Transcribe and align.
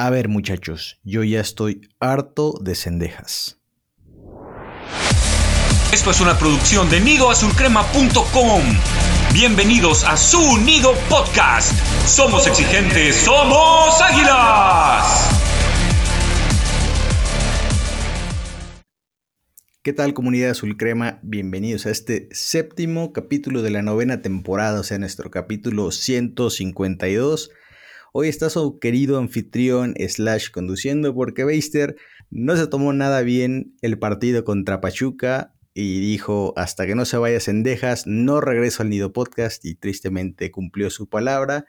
A 0.00 0.10
ver 0.10 0.28
muchachos, 0.28 1.00
yo 1.02 1.24
ya 1.24 1.40
estoy 1.40 1.88
harto 1.98 2.54
de 2.60 2.76
cendejas. 2.76 3.58
Esto 5.92 6.12
es 6.12 6.20
una 6.20 6.38
producción 6.38 6.88
de 6.88 7.00
nidoazulcrema.com. 7.00 8.62
Bienvenidos 9.34 10.04
a 10.04 10.16
su 10.16 10.38
Nido 10.58 10.92
Podcast. 11.10 11.72
Somos 12.06 12.46
exigentes, 12.46 13.16
somos 13.16 14.00
águilas. 14.00 15.30
¿Qué 19.82 19.92
tal 19.92 20.14
comunidad 20.14 20.50
azul 20.50 20.76
crema? 20.76 21.18
Bienvenidos 21.24 21.86
a 21.86 21.90
este 21.90 22.28
séptimo 22.30 23.12
capítulo 23.12 23.62
de 23.62 23.70
la 23.70 23.82
novena 23.82 24.22
temporada, 24.22 24.78
o 24.78 24.84
sea, 24.84 24.98
nuestro 24.98 25.32
capítulo 25.32 25.90
152 25.90 27.50
Hoy 28.12 28.28
está 28.28 28.48
su 28.48 28.78
querido 28.78 29.18
anfitrión 29.18 29.94
slash 29.98 30.50
conduciendo 30.50 31.14
porque 31.14 31.44
Beister 31.44 31.96
no 32.30 32.56
se 32.56 32.66
tomó 32.66 32.92
nada 32.92 33.22
bien 33.22 33.74
el 33.82 33.98
partido 33.98 34.44
contra 34.44 34.80
Pachuca 34.80 35.54
y 35.74 36.00
dijo 36.00 36.54
hasta 36.56 36.86
que 36.86 36.94
no 36.94 37.04
se 37.04 37.18
vaya 37.18 37.38
Cendejas 37.38 38.06
no 38.06 38.40
regreso 38.40 38.82
al 38.82 38.90
Nido 38.90 39.12
Podcast 39.12 39.64
y 39.64 39.74
tristemente 39.74 40.50
cumplió 40.50 40.90
su 40.90 41.08
palabra. 41.08 41.66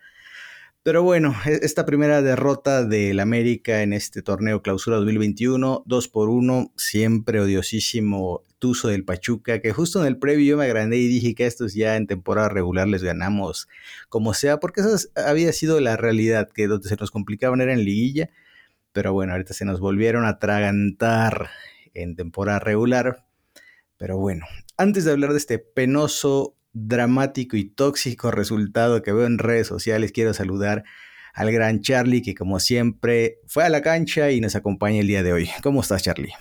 Pero 0.84 1.04
bueno, 1.04 1.36
e-, 1.46 1.60
esta 1.64 1.86
primera 1.86 2.22
derrota 2.22 2.86
del 2.86 3.20
América 3.20 3.84
en 3.84 3.94
este 3.94 4.22
torneo 4.22 4.62
Clausura 4.62 4.98
2021, 4.98 5.84
2 5.86 6.08
por 6.08 6.30
1, 6.30 6.72
siempre 6.78 7.42
odiosísimo 7.42 8.44
Tuzo 8.60 8.88
del 8.90 9.06
Pachuca, 9.06 9.62
que 9.62 9.72
justo 9.74 10.02
en 10.02 10.08
el 10.08 10.18
previo 10.18 10.46
yo 10.46 10.58
me 10.58 10.66
agrandé 10.66 10.98
y 10.98 11.08
dije 11.08 11.36
que 11.36 11.46
estos 11.46 11.74
ya 11.74 11.96
en 11.96 12.08
temporada 12.08 12.50
regular 12.50 12.88
les 12.88 13.04
ganamos 13.04 13.68
como 14.10 14.34
sea, 14.34 14.60
porque 14.60 14.82
esa 14.82 14.98
había 15.30 15.52
sido 15.54 15.80
la 15.80 15.98
realidad, 15.98 16.50
que 16.54 16.68
donde 16.68 16.90
se 16.90 16.96
nos 16.96 17.12
complicaban 17.12 17.62
era 17.62 17.74
en 17.74 17.84
liguilla, 17.84 18.30
pero 18.92 19.14
bueno, 19.14 19.34
ahorita 19.34 19.54
se 19.54 19.66
nos 19.66 19.80
volvieron 19.80 20.26
a 20.26 20.30
atragantar 20.30 21.50
en 21.94 22.16
temporada 22.16 22.60
regular. 22.60 23.26
Pero 23.98 24.18
bueno, 24.18 24.46
antes 24.78 25.06
de 25.06 25.12
hablar 25.12 25.32
de 25.32 25.38
este 25.38 25.60
penoso 25.60 26.56
dramático 26.88 27.58
y 27.58 27.66
tóxico 27.66 28.32
resultado 28.32 29.02
que 29.02 29.12
veo 29.12 29.26
en 29.26 29.38
redes 29.38 29.68
sociales, 29.68 30.12
quiero 30.12 30.34
saludar 30.34 30.84
al 31.34 31.52
gran 31.52 31.82
Charlie 31.82 32.22
que 32.22 32.36
como 32.36 32.60
siempre 32.60 33.40
fue 33.48 33.64
a 33.64 33.70
la 33.70 33.82
cancha 33.82 34.32
y 34.32 34.42
nos 34.42 34.56
acompaña 34.56 35.00
el 35.00 35.08
día 35.08 35.24
de 35.24 35.34
hoy. 35.34 35.50
¿Cómo 35.64 35.82
estás 35.82 36.04
Charlie? 36.04 36.34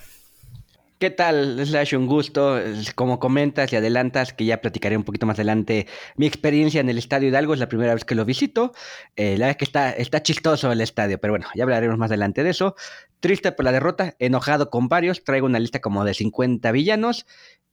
¿Qué 0.99 1.09
tal, 1.09 1.65
Slash? 1.65 1.95
Un 1.95 2.07
gusto. 2.07 2.59
Como 2.93 3.19
comentas 3.19 3.71
y 3.71 3.77
adelantas, 3.77 4.33
que 4.33 4.43
ya 4.43 4.59
platicaré 4.59 4.97
un 4.97 5.05
poquito 5.05 5.25
más 5.25 5.37
adelante 5.37 5.87
mi 6.17 6.25
experiencia 6.27 6.81
en 6.81 6.89
el 6.89 6.97
Estadio 6.97 7.29
Hidalgo, 7.29 7.53
es 7.53 7.61
la 7.61 7.69
primera 7.69 7.93
vez 7.93 8.03
que 8.03 8.15
lo 8.15 8.25
visito. 8.25 8.73
Eh, 9.15 9.37
la 9.37 9.45
verdad 9.45 9.49
es 9.51 9.57
que 9.57 9.63
está, 9.63 9.91
está 9.91 10.21
chistoso 10.21 10.69
el 10.69 10.81
estadio, 10.81 11.17
pero 11.17 11.31
bueno, 11.31 11.47
ya 11.55 11.63
hablaremos 11.63 11.97
más 11.97 12.11
adelante 12.11 12.43
de 12.43 12.49
eso. 12.49 12.75
Triste 13.21 13.53
por 13.53 13.63
la 13.63 13.71
derrota, 13.71 14.15
enojado 14.19 14.69
con 14.69 14.89
varios, 14.89 15.23
traigo 15.23 15.45
una 15.45 15.59
lista 15.59 15.79
como 15.79 16.03
de 16.03 16.13
50 16.13 16.69
villanos. 16.73 17.25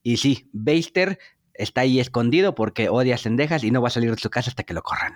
Y 0.04 0.18
sí, 0.18 0.48
Beister 0.52 1.18
está 1.58 1.82
ahí 1.82 2.00
escondido 2.00 2.54
porque 2.54 2.88
odia 2.88 3.18
cendejas 3.18 3.64
y 3.64 3.70
no 3.70 3.82
va 3.82 3.88
a 3.88 3.90
salir 3.90 4.10
de 4.10 4.20
su 4.20 4.30
casa 4.30 4.50
hasta 4.50 4.62
que 4.62 4.74
lo 4.74 4.82
corran. 4.82 5.14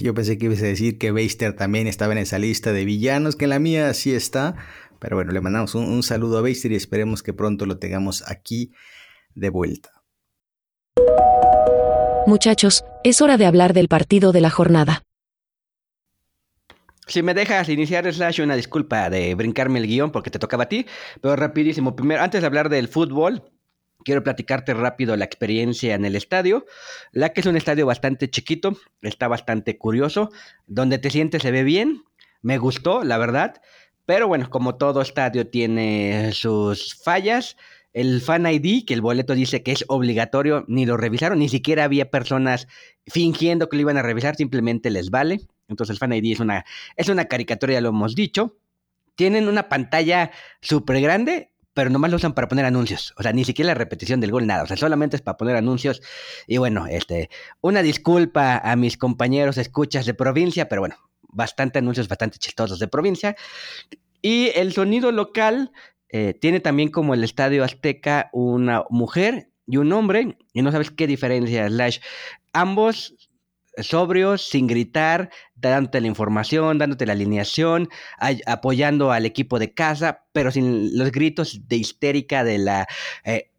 Yo 0.00 0.14
pensé 0.14 0.38
que 0.38 0.46
ibas 0.46 0.62
a 0.62 0.66
decir 0.66 0.98
que 0.98 1.10
Beister 1.10 1.54
también 1.54 1.86
estaba 1.86 2.12
en 2.12 2.18
esa 2.18 2.38
lista 2.38 2.72
de 2.72 2.84
villanos, 2.84 3.36
que 3.36 3.44
en 3.44 3.50
la 3.50 3.58
mía 3.58 3.92
sí 3.94 4.12
está. 4.12 4.54
Pero 5.00 5.16
bueno, 5.16 5.32
le 5.32 5.40
mandamos 5.40 5.74
un, 5.74 6.02
saludo 6.02 6.38
a 6.38 6.40
Beister 6.40 6.72
y 6.72 6.76
esperemos 6.76 7.22
que 7.22 7.32
pronto 7.32 7.66
lo 7.66 7.78
tengamos 7.78 8.28
aquí 8.28 8.72
de 9.34 9.50
vuelta. 9.50 9.90
Muchachos, 12.26 12.84
es 13.04 13.22
hora 13.22 13.36
de 13.36 13.46
hablar 13.46 13.72
del 13.72 13.88
partido 13.88 14.32
de 14.32 14.40
la 14.40 14.50
jornada. 14.50 15.02
Si 17.06 17.22
me 17.22 17.32
dejas 17.32 17.68
iniciar, 17.70 18.12
Slash, 18.12 18.42
una 18.42 18.54
disculpa 18.54 19.08
de 19.08 19.34
brincarme 19.34 19.78
el 19.78 19.86
guion 19.86 20.10
porque 20.12 20.30
te 20.30 20.38
tocaba 20.38 20.64
a 20.64 20.68
ti, 20.68 20.84
pero 21.22 21.36
rapidísimo. 21.36 21.96
Primero, 21.96 22.22
antes 22.22 22.42
de 22.42 22.46
hablar 22.46 22.68
del 22.68 22.88
fútbol, 22.88 23.44
quiero 24.04 24.22
platicarte 24.22 24.74
rápido 24.74 25.16
la 25.16 25.24
experiencia 25.24 25.94
en 25.94 26.04
el 26.04 26.16
estadio. 26.16 26.66
La 27.12 27.32
que 27.32 27.40
es 27.40 27.46
un 27.46 27.56
estadio 27.56 27.86
bastante 27.86 28.30
chiquito, 28.30 28.76
está 29.02 29.28
bastante 29.28 29.78
curioso. 29.78 30.30
Donde 30.66 30.98
te 30.98 31.10
sientes 31.10 31.42
se 31.42 31.50
ve 31.50 31.62
bien, 31.62 32.04
me 32.42 32.58
gustó, 32.58 33.04
la 33.04 33.18
verdad. 33.18 33.60
Pero 34.06 34.28
bueno, 34.28 34.48
como 34.50 34.76
todo 34.76 35.02
estadio 35.02 35.48
tiene 35.48 36.30
sus 36.32 36.94
fallas. 36.94 37.56
El 37.92 38.20
Fan 38.20 38.46
ID, 38.46 38.84
que 38.86 38.94
el 38.94 39.00
boleto 39.00 39.34
dice 39.34 39.62
que 39.62 39.72
es 39.72 39.84
obligatorio, 39.88 40.64
ni 40.68 40.86
lo 40.86 40.96
revisaron, 40.96 41.38
ni 41.38 41.48
siquiera 41.48 41.84
había 41.84 42.10
personas 42.10 42.68
fingiendo 43.06 43.68
que 43.68 43.76
lo 43.76 43.82
iban 43.82 43.96
a 43.96 44.02
revisar, 44.02 44.36
simplemente 44.36 44.90
les 44.90 45.10
vale. 45.10 45.40
Entonces 45.68 45.94
el 45.94 45.98
Fan 45.98 46.12
ID 46.12 46.32
es 46.32 46.40
una, 46.40 46.64
es 46.96 47.08
una 47.08 47.26
caricatura, 47.26 47.72
ya 47.74 47.80
lo 47.80 47.88
hemos 47.90 48.14
dicho. 48.14 48.56
Tienen 49.14 49.48
una 49.48 49.68
pantalla 49.68 50.30
súper 50.60 51.00
grande, 51.00 51.50
pero 51.78 51.90
nomás 51.90 52.10
lo 52.10 52.16
usan 52.16 52.32
para 52.32 52.48
poner 52.48 52.64
anuncios. 52.64 53.14
O 53.18 53.22
sea, 53.22 53.32
ni 53.32 53.44
siquiera 53.44 53.68
la 53.68 53.74
repetición 53.74 54.18
del 54.18 54.32
gol, 54.32 54.48
nada. 54.48 54.64
O 54.64 54.66
sea, 54.66 54.76
solamente 54.76 55.14
es 55.14 55.22
para 55.22 55.36
poner 55.36 55.54
anuncios. 55.54 56.02
Y 56.48 56.58
bueno, 56.58 56.88
este, 56.88 57.30
una 57.60 57.82
disculpa 57.82 58.58
a 58.58 58.74
mis 58.74 58.96
compañeros 58.96 59.58
escuchas 59.58 60.04
de 60.04 60.12
provincia, 60.12 60.68
pero 60.68 60.82
bueno, 60.82 60.96
bastante 61.28 61.78
anuncios, 61.78 62.08
bastante 62.08 62.38
chistosos 62.38 62.80
de 62.80 62.88
provincia. 62.88 63.36
Y 64.20 64.50
el 64.56 64.72
sonido 64.72 65.12
local 65.12 65.70
eh, 66.08 66.34
tiene 66.34 66.58
también 66.58 66.88
como 66.90 67.14
el 67.14 67.22
Estadio 67.22 67.62
Azteca 67.62 68.28
una 68.32 68.82
mujer 68.90 69.52
y 69.64 69.76
un 69.76 69.92
hombre, 69.92 70.36
y 70.52 70.62
no 70.62 70.72
sabes 70.72 70.90
qué 70.90 71.06
diferencia, 71.06 71.68
Slash. 71.68 72.00
Ambos 72.52 73.14
sobrios, 73.82 74.48
sin 74.48 74.66
gritar, 74.66 75.30
dándote 75.56 76.00
la 76.00 76.06
información, 76.06 76.78
dándote 76.78 77.06
la 77.06 77.12
alineación, 77.12 77.88
apoyando 78.46 79.12
al 79.12 79.26
equipo 79.26 79.58
de 79.58 79.72
casa, 79.74 80.24
pero 80.32 80.50
sin 80.50 80.96
los 80.96 81.10
gritos 81.12 81.68
de 81.68 81.76
histérica 81.76 82.44
de 82.44 82.58
la... 82.58 82.86
Eh, 83.24 83.50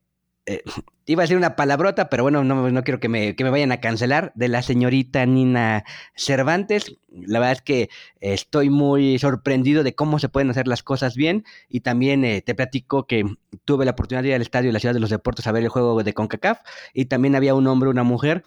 eh, 0.46 0.64
iba 1.06 1.24
a 1.24 1.26
decir 1.26 1.38
una 1.38 1.56
palabrota, 1.56 2.08
pero 2.10 2.22
bueno, 2.22 2.44
no, 2.44 2.84
quiero 2.84 3.00
que 3.00 3.10
me, 3.10 3.34
vayan 3.34 3.72
a 3.72 3.80
cancelar, 3.80 4.32
de 4.36 4.48
la 4.48 4.62
señorita 4.62 5.26
Nina 5.26 5.84
Cervantes. 6.16 6.98
La 7.10 7.40
verdad 7.40 7.54
es 7.54 7.62
que 7.64 7.90
estoy 8.20 8.70
muy 8.70 9.18
sorprendido 9.18 9.84
de 9.84 9.96
cómo 9.96 10.20
se 10.20 10.30
pueden 10.30 10.52
hacer 10.52 10.68
las 10.68 10.84
cosas 10.84 11.16
bien 11.16 11.46
y 11.68 11.80
también 11.80 12.24
eh, 12.26 12.44
te 12.44 12.54
platico 12.54 13.08
que 13.08 13.26
tuve 13.66 13.86
la 13.86 13.92
oportunidad 13.92 14.22
de 14.22 14.30
ir 14.30 14.36
al 14.36 14.44
estadio 14.44 14.70
de 14.70 14.74
la 14.74 14.80
Ciudad 14.80 14.94
de 14.94 15.00
los 15.00 15.10
Deportes 15.10 15.48
a 15.48 15.52
ver 15.52 15.64
el 15.64 15.70
juego 15.70 16.04
de 16.04 16.14
CONCACAF 16.14 16.60
y 16.94 17.06
también 17.06 17.36
había 17.36 17.56
un 17.56 17.66
hombre, 17.66 17.90
una 17.90 18.04
mujer 18.04 18.44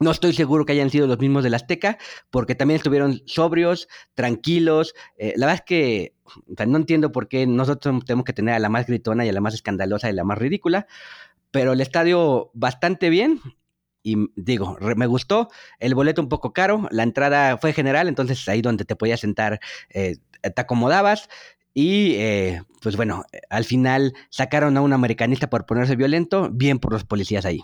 no 0.00 0.10
estoy 0.10 0.32
seguro 0.32 0.64
que 0.64 0.72
hayan 0.72 0.90
sido 0.90 1.06
los 1.06 1.18
mismos 1.18 1.44
del 1.44 1.54
Azteca, 1.54 1.98
porque 2.30 2.54
también 2.54 2.76
estuvieron 2.76 3.22
sobrios, 3.26 3.88
tranquilos. 4.14 4.94
Eh, 5.18 5.34
la 5.36 5.46
verdad 5.46 5.62
es 5.62 5.66
que 5.66 6.14
no 6.66 6.76
entiendo 6.76 7.12
por 7.12 7.28
qué 7.28 7.46
nosotros 7.46 8.04
tenemos 8.04 8.24
que 8.24 8.32
tener 8.32 8.54
a 8.54 8.58
la 8.58 8.68
más 8.68 8.86
gritona 8.86 9.24
y 9.24 9.28
a 9.28 9.32
la 9.32 9.40
más 9.40 9.54
escandalosa 9.54 10.08
y 10.08 10.10
a 10.10 10.14
la 10.14 10.24
más 10.24 10.38
ridícula, 10.38 10.86
pero 11.50 11.72
el 11.72 11.80
estadio 11.80 12.50
bastante 12.54 13.10
bien. 13.10 13.40
Y 14.02 14.16
digo, 14.36 14.76
me 14.96 15.06
gustó, 15.06 15.48
el 15.78 15.94
boleto 15.94 16.20
un 16.20 16.28
poco 16.28 16.52
caro, 16.52 16.86
la 16.90 17.04
entrada 17.04 17.56
fue 17.56 17.72
general, 17.72 18.06
entonces 18.06 18.46
ahí 18.48 18.60
donde 18.60 18.84
te 18.84 18.96
podías 18.96 19.20
sentar 19.20 19.60
eh, 19.88 20.16
te 20.42 20.60
acomodabas. 20.60 21.28
Y 21.72 22.14
eh, 22.16 22.62
pues 22.82 22.96
bueno, 22.96 23.24
al 23.50 23.64
final 23.64 24.12
sacaron 24.30 24.76
a 24.76 24.82
un 24.82 24.92
americanista 24.92 25.48
por 25.48 25.66
ponerse 25.66 25.96
violento, 25.96 26.50
bien 26.52 26.78
por 26.78 26.92
los 26.92 27.04
policías 27.04 27.46
ahí. 27.46 27.62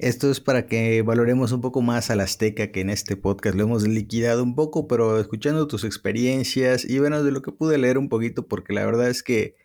Esto 0.00 0.30
es 0.30 0.40
para 0.40 0.64
que 0.64 1.02
valoremos 1.02 1.52
un 1.52 1.60
poco 1.60 1.82
más 1.82 2.10
al 2.10 2.20
Azteca 2.20 2.72
que 2.72 2.80
en 2.80 2.88
este 2.88 3.18
podcast 3.18 3.54
lo 3.54 3.64
hemos 3.64 3.86
liquidado 3.86 4.42
un 4.42 4.54
poco, 4.54 4.88
pero 4.88 5.20
escuchando 5.20 5.66
tus 5.66 5.84
experiencias 5.84 6.86
y 6.86 6.98
bueno, 6.98 7.22
de 7.22 7.30
lo 7.30 7.42
que 7.42 7.52
pude 7.52 7.76
leer 7.76 7.98
un 7.98 8.08
poquito, 8.08 8.48
porque 8.48 8.72
la 8.72 8.86
verdad 8.86 9.10
es 9.10 9.22
que 9.22 9.56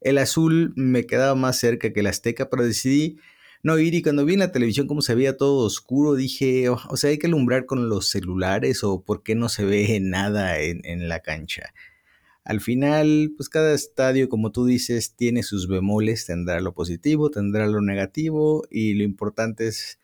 el 0.00 0.16
azul 0.16 0.72
me 0.74 1.04
quedaba 1.04 1.34
más 1.34 1.58
cerca 1.58 1.92
que 1.92 2.00
el 2.00 2.06
Azteca, 2.06 2.48
pero 2.48 2.64
decidí 2.64 3.18
no 3.62 3.78
ir 3.78 3.92
y 3.92 4.00
cuando 4.00 4.24
vi 4.24 4.32
en 4.32 4.40
la 4.40 4.52
televisión 4.52 4.86
cómo 4.86 5.02
se 5.02 5.14
veía 5.14 5.36
todo 5.36 5.66
oscuro, 5.66 6.14
dije, 6.14 6.70
oh, 6.70 6.80
o 6.88 6.96
sea, 6.96 7.10
hay 7.10 7.18
que 7.18 7.26
alumbrar 7.26 7.66
con 7.66 7.90
los 7.90 8.08
celulares 8.08 8.82
o 8.84 9.02
por 9.02 9.22
qué 9.22 9.34
no 9.34 9.50
se 9.50 9.66
ve 9.66 10.00
nada 10.00 10.60
en 10.60 11.10
la 11.10 11.20
cancha. 11.20 11.74
Al 12.48 12.62
final, 12.62 13.34
pues 13.36 13.50
cada 13.50 13.74
estadio, 13.74 14.30
como 14.30 14.52
tú 14.52 14.64
dices, 14.64 15.14
tiene 15.14 15.42
sus 15.42 15.68
bemoles, 15.68 16.24
tendrá 16.24 16.62
lo 16.62 16.72
positivo, 16.72 17.30
tendrá 17.30 17.66
lo 17.66 17.82
negativo 17.82 18.64
y 18.70 18.94
lo 18.94 19.04
importante 19.04 19.68
es 19.68 20.00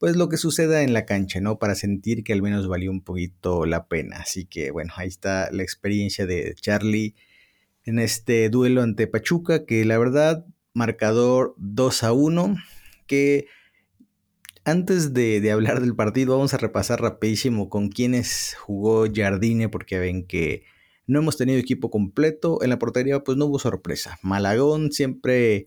pues 0.00 0.16
lo 0.16 0.28
que 0.28 0.36
suceda 0.36 0.82
en 0.82 0.92
la 0.92 1.06
cancha, 1.06 1.40
¿no? 1.40 1.60
Para 1.60 1.76
sentir 1.76 2.24
que 2.24 2.32
al 2.32 2.42
menos 2.42 2.66
valió 2.66 2.90
un 2.90 3.00
poquito 3.00 3.64
la 3.64 3.86
pena. 3.86 4.16
Así 4.16 4.44
que 4.44 4.72
bueno, 4.72 4.92
ahí 4.96 5.06
está 5.06 5.52
la 5.52 5.62
experiencia 5.62 6.26
de 6.26 6.56
Charlie 6.56 7.14
en 7.84 8.00
este 8.00 8.48
duelo 8.48 8.82
ante 8.82 9.06
Pachuca, 9.06 9.64
que 9.64 9.84
la 9.84 9.96
verdad, 9.96 10.44
marcador 10.72 11.54
2 11.58 12.02
a 12.02 12.12
1, 12.12 12.56
que 13.06 13.46
antes 14.64 15.14
de, 15.14 15.40
de, 15.40 15.52
hablar 15.52 15.80
del 15.80 15.94
partido, 15.94 16.36
vamos 16.36 16.54
a 16.54 16.58
repasar 16.58 17.00
rapidísimo 17.00 17.68
con 17.68 17.88
quiénes 17.88 18.56
jugó 18.58 19.06
Jardine, 19.14 19.68
porque 19.68 20.00
ven 20.00 20.26
que 20.26 20.64
no 21.06 21.18
hemos 21.18 21.36
tenido 21.36 21.58
equipo 21.58 21.90
completo. 21.90 22.62
En 22.62 22.70
la 22.70 22.78
portería, 22.78 23.22
pues 23.22 23.36
no 23.38 23.46
hubo 23.46 23.58
sorpresa. 23.58 24.18
Malagón 24.22 24.92
siempre 24.92 25.66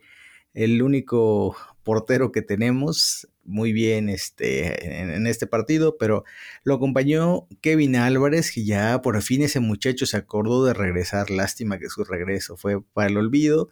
el 0.54 0.82
único 0.82 1.56
portero 1.84 2.32
que 2.32 2.42
tenemos 2.42 3.28
muy 3.44 3.72
bien 3.72 4.10
este, 4.10 5.02
en, 5.02 5.26
este 5.26 5.48
partido, 5.48 5.98
pero 5.98 6.24
lo 6.64 6.74
acompañó 6.74 7.48
Kevin 7.62 7.96
Álvarez, 7.96 8.52
que 8.52 8.66
ya 8.66 9.02
por 9.02 9.22
fin 9.22 9.42
ese 9.42 9.60
muchacho 9.60 10.06
se 10.06 10.18
acordó 10.18 10.66
de 10.66 10.74
regresar. 10.74 11.30
Lástima 11.30 11.80
que 11.80 11.90
su 11.90 12.04
regreso 12.04 12.58
fue 12.58 12.82
para 12.82 13.10
el 13.10 13.18
olvido. 13.18 13.70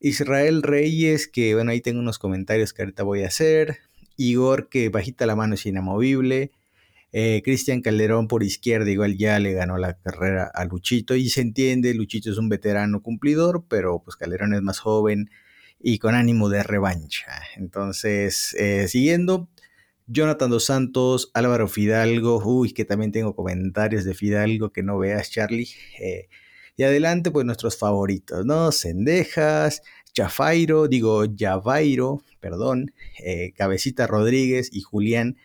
Israel 0.00 0.62
Reyes, 0.62 1.28
que 1.28 1.54
bueno, 1.54 1.72
ahí 1.72 1.80
tengo 1.80 2.00
unos 2.00 2.18
comentarios 2.18 2.72
que 2.72 2.82
ahorita 2.82 3.02
voy 3.02 3.22
a 3.22 3.28
hacer. 3.28 3.78
Igor, 4.16 4.68
que 4.68 4.88
bajita 4.88 5.26
la 5.26 5.36
mano 5.36 5.54
es 5.54 5.66
inamovible. 5.66 6.52
Eh, 7.12 7.42
Cristian 7.44 7.82
Calderón 7.82 8.26
por 8.26 8.42
izquierda, 8.42 8.90
igual 8.90 9.18
ya 9.18 9.38
le 9.38 9.52
ganó 9.52 9.76
la 9.78 9.98
carrera 9.98 10.50
a 10.52 10.64
Luchito. 10.64 11.14
Y 11.14 11.28
se 11.28 11.42
entiende, 11.42 11.94
Luchito 11.94 12.30
es 12.30 12.38
un 12.38 12.48
veterano 12.48 13.02
cumplidor, 13.02 13.66
pero 13.68 14.02
pues 14.02 14.16
Calderón 14.16 14.54
es 14.54 14.62
más 14.62 14.78
joven 14.78 15.30
y 15.78 15.98
con 15.98 16.14
ánimo 16.14 16.48
de 16.48 16.62
revancha. 16.62 17.42
Entonces, 17.56 18.54
eh, 18.58 18.88
siguiendo, 18.88 19.48
Jonathan 20.06 20.50
Dos 20.50 20.66
Santos, 20.66 21.30
Álvaro 21.34 21.68
Fidalgo, 21.68 22.42
uy, 22.44 22.72
que 22.72 22.84
también 22.84 23.12
tengo 23.12 23.34
comentarios 23.34 24.04
de 24.04 24.14
Fidalgo 24.14 24.72
que 24.72 24.82
no 24.82 24.98
veas, 24.98 25.30
Charlie. 25.30 25.68
Eh, 26.00 26.28
y 26.76 26.84
adelante, 26.84 27.30
pues 27.30 27.44
nuestros 27.44 27.78
favoritos, 27.78 28.44
¿no? 28.46 28.72
Cendejas, 28.72 29.82
Chafairo, 30.12 30.88
digo, 30.88 31.24
Yavairo, 31.24 32.22
perdón, 32.40 32.92
eh, 33.24 33.52
Cabecita 33.56 34.06
Rodríguez 34.06 34.68
y 34.72 34.82
Julián 34.82 35.36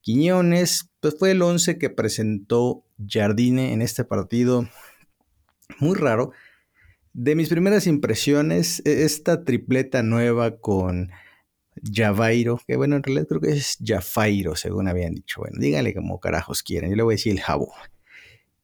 Quiñones. 0.00 0.91
Pues 1.02 1.16
fue 1.18 1.32
el 1.32 1.42
11 1.42 1.78
que 1.78 1.90
presentó 1.90 2.84
Jardine 3.04 3.72
en 3.72 3.82
este 3.82 4.04
partido. 4.04 4.68
Muy 5.80 5.96
raro. 5.96 6.30
De 7.12 7.34
mis 7.34 7.48
primeras 7.48 7.88
impresiones, 7.88 8.80
e, 8.84 9.02
esta 9.02 9.42
tripleta 9.42 10.04
nueva 10.04 10.58
con 10.58 11.10
Javairo, 11.92 12.60
que 12.68 12.76
bueno, 12.76 12.94
en 12.94 13.02
realidad 13.02 13.26
creo 13.26 13.40
que 13.40 13.50
es 13.50 13.78
Jafairo, 13.84 14.54
según 14.54 14.86
habían 14.86 15.14
dicho. 15.14 15.40
Bueno, 15.40 15.56
díganle 15.58 15.92
como 15.92 16.20
carajos 16.20 16.62
quieren. 16.62 16.90
Yo 16.90 16.96
le 16.96 17.02
voy 17.02 17.14
a 17.14 17.16
decir 17.16 17.32
el 17.32 17.40
Jabo. 17.40 17.72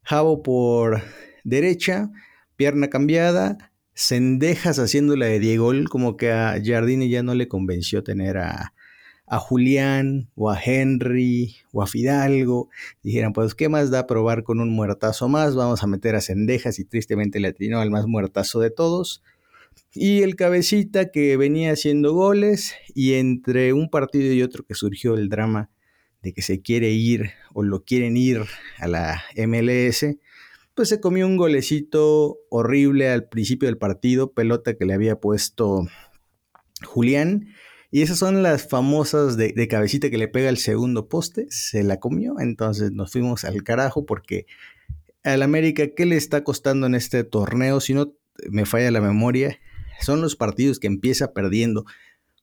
Jabo 0.05 0.41
por 0.45 1.03
derecha, 1.43 2.09
pierna 2.55 2.89
cambiada, 2.89 3.73
Cendejas 3.97 4.79
haciéndola 4.79 5.27
de 5.27 5.41
Diego, 5.41 5.73
como 5.91 6.17
que 6.17 6.31
a 6.31 6.57
Jardine 6.65 7.09
ya 7.09 7.25
no 7.25 7.35
le 7.35 7.49
convenció 7.49 8.05
tener 8.05 8.39
a, 8.39 8.75
a 9.31 9.39
Julián 9.39 10.31
o 10.35 10.51
a 10.51 10.61
Henry 10.61 11.57
o 11.73 11.83
a 11.83 11.87
Fidalgo, 11.87 12.69
dijeran, 13.03 13.33
pues, 13.33 13.55
¿qué 13.55 13.69
más 13.69 13.91
da 13.91 14.07
probar 14.07 14.43
con 14.43 14.61
un 14.61 14.71
muertazo 14.71 15.29
más? 15.29 15.55
Vamos 15.55 15.83
a 15.83 15.87
meter 15.87 16.15
a 16.15 16.21
Cendejas 16.21 16.79
y 16.79 16.85
tristemente 16.85 17.41
le 17.41 17.49
atinó 17.49 17.81
al 17.81 17.91
más 17.91 18.07
muertazo 18.07 18.61
de 18.61 18.71
todos. 18.71 19.23
Y 19.95 20.23
el 20.23 20.37
cabecita 20.37 21.11
que 21.11 21.37
venía 21.37 21.73
haciendo 21.73 22.13
goles 22.13 22.75
y 22.95 23.15
entre 23.15 23.73
un 23.73 23.91
partido 23.91 24.33
y 24.33 24.43
otro 24.43 24.65
que 24.65 24.75
surgió 24.75 25.15
el 25.15 25.29
drama 25.29 25.71
de 26.23 26.33
que 26.33 26.43
se 26.43 26.61
quiere 26.61 26.91
ir 26.91 27.31
o 27.55 27.63
lo 27.63 27.85
quieren 27.85 28.17
ir 28.17 28.43
a 28.79 28.89
la 28.89 29.23
MLS, 29.37 30.07
pues 30.75 30.89
se 30.89 31.01
comió 31.01 31.27
un 31.27 31.37
golecito 31.37 32.39
horrible 32.51 33.09
al 33.09 33.29
principio 33.29 33.67
del 33.69 33.79
partido, 33.79 34.33
pelota 34.33 34.75
que 34.75 34.85
le 34.85 34.95
había 34.95 35.17
puesto 35.17 35.87
Julián 36.85 37.49
y 37.91 38.03
esas 38.03 38.19
son 38.19 38.43
las 38.43 38.69
famosas 38.69 39.37
de, 39.37 39.69
cabecita 39.69 40.11
que 40.11 40.19
le 40.19 40.29
pega 40.29 40.51
el 40.51 40.59
segundo 40.59 41.09
poste, 41.09 41.47
se 41.49 41.83
la 41.83 41.99
comió, 41.99 42.39
entonces 42.39 42.93
nos 42.93 43.13
fuimos 43.13 43.45
al 43.45 43.63
carajo 43.63 44.05
porque 44.05 44.47
al 45.25 45.43
América, 45.43 45.89
¿qué 45.97 46.05
le 46.05 46.17
está 46.17 46.45
costando 46.45 46.87
en 46.87 46.95
este 46.95 47.25
torneo? 47.25 47.81
Si 47.81 47.95
no 47.95 48.13
me 48.51 48.67
falla 48.67 48.91
la 48.91 49.01
memoria, 49.01 49.59
son 50.01 50.21
los 50.21 50.37
partidos 50.37 50.79
que 50.79 50.87
empieza 50.87 51.33
perdiendo, 51.33 51.87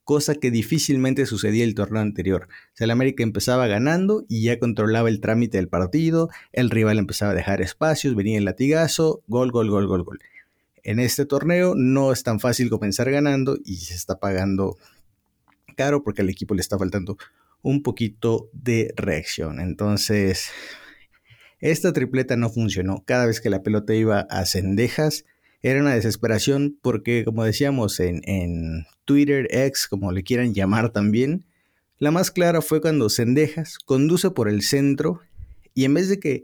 cosa 0.03 0.36
que 0.36 0.50
difícilmente 0.50 1.27
sucedía 1.27 1.63
el 1.63 1.75
torneo 1.75 2.01
anterior. 2.01 2.47
O 2.50 2.77
sea, 2.77 2.86
el 2.86 2.92
América 2.92 3.24
empezaba 3.24 3.68
ganando 3.68 4.25
y 4.27 4.44
ya 4.44 4.59
controlaba 4.59 5.09
el 5.09 5.21
trámite 5.21 5.57
del 5.57 5.68
partido, 5.68 6.30
el 6.53 6.71
rival 6.71 6.97
empezaba 6.97 7.31
a 7.31 7.36
dejar 7.36 7.62
espacios, 7.62 8.15
venía 8.15 8.39
el 8.39 8.45
latigazo, 8.45 9.24
gol, 9.27 9.51
gol, 9.51 9.69
gol, 9.69 9.88
gol, 9.88 10.03
gol. 10.03 10.19
En 10.83 11.00
este 11.00 11.25
torneo 11.25 11.74
no 11.75 12.12
es 12.12 12.24
tan 12.24 12.39
fácil 12.39 12.69
comenzar 12.69 13.09
ganando 13.09 13.57
y 13.63 13.77
se 13.77 13.95
está 13.95 14.19
pagando 14.19 14.77
caro 15.75 16.04
porque 16.04 16.22
al 16.22 16.30
equipo 16.30 16.56
le 16.56 16.62
está 16.62 16.77
faltando 16.77 17.18
un 17.62 17.83
poquito 17.83 18.50
de 18.54 18.94
reacción. 18.95 19.60
Entonces, 19.60 20.50
esta 21.60 21.94
tripleta 21.94 22.36
no 22.36 22.50
funcionó. 22.50 23.04
Cada 23.06 23.25
vez 23.25 23.42
que 23.42 23.50
la 23.50 23.63
pelota 23.63 23.94
iba 23.94 24.22
a 24.22 24.45
cendejas, 24.45 25.25
era 25.62 25.81
una 25.81 25.95
desesperación 25.95 26.77
porque, 26.81 27.24
como 27.25 27.44
decíamos 27.44 28.00
en, 28.00 28.22
en 28.25 28.86
Twitter, 29.06 29.48
X, 29.50 29.88
como 29.88 30.12
le 30.12 30.24
quieran 30.24 30.54
llamar 30.54 30.92
también, 30.92 31.45
la 31.98 32.12
más 32.12 32.30
clara 32.30 32.62
fue 32.62 32.81
cuando 32.81 33.10
Cendejas 33.10 33.80
conduce 33.80 34.30
por 34.30 34.50
el 34.50 34.62
centro 34.62 35.21
y 35.74 35.86
en 35.86 35.94
vez 35.94 36.10
de 36.10 36.19
que 36.19 36.44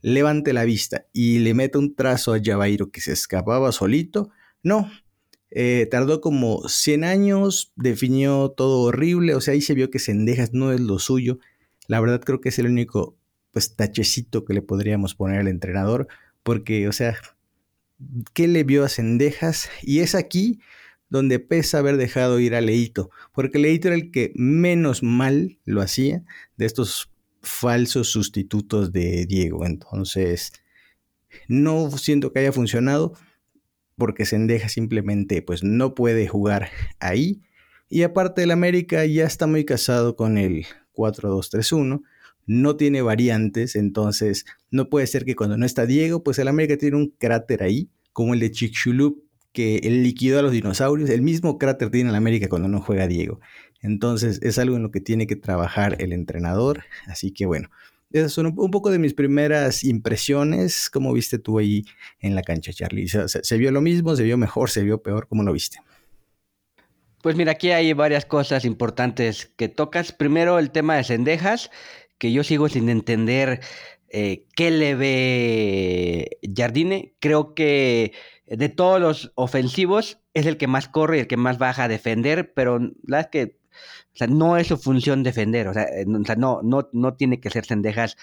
levante 0.00 0.52
la 0.52 0.64
vista 0.64 1.06
y 1.12 1.38
le 1.40 1.52
meta 1.52 1.78
un 1.78 1.94
trazo 1.94 2.32
a 2.32 2.40
Javairo 2.42 2.90
que 2.90 3.00
se 3.00 3.12
escapaba 3.12 3.72
solito, 3.72 4.30
no, 4.62 4.90
eh, 5.50 5.86
tardó 5.90 6.20
como 6.20 6.68
100 6.68 7.04
años, 7.04 7.72
definió 7.76 8.50
todo 8.50 8.80
horrible, 8.80 9.34
o 9.34 9.40
sea, 9.40 9.54
ahí 9.54 9.60
se 9.60 9.74
vio 9.74 9.90
que 9.90 9.98
Sendejas 9.98 10.52
no 10.52 10.72
es 10.72 10.80
lo 10.80 10.98
suyo. 10.98 11.38
La 11.88 12.00
verdad 12.00 12.20
creo 12.20 12.40
que 12.40 12.48
es 12.48 12.58
el 12.58 12.66
único 12.66 13.16
pues 13.52 13.74
tachecito 13.74 14.44
que 14.44 14.54
le 14.54 14.62
podríamos 14.62 15.14
poner 15.14 15.40
al 15.40 15.48
entrenador, 15.48 16.08
porque, 16.42 16.88
o 16.88 16.92
sea, 16.92 17.16
¿qué 18.34 18.48
le 18.48 18.64
vio 18.64 18.84
a 18.84 18.88
Sendejas? 18.88 19.70
Y 19.82 20.00
es 20.00 20.14
aquí 20.14 20.60
donde 21.08 21.38
pesa 21.38 21.78
haber 21.78 21.96
dejado 21.96 22.40
ir 22.40 22.54
a 22.54 22.60
Leito, 22.60 23.10
porque 23.32 23.58
Leito 23.58 23.88
era 23.88 23.96
el 23.96 24.10
que 24.10 24.32
menos 24.34 25.02
mal 25.02 25.58
lo 25.64 25.80
hacía 25.80 26.24
de 26.56 26.66
estos 26.66 27.10
falsos 27.40 28.10
sustitutos 28.10 28.92
de 28.92 29.24
Diego. 29.26 29.64
Entonces, 29.64 30.52
no 31.48 31.90
siento 31.92 32.32
que 32.32 32.40
haya 32.40 32.52
funcionado 32.52 33.14
porque 33.96 34.26
Sendeja 34.26 34.68
simplemente 34.68 35.42
pues 35.42 35.64
no 35.64 35.94
puede 35.94 36.28
jugar 36.28 36.68
ahí. 37.00 37.42
Y 37.88 38.02
aparte 38.02 38.42
el 38.42 38.50
América 38.50 39.04
ya 39.06 39.24
está 39.24 39.46
muy 39.46 39.64
casado 39.64 40.16
con 40.16 40.38
el 40.38 40.66
4-2-3-1, 40.94 42.02
no 42.46 42.76
tiene 42.76 43.02
variantes, 43.02 43.76
entonces 43.76 44.44
no 44.70 44.88
puede 44.88 45.06
ser 45.06 45.24
que 45.24 45.36
cuando 45.36 45.56
no 45.56 45.66
está 45.66 45.86
Diego, 45.86 46.22
pues 46.22 46.38
el 46.38 46.48
América 46.48 46.76
tiene 46.76 46.96
un 46.96 47.08
cráter 47.18 47.62
ahí, 47.62 47.90
como 48.12 48.34
el 48.34 48.40
de 48.40 48.50
Chicxulub, 48.50 49.22
que 49.52 49.80
liquidó 49.82 50.38
a 50.38 50.42
los 50.42 50.52
dinosaurios, 50.52 51.08
el 51.10 51.22
mismo 51.22 51.58
cráter 51.58 51.90
tiene 51.90 52.10
el 52.10 52.16
América 52.16 52.48
cuando 52.48 52.68
no 52.68 52.82
juega 52.82 53.06
Diego. 53.06 53.40
Entonces 53.80 54.40
es 54.42 54.58
algo 54.58 54.76
en 54.76 54.82
lo 54.82 54.90
que 54.90 55.00
tiene 55.00 55.26
que 55.26 55.36
trabajar 55.36 55.96
el 56.00 56.12
entrenador, 56.12 56.84
así 57.06 57.32
que 57.32 57.46
bueno, 57.46 57.70
esas 58.18 58.32
son 58.32 58.46
un, 58.46 58.70
poco 58.70 58.90
de 58.90 58.98
mis 58.98 59.14
primeras 59.14 59.84
impresiones. 59.84 60.90
¿Cómo 60.90 61.12
viste 61.12 61.38
tú 61.38 61.58
ahí 61.58 61.84
en 62.20 62.34
la 62.34 62.42
cancha, 62.42 62.72
Charlie? 62.72 63.08
¿Se, 63.08 63.58
vio 63.58 63.70
lo 63.70 63.80
mismo? 63.80 64.16
¿Se 64.16 64.22
vio 64.22 64.36
mejor? 64.36 64.70
¿Se 64.70 64.82
vio 64.82 65.02
peor? 65.02 65.28
¿Cómo 65.28 65.42
lo 65.42 65.52
viste? 65.52 65.78
Pues 67.22 67.36
mira, 67.36 67.52
aquí 67.52 67.70
hay 67.70 67.92
varias 67.92 68.24
cosas 68.24 68.64
importantes 68.64 69.52
que 69.56 69.68
tocas. 69.68 70.12
Primero, 70.12 70.58
el 70.58 70.70
tema 70.70 70.96
de 70.96 71.04
Cendejas, 71.04 71.70
que 72.18 72.32
yo 72.32 72.44
sigo 72.44 72.68
sin 72.68 72.88
entender 72.88 73.60
eh, 74.08 74.46
qué 74.54 74.70
le 74.70 74.94
ve 74.94 76.38
Jardine. 76.54 77.14
Creo 77.20 77.54
que 77.54 78.12
de 78.46 78.68
todos 78.68 79.00
los 79.00 79.32
ofensivos 79.34 80.18
es 80.34 80.46
el 80.46 80.56
que 80.56 80.66
más 80.66 80.88
corre 80.88 81.16
y 81.16 81.20
el 81.20 81.26
que 81.26 81.36
más 81.36 81.58
baja 81.58 81.84
a 81.84 81.88
defender, 81.88 82.52
pero 82.54 82.78
la 82.78 82.90
verdad 83.02 83.20
es 83.20 83.26
que 83.28 83.58
sea, 84.16 84.26
no 84.26 84.56
es 84.56 84.68
su 84.68 84.76
función 84.76 85.22
defender. 85.22 85.68
O 85.68 85.74
sea, 85.74 85.84
eh, 85.84 86.04
no, 86.06 86.60
no, 86.62 86.88
no 86.92 87.14
tiene 87.14 87.40
que 87.40 87.50
ser 87.50 87.64
Sendejas 87.64 88.16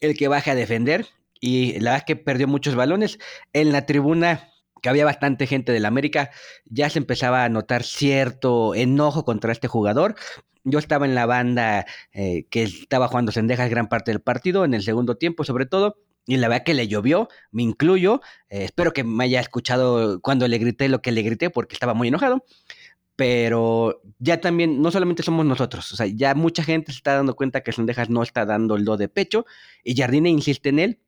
el 0.00 0.16
que 0.16 0.28
baje 0.28 0.50
a 0.50 0.54
defender. 0.54 1.06
Y 1.40 1.72
la 1.80 1.92
verdad 1.92 1.96
es 1.98 2.04
que 2.04 2.16
perdió 2.16 2.46
muchos 2.48 2.74
balones. 2.74 3.18
En 3.52 3.72
la 3.72 3.86
tribuna, 3.86 4.48
que 4.82 4.88
había 4.88 5.04
bastante 5.04 5.46
gente 5.46 5.72
del 5.72 5.86
América, 5.86 6.30
ya 6.66 6.90
se 6.90 6.98
empezaba 6.98 7.44
a 7.44 7.48
notar 7.48 7.82
cierto 7.82 8.74
enojo 8.74 9.24
contra 9.24 9.52
este 9.52 9.68
jugador. 9.68 10.16
Yo 10.64 10.78
estaba 10.78 11.06
en 11.06 11.14
la 11.14 11.26
banda 11.26 11.86
eh, 12.12 12.44
que 12.50 12.62
estaba 12.64 13.08
jugando 13.08 13.32
Sendejas 13.32 13.70
gran 13.70 13.88
parte 13.88 14.10
del 14.10 14.20
partido, 14.20 14.64
en 14.64 14.74
el 14.74 14.82
segundo 14.82 15.16
tiempo 15.16 15.44
sobre 15.44 15.66
todo. 15.66 15.96
Y 16.26 16.36
la 16.36 16.48
verdad 16.48 16.64
que 16.64 16.74
le 16.74 16.86
llovió, 16.86 17.28
me 17.50 17.62
incluyo. 17.62 18.20
Eh, 18.50 18.64
espero 18.64 18.92
que 18.92 19.02
me 19.02 19.24
haya 19.24 19.40
escuchado 19.40 20.20
cuando 20.20 20.46
le 20.46 20.58
grité 20.58 20.88
lo 20.88 21.00
que 21.00 21.12
le 21.12 21.22
grité 21.22 21.48
porque 21.48 21.74
estaba 21.74 21.94
muy 21.94 22.08
enojado 22.08 22.44
pero 23.20 24.00
ya 24.18 24.40
también, 24.40 24.80
no 24.80 24.90
solamente 24.90 25.22
somos 25.22 25.44
nosotros, 25.44 25.92
o 25.92 25.96
sea, 25.96 26.06
ya 26.06 26.34
mucha 26.34 26.64
gente 26.64 26.90
se 26.90 26.96
está 26.96 27.16
dando 27.16 27.36
cuenta 27.36 27.60
que 27.60 27.70
Sendejas 27.70 28.08
no 28.08 28.22
está 28.22 28.46
dando 28.46 28.76
el 28.76 28.86
do 28.86 28.96
de 28.96 29.10
pecho 29.10 29.44
y 29.84 29.94
Jardine 29.94 30.30
insiste 30.30 30.70
en 30.70 30.78
él. 30.78 31.00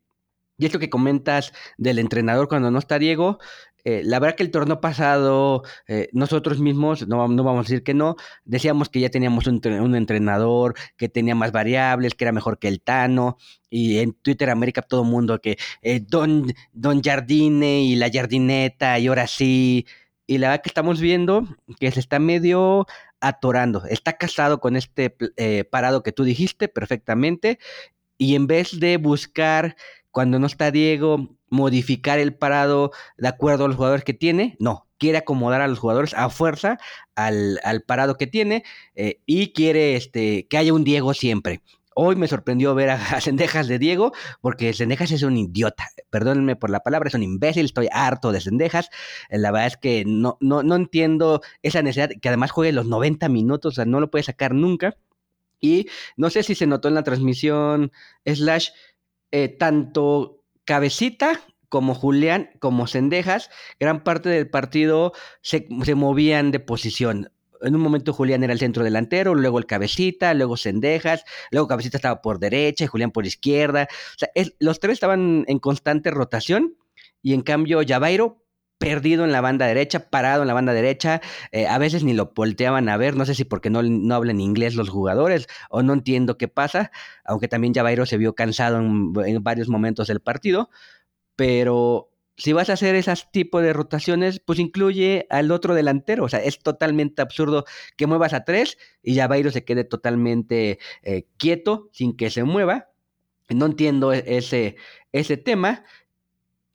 Y 0.59 0.67
esto 0.67 0.79
que 0.79 0.91
comentas 0.91 1.55
del 1.79 1.99
entrenador 1.99 2.49
cuando 2.49 2.71
no 2.71 2.79
está 2.79 2.99
Diego, 2.99 3.39
eh, 3.85 4.03
la 4.05 4.19
verdad 4.19 4.37
que 4.37 4.43
el 4.43 4.51
torneo 4.51 4.83
pasado, 4.83 5.63
eh, 5.89 6.11
nosotros 6.13 6.61
mismos, 6.61 7.09
no, 7.09 7.27
no, 7.29 7.45
vamos 7.45 7.61
a 7.61 7.69
decir 7.71 7.83
que 7.83 7.95
no, 7.95 8.17
decíamos 8.45 8.91
que 8.91 9.01
ya 9.01 9.09
teníamos 9.09 9.47
un, 9.47 9.95
entrenador 9.95 10.75
que 10.99 11.09
tenía 11.09 11.35
más 11.35 11.51
variables, 11.51 12.15
que 12.15 12.25
era 12.25 12.33
mejor 12.33 12.59
que 12.59 12.69
el 12.69 12.83
Tano, 12.83 13.39
y 13.71 14.01
en 14.01 14.13
Twitter 14.13 14.51
América 14.51 14.83
todo 14.83 15.03
mundo 15.03 15.41
que 15.41 15.57
eh, 15.81 16.01
Don, 16.07 16.53
Don 16.75 17.03
Jardine 17.03 17.83
y 17.85 17.97
la 17.97 18.11
Jardineta, 18.13 18.99
y 18.99 19.07
ahora 19.07 19.27
sí, 19.27 19.87
y 20.33 20.39
la 20.39 20.49
verdad 20.49 20.63
que 20.63 20.71
estamos 20.71 20.99
viendo 20.99 21.47
que 21.79 21.91
se 21.91 22.01
está 22.01 22.19
medio 22.19 22.87
atorando. 23.21 23.85
Está 23.85 24.15
casado 24.15 24.61
con 24.61 24.77
este 24.77 25.15
eh, 25.37 25.65
parado 25.65 26.03
que 26.03 26.13
tú 26.13 26.25
dijiste 26.25 26.69
perfectamente 26.69 27.59
y 28.17 28.35
en 28.35 28.47
vez 28.47 28.81
de 28.81 28.97
buscar 28.97 29.77
cuando 30.11 30.39
no 30.39 30.47
está 30.47 30.71
Diego 30.71 31.37
modificar 31.51 32.19
el 32.19 32.35
parado 32.35 32.93
de 33.19 33.29
acuerdo 33.29 33.67
a 33.67 33.69
los 33.69 33.77
jugadores 33.77 34.05
que 34.05 34.15
tiene, 34.15 34.57
no, 34.59 34.89
quiere 34.97 35.19
acomodar 35.19 35.61
a 35.61 35.69
los 35.69 35.79
jugadores 35.79 36.15
a 36.15 36.31
fuerza 36.31 36.79
al, 37.15 37.61
parado 37.87 38.17
que 38.17 38.27
tiene 38.27 38.65
eh, 38.95 39.21
y 39.27 39.53
quiere 39.53 39.97
este, 39.97 40.47
que 40.49 40.57
haya 40.57 40.73
un 40.73 40.85
Diego 40.85 41.13
siempre. 41.13 41.61
Hoy 41.95 42.17
me 42.17 42.29
sorprendió 42.29 42.75
ver 42.75 42.91
a, 42.91 42.99
Sendejas 43.21 43.69
de 43.69 43.79
Diego, 43.79 44.13
porque 44.41 44.73
Sendejas 44.73 45.11
es 45.11 45.23
un 45.23 45.37
idiota. 45.37 45.89
Perdónenme 46.11 46.57
por 46.57 46.71
la 46.71 46.81
palabra, 46.81 47.09
es 47.09 47.15
un 47.15 47.23
imbécil, 47.23 47.65
estoy 47.65 47.89
harto 47.93 48.33
de 48.33 48.41
Sendejas. 48.41 48.91
Eh, 49.29 49.39
la 49.39 49.51
verdad 49.51 49.69
es 49.69 49.77
que 49.77 50.05
no, 50.07 50.39
no, 50.41 50.63
no 50.63 50.75
entiendo 50.75 51.43
esa 51.63 51.83
necesidad, 51.83 52.11
que 52.21 52.29
además 52.29 52.51
juegue 52.51 52.73
los 52.73 52.87
90 52.87 53.29
minutos, 53.29 53.75
o 53.75 53.77
sea, 53.77 53.85
no 53.85 54.01
lo 54.01 54.11
puede 54.11 54.25
sacar 54.25 54.55
nunca. 54.55 54.97
Y 55.61 55.87
no 56.17 56.31
sé 56.31 56.43
si 56.43 56.55
se 56.55 56.67
notó 56.67 56.89
en 56.89 56.95
la 56.95 57.05
transmisión, 57.05 57.93
slash, 58.27 58.71
eh, 59.31 59.49
tanto 59.49 60.43
Cabecita 60.65 61.41
como 61.69 61.95
Julián, 61.95 62.51
como 62.59 62.87
Sendejas, 62.87 63.49
gran 63.81 64.05
parte 64.05 64.29
del 64.29 64.51
partido 64.51 65.13
se, 65.41 65.67
se 65.85 65.95
movían 65.95 66.51
de 66.51 66.61
posición 66.61 67.31
en 67.63 67.75
un 67.75 67.81
momento 67.81 68.13
Julián 68.13 68.45
era 68.45 68.53
el 68.53 68.59
centro 68.59 68.85
delantero, 68.85 69.35
luego 69.35 69.59
el 69.59 69.67
cabecita, 69.67 70.35
luego 70.35 70.57
Cendejas, 70.57 71.25
luego 71.51 71.69
cabecita 71.69 71.99
estaba 71.99 72.23
por 72.23 72.39
derecha 72.39 72.85
y 72.85 72.87
Julián 72.87 73.11
por 73.11 73.27
izquierda. 73.27 73.89
O 73.91 74.19
sea, 74.19 74.29
los 74.59 74.81
tres 74.81 74.95
estaban 74.95 75.45
en 75.49 75.59
constante 75.59 76.11
rotación 76.11 76.77
y 77.23 77.35
en 77.35 77.43
cambio 77.43 77.81
Javairo 77.87 78.43
perdido 78.79 79.25
en 79.25 79.31
la 79.31 79.41
banda 79.41 79.67
derecha, 79.67 80.11
parado 80.11 80.43
en 80.43 80.49
la 80.49 80.55
banda 80.55 80.73
derecha, 80.73 81.21
eh, 81.53 81.69
a 81.69 81.79
veces 81.79 82.03
ni 82.03 82.15
lo 82.15 82.33
volteaban 82.35 82.89
a 82.89 82.97
ver, 82.97 83.15
no 83.15 83.25
sé 83.25 83.37
si 83.37 83.45
porque 83.45 83.71
no, 83.71 83.81
no 83.85 84.15
hablan 84.17 84.41
inglés 84.41 84.75
los 84.75 84.89
jugadores 84.89 85.47
o 85.71 85.85
no 85.85 85.93
entiendo 85.93 86.37
qué 86.37 86.49
pasa, 86.49 86.91
aunque 87.25 87.47
también 87.47 87.75
Javairo 87.75 88.07
se 88.07 88.17
vio 88.17 88.35
cansado 88.35 88.79
en, 88.79 89.13
en 89.25 89.43
varios 89.45 89.69
momentos 89.69 90.09
del 90.09 90.19
partido, 90.19 90.69
pero 91.37 92.12
si 92.43 92.53
vas 92.53 92.71
a 92.71 92.73
hacer 92.73 92.97
ese 92.97 93.15
tipo 93.31 93.61
de 93.63 93.73
rotaciones, 93.73 94.41
pues 94.41 94.59
incluye 94.59 95.29
al 95.31 95.53
otro 95.53 95.75
delantero. 95.75 96.25
O 96.25 96.29
sea, 96.29 96.43
es 96.43 96.59
totalmente 96.59 97.23
absurdo 97.23 97.65
que 97.97 98.09
muevas 98.09 98.33
a 98.33 98.45
tres 98.45 98.79
y 99.01 99.15
ya 99.15 99.29
Bairo 99.29 99.53
se 99.53 99.65
quede 99.65 99.85
totalmente 99.85 100.81
eh, 101.03 101.29
quieto 101.37 101.89
sin 101.93 102.17
que 102.17 102.31
se 102.31 102.43
mueva. 102.43 102.89
No 103.49 103.67
entiendo 103.67 104.13
e-, 104.13 104.25
ese, 104.27 104.75
ese 105.13 105.37
tema. 105.37 105.85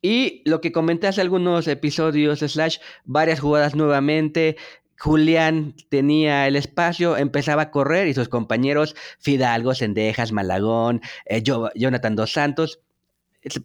Y 0.00 0.40
lo 0.46 0.62
que 0.62 0.72
comenté 0.72 1.06
hace 1.06 1.20
algunos 1.20 1.68
episodios, 1.68 2.38
slash, 2.38 2.78
varias 3.04 3.40
jugadas 3.40 3.74
nuevamente. 3.74 4.56
Julián 4.98 5.74
tenía 5.90 6.46
el 6.46 6.56
espacio, 6.56 7.18
empezaba 7.18 7.60
a 7.60 7.70
correr 7.70 8.08
y 8.08 8.14
sus 8.14 8.30
compañeros, 8.30 8.96
Fidalgo, 9.18 9.74
Sendejas, 9.74 10.32
Malagón, 10.32 11.02
eh, 11.26 11.42
Jonathan 11.42 12.16
Dos 12.16 12.32
Santos, 12.32 12.80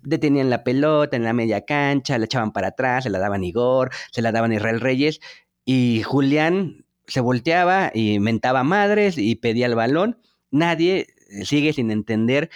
detenían 0.02 0.50
la 0.50 0.64
pelota 0.64 1.16
en 1.16 1.24
la 1.24 1.34
media 1.34 1.66
cancha, 1.66 2.18
la 2.18 2.26
echaban 2.26 2.52
para 2.52 2.70
atrás, 2.70 3.04
se 3.04 3.10
la 3.10 3.20
daban 3.20 3.44
Igor, 3.44 3.92
se 4.12 4.22
la 4.22 4.32
daban 4.32 4.54
Israel 4.54 4.82
Reyes, 4.82 5.20
y 5.66 6.04
Julián 6.04 6.86
se 7.08 7.22
volteaba 7.22 7.92
y 7.94 8.20
mentaba 8.20 8.64
madres 8.64 9.18
y 9.18 9.36
pedía 9.36 9.66
el 9.66 9.76
balón. 9.76 10.20
Nadie 10.52 11.08
sigue 11.44 11.74
sin 11.74 11.92
entender 11.92 12.50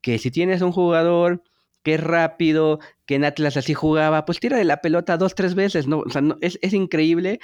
que 0.00 0.18
si 0.18 0.30
tienes 0.30 0.62
un 0.62 0.72
jugador 0.72 1.42
que 1.82 1.94
es 1.94 2.00
rápido, 2.00 2.80
que 3.06 3.14
en 3.14 3.24
Atlas 3.24 3.56
así 3.56 3.72
jugaba, 3.72 4.24
pues 4.24 4.40
tira 4.40 4.58
de 4.58 4.64
la 4.64 4.80
pelota 4.80 5.16
dos, 5.16 5.36
tres 5.36 5.54
veces, 5.54 5.86
¿no? 5.86 6.00
O 6.00 6.10
sea, 6.10 6.20
es, 6.40 6.58
es 6.60 6.72
increíble 6.72 7.38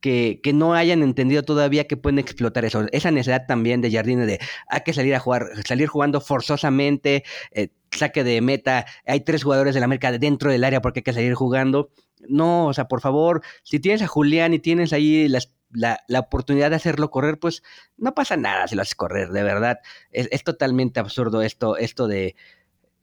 que, 0.00 0.40
que, 0.42 0.54
no 0.54 0.74
hayan 0.74 1.02
entendido 1.02 1.42
todavía 1.42 1.86
que 1.86 1.98
pueden 1.98 2.18
explotar 2.18 2.64
eso. 2.64 2.86
Esa 2.92 3.10
necesidad 3.10 3.46
también 3.46 3.82
de 3.82 3.92
Jardine 3.92 4.24
de 4.24 4.40
hay 4.68 4.80
que 4.80 4.94
salir 4.94 5.14
a 5.14 5.20
jugar, 5.20 5.48
salir 5.66 5.88
jugando 5.88 6.22
forzosamente, 6.22 7.22
eh, 7.52 7.68
saque 7.92 8.24
de 8.24 8.40
meta, 8.40 8.86
hay 9.06 9.20
tres 9.20 9.44
jugadores 9.44 9.74
de 9.74 9.80
la 9.80 9.84
América 9.84 10.10
dentro 10.18 10.50
del 10.50 10.64
área 10.64 10.82
porque 10.82 11.00
hay 11.00 11.04
que 11.04 11.12
salir 11.12 11.34
jugando. 11.34 11.90
No, 12.28 12.66
o 12.66 12.74
sea, 12.74 12.88
por 12.88 13.00
favor, 13.00 13.42
si 13.62 13.80
tienes 13.80 14.02
a 14.02 14.06
Julián 14.06 14.54
y 14.54 14.58
tienes 14.58 14.92
ahí 14.92 15.28
la, 15.28 15.98
la, 16.06 16.20
oportunidad 16.20 16.70
de 16.70 16.76
hacerlo 16.76 17.10
correr, 17.10 17.38
pues 17.38 17.62
no 17.96 18.14
pasa 18.14 18.36
nada 18.36 18.68
si 18.68 18.76
lo 18.76 18.82
haces 18.82 18.94
correr, 18.94 19.30
de 19.30 19.42
verdad. 19.42 19.80
Es, 20.10 20.28
es 20.30 20.44
totalmente 20.44 21.00
absurdo 21.00 21.42
esto, 21.42 21.76
esto 21.76 22.06
de, 22.06 22.36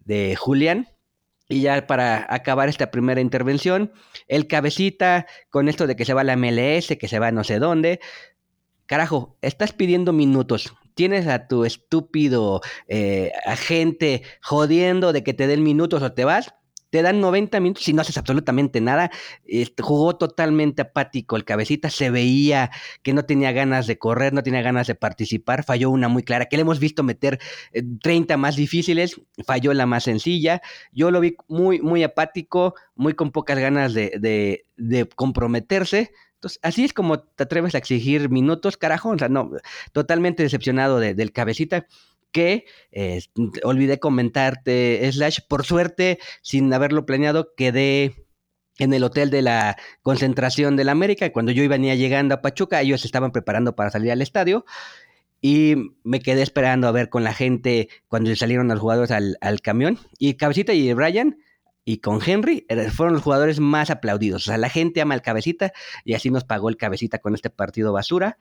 de 0.05 0.35
Julián. 0.35 0.87
Y 1.51 1.61
ya 1.61 1.87
para 1.87 2.27
acabar 2.29 2.69
esta 2.69 2.91
primera 2.91 3.21
intervención, 3.21 3.91
el 4.27 4.45
cabecita 4.45 5.25
con 5.49 5.67
esto 5.67 5.87
de 5.87 5.95
que 5.95 6.05
se 6.05 6.13
va 6.13 6.21
a 6.21 6.23
la 6.23 6.37
MLS, 6.37 6.95
que 6.99 7.07
se 7.07 7.17
va 7.17 7.31
no 7.31 7.43
sé 7.43 7.57
dónde. 7.57 7.99
Carajo, 8.85 9.35
estás 9.41 9.73
pidiendo 9.73 10.13
minutos. 10.13 10.73
Tienes 10.99 11.27
a 11.27 11.47
tu 11.47 11.63
estúpido 11.63 12.59
eh, 12.89 13.31
agente 13.45 14.21
jodiendo 14.41 15.13
de 15.13 15.23
que 15.23 15.33
te 15.33 15.47
den 15.47 15.63
minutos 15.63 16.03
o 16.03 16.11
te 16.11 16.25
vas 16.25 16.53
te 16.89 17.01
dan 17.01 17.21
90 17.21 17.59
minutos 17.59 17.87
y 17.87 17.93
no 17.93 18.01
haces 18.01 18.17
absolutamente 18.17 18.81
nada. 18.81 19.11
Jugó 19.79 20.17
totalmente 20.17 20.81
apático 20.81 21.35
el 21.35 21.45
cabecita, 21.45 21.89
se 21.89 22.09
veía 22.09 22.71
que 23.03 23.13
no 23.13 23.23
tenía 23.25 23.51
ganas 23.51 23.87
de 23.87 23.97
correr, 23.97 24.33
no 24.33 24.43
tenía 24.43 24.61
ganas 24.61 24.87
de 24.87 24.95
participar, 24.95 25.63
falló 25.63 25.89
una 25.89 26.07
muy 26.07 26.23
clara, 26.23 26.47
que 26.47 26.57
le 26.57 26.61
hemos 26.61 26.79
visto 26.79 27.03
meter 27.03 27.39
30 28.01 28.33
eh, 28.33 28.37
más 28.37 28.55
difíciles, 28.55 29.21
falló 29.45 29.73
la 29.73 29.85
más 29.85 30.03
sencilla. 30.03 30.61
Yo 30.91 31.11
lo 31.11 31.19
vi 31.19 31.35
muy, 31.47 31.79
muy 31.79 32.03
apático, 32.03 32.73
muy 32.95 33.13
con 33.13 33.31
pocas 33.31 33.57
ganas 33.57 33.93
de, 33.93 34.65
comprometerse. 35.15 36.11
Entonces, 36.39 36.59
así 36.63 36.85
es 36.85 36.93
como 36.93 37.19
te 37.19 37.43
atreves 37.43 37.75
a 37.75 37.79
exigir 37.79 38.29
minutos, 38.29 38.77
carajo. 38.77 39.09
O 39.09 39.17
sea, 39.17 39.27
no, 39.27 39.51
totalmente 39.91 40.41
decepcionado 40.41 40.99
del 40.99 41.33
cabecita 41.33 41.85
que 42.31 42.65
olvidé 43.63 43.99
comentarte, 43.99 45.09
Slash, 45.11 45.39
por 45.47 45.65
suerte, 45.65 46.19
sin 46.41 46.71
haberlo 46.73 47.05
planeado, 47.05 47.53
quedé 47.55 48.25
en 48.77 48.93
el 48.93 49.03
hotel 49.03 49.29
de 49.29 49.41
la 49.41 49.77
concentración 50.01 50.75
de 50.75 50.85
la 50.85 50.93
América. 50.93 51.31
Cuando 51.31 51.51
yo 51.51 51.67
venía 51.67 51.95
llegando 51.95 52.35
a 52.35 52.41
Pachuca, 52.41 52.81
ellos 52.81 53.03
estaban 53.03 53.31
preparando 53.31 53.75
para 53.75 53.91
salir 53.91 54.11
al 54.11 54.21
estadio. 54.21 54.65
Y 55.41 55.75
me 56.03 56.19
quedé 56.19 56.41
esperando 56.41 56.87
a 56.87 56.91
ver 56.91 57.09
con 57.09 57.23
la 57.23 57.33
gente 57.33 57.89
cuando 58.07 58.33
salieron 58.35 58.67
los 58.67 58.79
jugadores 58.79 59.11
al, 59.11 59.37
al 59.41 59.61
camión. 59.61 59.99
Y 60.17 60.35
Cabecita 60.35 60.73
y 60.73 60.93
Brian 60.93 61.37
y 61.85 61.97
con 61.99 62.19
Henry 62.25 62.65
fueron 62.93 63.15
los 63.15 63.23
jugadores 63.23 63.59
más 63.59 63.89
aplaudidos. 63.89 64.43
O 64.43 64.45
sea, 64.45 64.57
la 64.57 64.69
gente 64.69 65.01
ama 65.01 65.13
al 65.13 65.21
Cabecita 65.21 65.71
y 66.03 66.13
así 66.13 66.29
nos 66.29 66.43
pagó 66.43 66.69
el 66.69 66.77
Cabecita 66.77 67.19
con 67.19 67.33
este 67.35 67.49
partido 67.49 67.93
basura. 67.93 68.37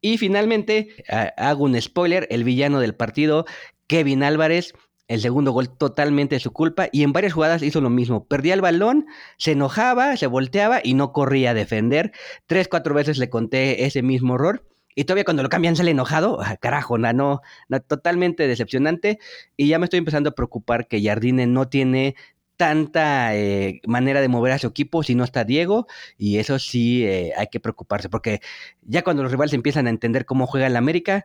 Y 0.00 0.18
finalmente, 0.18 1.04
hago 1.36 1.64
un 1.64 1.80
spoiler, 1.80 2.26
el 2.30 2.44
villano 2.44 2.78
del 2.78 2.94
partido, 2.94 3.46
Kevin 3.86 4.22
Álvarez, 4.22 4.74
el 5.08 5.20
segundo 5.20 5.52
gol 5.52 5.76
totalmente 5.76 6.36
de 6.36 6.40
su 6.40 6.52
culpa 6.52 6.88
y 6.90 7.02
en 7.02 7.12
varias 7.12 7.32
jugadas 7.32 7.62
hizo 7.62 7.80
lo 7.80 7.90
mismo. 7.90 8.26
Perdía 8.26 8.54
el 8.54 8.60
balón, 8.60 9.06
se 9.38 9.52
enojaba, 9.52 10.16
se 10.16 10.26
volteaba 10.26 10.80
y 10.82 10.94
no 10.94 11.12
corría 11.12 11.50
a 11.50 11.54
defender. 11.54 12.12
Tres, 12.46 12.68
cuatro 12.68 12.94
veces 12.94 13.18
le 13.18 13.28
conté 13.28 13.84
ese 13.84 14.02
mismo 14.02 14.36
error. 14.36 14.66
Y 14.96 15.04
todavía 15.04 15.24
cuando 15.24 15.42
lo 15.42 15.48
cambian 15.48 15.74
sale 15.74 15.90
enojado, 15.90 16.38
ah, 16.40 16.56
carajo, 16.56 16.98
no, 16.98 17.12
no, 17.12 17.80
totalmente 17.80 18.46
decepcionante. 18.46 19.18
Y 19.56 19.68
ya 19.68 19.78
me 19.78 19.84
estoy 19.86 19.98
empezando 19.98 20.30
a 20.30 20.34
preocupar 20.34 20.86
que 20.86 21.02
Jardine 21.02 21.46
no 21.46 21.68
tiene 21.68 22.14
tanta 22.56 23.36
eh, 23.36 23.80
manera 23.86 24.20
de 24.20 24.28
mover 24.28 24.52
a 24.52 24.58
su 24.58 24.66
equipo 24.68 25.02
si 25.02 25.14
no 25.14 25.24
está 25.24 25.44
Diego 25.44 25.86
y 26.16 26.38
eso 26.38 26.58
sí 26.58 27.04
eh, 27.04 27.32
hay 27.36 27.48
que 27.48 27.60
preocuparse 27.60 28.08
porque 28.08 28.40
ya 28.82 29.02
cuando 29.02 29.22
los 29.22 29.32
rivales 29.32 29.54
empiezan 29.54 29.86
a 29.86 29.90
entender 29.90 30.24
cómo 30.24 30.46
juega 30.46 30.66
el 30.66 30.76
América 30.76 31.24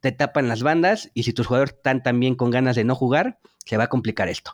te 0.00 0.12
tapan 0.12 0.48
las 0.48 0.62
bandas 0.62 1.10
y 1.14 1.22
si 1.24 1.32
tus 1.32 1.46
jugadores 1.46 1.74
están 1.74 2.02
también 2.02 2.34
con 2.34 2.50
ganas 2.50 2.76
de 2.76 2.84
no 2.84 2.94
jugar 2.94 3.38
se 3.64 3.76
va 3.76 3.84
a 3.84 3.88
complicar 3.88 4.28
esto. 4.28 4.52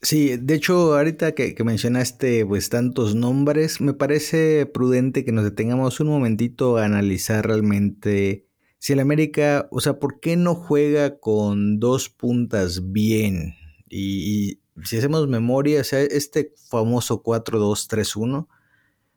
Sí, 0.00 0.36
de 0.36 0.54
hecho 0.54 0.96
ahorita 0.96 1.32
que, 1.32 1.54
que 1.54 1.64
mencionaste 1.64 2.44
pues 2.46 2.68
tantos 2.68 3.14
nombres 3.14 3.80
me 3.80 3.94
parece 3.94 4.66
prudente 4.66 5.24
que 5.24 5.32
nos 5.32 5.44
detengamos 5.44 6.00
un 6.00 6.08
momentito 6.08 6.76
a 6.76 6.84
analizar 6.84 7.46
realmente 7.46 8.46
si 8.78 8.92
el 8.94 9.00
América, 9.00 9.68
o 9.70 9.80
sea, 9.80 10.00
¿por 10.00 10.18
qué 10.18 10.36
no 10.36 10.56
juega 10.56 11.20
con 11.20 11.78
dos 11.78 12.08
puntas 12.08 12.90
bien? 12.90 13.54
y 13.94 14.61
si 14.84 14.98
hacemos 14.98 15.28
memoria, 15.28 15.80
o 15.80 15.84
sea, 15.84 16.00
este 16.00 16.52
famoso 16.68 17.22
4-2-3-1, 17.22 18.48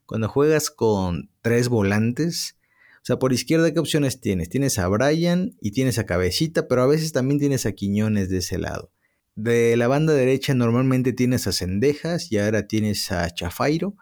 cuando 0.05 0.29
juegas 0.29 0.69
con 0.69 1.29
tres 1.41 1.69
volantes, 1.69 2.57
o 2.97 3.05
sea, 3.05 3.19
por 3.19 3.33
izquierda, 3.33 3.73
¿qué 3.73 3.79
opciones 3.79 4.19
tienes? 4.19 4.49
Tienes 4.49 4.79
a 4.79 4.87
Brian 4.87 5.55
y 5.61 5.71
tienes 5.71 5.99
a 5.99 6.05
Cabecita, 6.05 6.67
pero 6.67 6.81
a 6.81 6.87
veces 6.87 7.11
también 7.11 7.39
tienes 7.39 7.65
a 7.65 7.73
Quiñones 7.73 8.29
de 8.29 8.37
ese 8.37 8.57
lado. 8.57 8.91
De 9.35 9.75
la 9.77 9.87
banda 9.87 10.13
derecha 10.13 10.53
normalmente 10.53 11.13
tienes 11.13 11.45
a 11.45 11.51
Cendejas 11.51 12.31
y 12.31 12.39
ahora 12.39 12.67
tienes 12.67 13.11
a 13.11 13.29
Chafairo. 13.29 13.95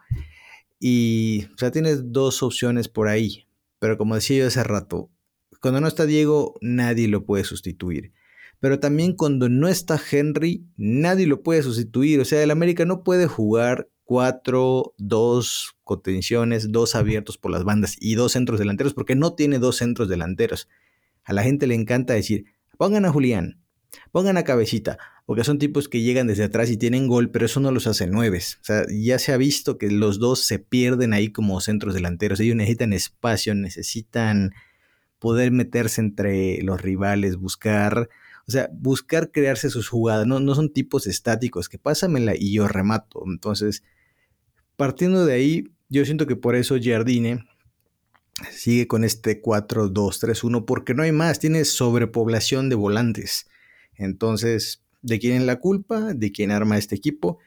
Y, 0.78 1.46
o 1.54 1.58
sea, 1.58 1.70
tienes 1.70 2.12
dos 2.12 2.42
opciones 2.42 2.88
por 2.88 3.08
ahí. 3.08 3.46
Pero 3.78 3.98
como 3.98 4.14
decía 4.14 4.38
yo 4.38 4.46
hace 4.46 4.64
rato, 4.64 5.10
cuando 5.60 5.80
no 5.80 5.88
está 5.88 6.06
Diego, 6.06 6.54
nadie 6.60 7.08
lo 7.08 7.26
puede 7.26 7.44
sustituir 7.44 8.12
pero 8.64 8.80
también 8.80 9.12
cuando 9.12 9.50
no 9.50 9.68
está 9.68 10.00
Henry, 10.10 10.64
nadie 10.78 11.26
lo 11.26 11.42
puede 11.42 11.62
sustituir. 11.62 12.18
O 12.20 12.24
sea, 12.24 12.42
el 12.42 12.50
América 12.50 12.86
no 12.86 13.04
puede 13.04 13.26
jugar 13.26 13.90
cuatro, 14.04 14.94
dos 14.96 15.76
contenciones, 15.84 16.72
dos 16.72 16.94
abiertos 16.94 17.36
por 17.36 17.50
las 17.50 17.62
bandas 17.62 17.94
y 18.00 18.14
dos 18.14 18.32
centros 18.32 18.58
delanteros, 18.58 18.94
porque 18.94 19.16
no 19.16 19.34
tiene 19.34 19.58
dos 19.58 19.76
centros 19.76 20.08
delanteros. 20.08 20.70
A 21.24 21.34
la 21.34 21.42
gente 21.42 21.66
le 21.66 21.74
encanta 21.74 22.14
decir, 22.14 22.46
pongan 22.78 23.04
a 23.04 23.12
Julián, 23.12 23.60
pongan 24.12 24.38
a 24.38 24.44
Cabecita, 24.44 24.96
porque 25.26 25.44
son 25.44 25.58
tipos 25.58 25.90
que 25.90 26.00
llegan 26.00 26.26
desde 26.26 26.44
atrás 26.44 26.70
y 26.70 26.78
tienen 26.78 27.06
gol, 27.06 27.30
pero 27.30 27.44
eso 27.44 27.60
no 27.60 27.70
los 27.70 27.86
hace 27.86 28.06
nueves. 28.06 28.60
O 28.62 28.64
sea, 28.64 28.86
ya 28.88 29.18
se 29.18 29.34
ha 29.34 29.36
visto 29.36 29.76
que 29.76 29.90
los 29.90 30.18
dos 30.18 30.40
se 30.40 30.58
pierden 30.58 31.12
ahí 31.12 31.30
como 31.30 31.60
centros 31.60 31.92
delanteros. 31.92 32.40
Ellos 32.40 32.56
necesitan 32.56 32.94
espacio, 32.94 33.54
necesitan 33.54 34.54
poder 35.18 35.52
meterse 35.52 36.00
entre 36.00 36.62
los 36.62 36.80
rivales, 36.80 37.36
buscar, 37.36 38.08
o 38.46 38.50
sea, 38.50 38.68
buscar 38.72 39.30
crearse 39.30 39.70
sus 39.70 39.88
jugadas. 39.88 40.26
No, 40.26 40.40
no 40.40 40.54
son 40.54 40.72
tipos 40.72 41.06
estáticos 41.06 41.68
que 41.68 41.78
pásamela 41.78 42.34
y 42.36 42.52
yo 42.52 42.68
remato. 42.68 43.22
Entonces, 43.26 43.82
partiendo 44.76 45.24
de 45.24 45.34
ahí, 45.34 45.64
yo 45.88 46.04
siento 46.04 46.26
que 46.26 46.36
por 46.36 46.54
eso 46.54 46.76
Jardine 46.82 47.44
sigue 48.50 48.86
con 48.86 49.04
este 49.04 49.40
4-2-3-1 49.40 50.64
porque 50.64 50.94
no 50.94 51.02
hay 51.02 51.12
más, 51.12 51.38
tiene 51.38 51.64
sobrepoblación 51.64 52.68
de 52.68 52.74
volantes. 52.74 53.46
Entonces, 53.94 54.82
¿de 55.02 55.18
quién 55.18 55.40
es 55.40 55.46
la 55.46 55.60
culpa? 55.60 56.14
¿De 56.14 56.32
quién 56.32 56.50
arma 56.50 56.78
este 56.78 56.96
equipo? 56.96 57.38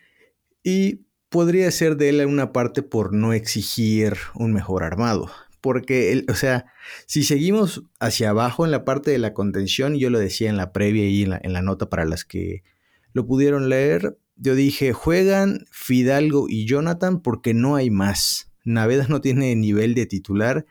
Y 0.63 1.05
podría 1.29 1.69
ser 1.71 1.97
de 1.97 2.09
él 2.09 2.25
una 2.25 2.53
parte 2.53 2.83
por 2.83 3.13
no 3.13 3.33
exigir 3.33 4.15
un 4.33 4.53
mejor 4.53 4.83
armado. 4.83 5.29
Porque, 5.67 6.23
o 6.29 6.33
sea, 6.33 6.67
si 7.07 7.23
seguimos 7.23 7.83
hacia 7.99 8.29
abajo 8.29 8.63
en 8.63 8.71
la 8.71 8.85
parte 8.85 9.11
de 9.11 9.17
la 9.17 9.33
contención, 9.33 9.97
yo 9.97 10.09
lo 10.09 10.17
decía 10.17 10.49
en 10.49 10.55
la 10.55 10.71
previa 10.71 11.09
y 11.09 11.23
en 11.23 11.51
la, 11.51 11.61
nota 11.61 11.89
para 11.89 12.05
las 12.05 12.23
que 12.23 12.63
lo 13.11 13.27
pudieron 13.27 13.67
leer, 13.67 14.17
yo 14.37 14.55
dije, 14.55 14.93
juegan 14.93 15.65
Fidalgo 15.69 16.45
y 16.47 16.65
Jonathan 16.65 17.21
porque 17.21 17.53
no 17.53 17.75
hay 17.75 17.89
más. 17.89 18.49
Navedas 18.63 19.09
no 19.09 19.19
tiene 19.19 19.53
nivel 19.57 19.93
de 19.93 20.05
titular 20.05 20.65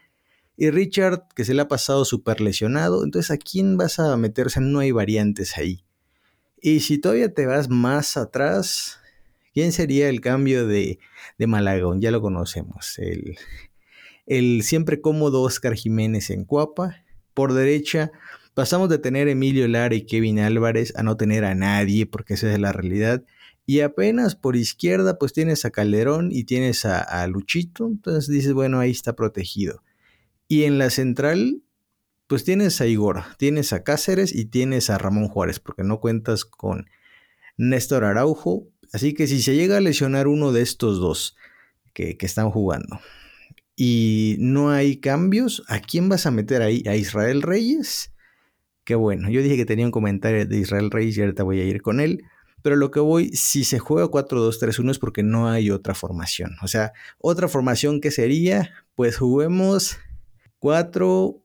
y 0.57 0.71
Richard, 0.71 1.25
que 1.35 1.45
se 1.45 1.53
le 1.53 1.61
ha 1.61 1.69
pasado 1.69 2.07
súper 2.07 2.41
lesionado, 2.41 3.05
entonces 3.05 3.31
¿a 3.31 3.37
quién 3.37 3.77
vas 3.77 3.99
a 3.99 4.17
meterse? 4.17 4.63
No 4.63 4.79
hay 4.79 4.93
variantes 4.93 5.59
ahí. 5.59 5.85
Y 6.59 6.81
si 6.81 6.97
todavía 6.97 7.35
te 7.35 7.45
vas 7.45 7.69
más 7.69 8.17
atrás, 8.17 8.99
¿quién 9.53 9.73
sería 9.73 10.09
el 10.09 10.23
cambio 10.23 10.67
de, 10.67 11.01
de 11.37 11.47
Malagón? 11.47 12.01
Ya 12.01 12.11
lo 12.13 12.23
conocemos. 12.23 12.99
El, 12.99 13.37
el 14.27 14.63
siempre 14.63 15.01
cómodo 15.01 15.43
Oscar 15.43 15.75
Jiménez 15.75 16.31
en 16.31 16.45
Cuapa. 16.45 17.03
Por 17.35 17.53
derecha, 17.53 18.13
pasamos 18.55 18.89
de 18.89 18.99
tener 18.99 19.29
Emilio 19.29 19.69
Lara 19.69 19.95
y 19.95 20.07
Kevin 20.07 20.41
Álvarez 20.41 20.93
a 20.97 21.03
no 21.03 21.17
tener 21.17 21.45
a 21.45 21.55
nadie, 21.55 22.07
porque 22.07 22.35
esa 22.35 22.53
es 22.53 22.59
la 22.59 22.73
realidad. 22.73 23.25
Y 23.67 23.81
apenas 23.81 24.37
por 24.37 24.57
izquierda, 24.57 25.19
pues 25.19 25.33
tienes 25.33 25.65
a 25.65 25.71
Calderón 25.71 26.31
y 26.31 26.45
tienes 26.45 26.85
a, 26.85 27.01
a 27.01 27.27
Luchito. 27.27 27.87
Entonces 27.87 28.29
dices, 28.29 28.53
bueno, 28.53 28.79
ahí 28.79 28.91
está 28.91 29.15
protegido. 29.17 29.83
Y 30.49 30.65
en 30.65 30.79
la 30.79 30.91
central, 30.91 31.63
pues 32.27 32.45
tienes 32.45 32.81
a 32.81 32.87
Igor, 32.87 33.23
tienes 33.39 33.73
a 33.73 33.83
Cáceres 33.83 34.35
y 34.35 34.47
tienes 34.47 34.91
a 34.91 34.99
Ramón 34.99 35.29
Juárez, 35.29 35.61
porque 35.61 35.83
no 35.83 36.01
cuentas 36.01 36.45
con 36.45 36.87
Néstor 37.57 38.05
Araujo. 38.05 38.69
Así 38.93 39.15
que 39.15 39.27
si 39.27 39.43
se 39.43 39.55
llega 39.55 39.77
a 39.77 39.81
lesionar 39.81 40.29
uno 40.29 40.53
de 40.53 40.63
estos 40.63 40.99
dos 40.99 41.37
que, 41.93 42.17
están 42.21 42.51
jugando 42.51 43.01
y 43.77 44.37
no 44.39 44.71
hay 44.71 44.97
cambios, 44.97 45.63
¿a 45.69 45.81
quién 45.81 46.09
vas 46.09 46.27
a 46.27 46.31
meter 46.31 46.63
ahí? 46.63 46.83
¿A 46.87 46.97
Israel 46.97 47.43
Reyes? 47.43 48.13
Qué 48.85 48.95
bueno, 48.95 49.29
yo 49.29 49.43
dije 49.43 49.57
que 49.57 49.67
tenía 49.67 49.85
un 49.85 49.93
comentario 49.93 50.47
de 50.47 50.59
Israel 50.59 50.91
Reyes 50.91 51.19
y 51.19 51.21
ahorita 51.21 51.43
voy 51.43 51.61
a 51.61 51.65
ir 51.65 51.83
con 51.83 52.01
él. 52.01 52.25
Pero 52.63 52.75
lo 52.75 52.91
que 52.91 52.99
voy, 52.99 53.29
si 53.29 53.63
se 53.63 53.79
juega 53.79 54.09
4-2-3-1 54.09 54.91
es 54.91 54.99
porque 54.99 55.23
no 55.23 55.49
hay 55.49 55.71
otra 55.71 55.95
formación. 55.95 56.57
O 56.63 56.69
sea, 56.69 56.93
otra 57.19 57.47
formación 57.47 58.01
que 58.01 58.11
sería, 58.11 58.73
pues 58.97 59.19
juguemos 59.19 59.99
4, 60.59 61.45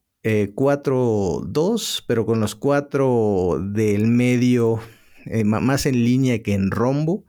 4, 0.56 1.42
2, 1.48 2.04
pero 2.08 2.26
con 2.26 2.40
los 2.40 2.56
4 2.56 3.60
del 3.72 4.08
medio 4.08 4.80
eh, 5.26 5.44
más 5.44 5.86
en 5.86 6.04
línea 6.04 6.42
que 6.42 6.54
en 6.54 6.72
rombo. 6.72 7.26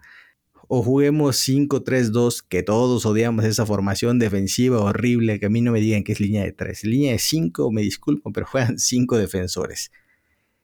O 0.75 0.83
juguemos 0.83 1.37
5-3-2, 1.47 2.47
que 2.49 2.63
todos 2.63 3.05
odiamos 3.05 3.45
esa 3.45 3.67
formación 3.67 4.19
defensiva 4.19 4.81
horrible, 4.81 5.39
que 5.39 5.45
a 5.45 5.51
mí 5.51 5.61
no 5.61 5.71
me 5.71 5.83
digan 5.83 6.03
que 6.03 6.13
es 6.13 6.21
línea 6.21 6.45
de 6.45 6.53
3. 6.53 6.85
Línea 6.85 7.13
de 7.13 7.19
5, 7.19 7.71
me 7.71 7.83
disculpo, 7.83 8.33
pero 8.33 8.47
juegan 8.47 8.79
5 8.79 9.19
defensores. 9.19 9.93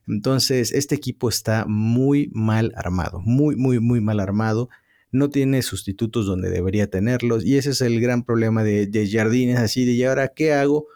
Entonces, 0.07 0.73
este 0.73 0.95
equipo 0.95 1.29
está 1.29 1.67
muy 1.69 2.31
mal 2.33 2.73
armado, 2.75 3.21
muy, 3.21 3.55
muy, 3.57 3.81
muy 3.81 4.01
mal 4.01 4.19
armado. 4.19 4.71
No 5.13 5.29
tiene 5.29 5.61
sustitutos 5.61 6.25
donde 6.25 6.49
debería 6.49 6.89
tenerlos. 6.89 7.45
Y 7.45 7.59
ese 7.59 7.73
es 7.73 7.83
el 7.83 8.01
gran 8.01 8.25
problema 8.25 8.65
de, 8.65 8.87
de 8.87 9.11
Jardines, 9.11 9.59
así 9.59 9.85
de, 9.85 9.93
¿y 9.93 10.05
ahora 10.05 10.29
qué 10.29 10.55
hago? 10.55 10.87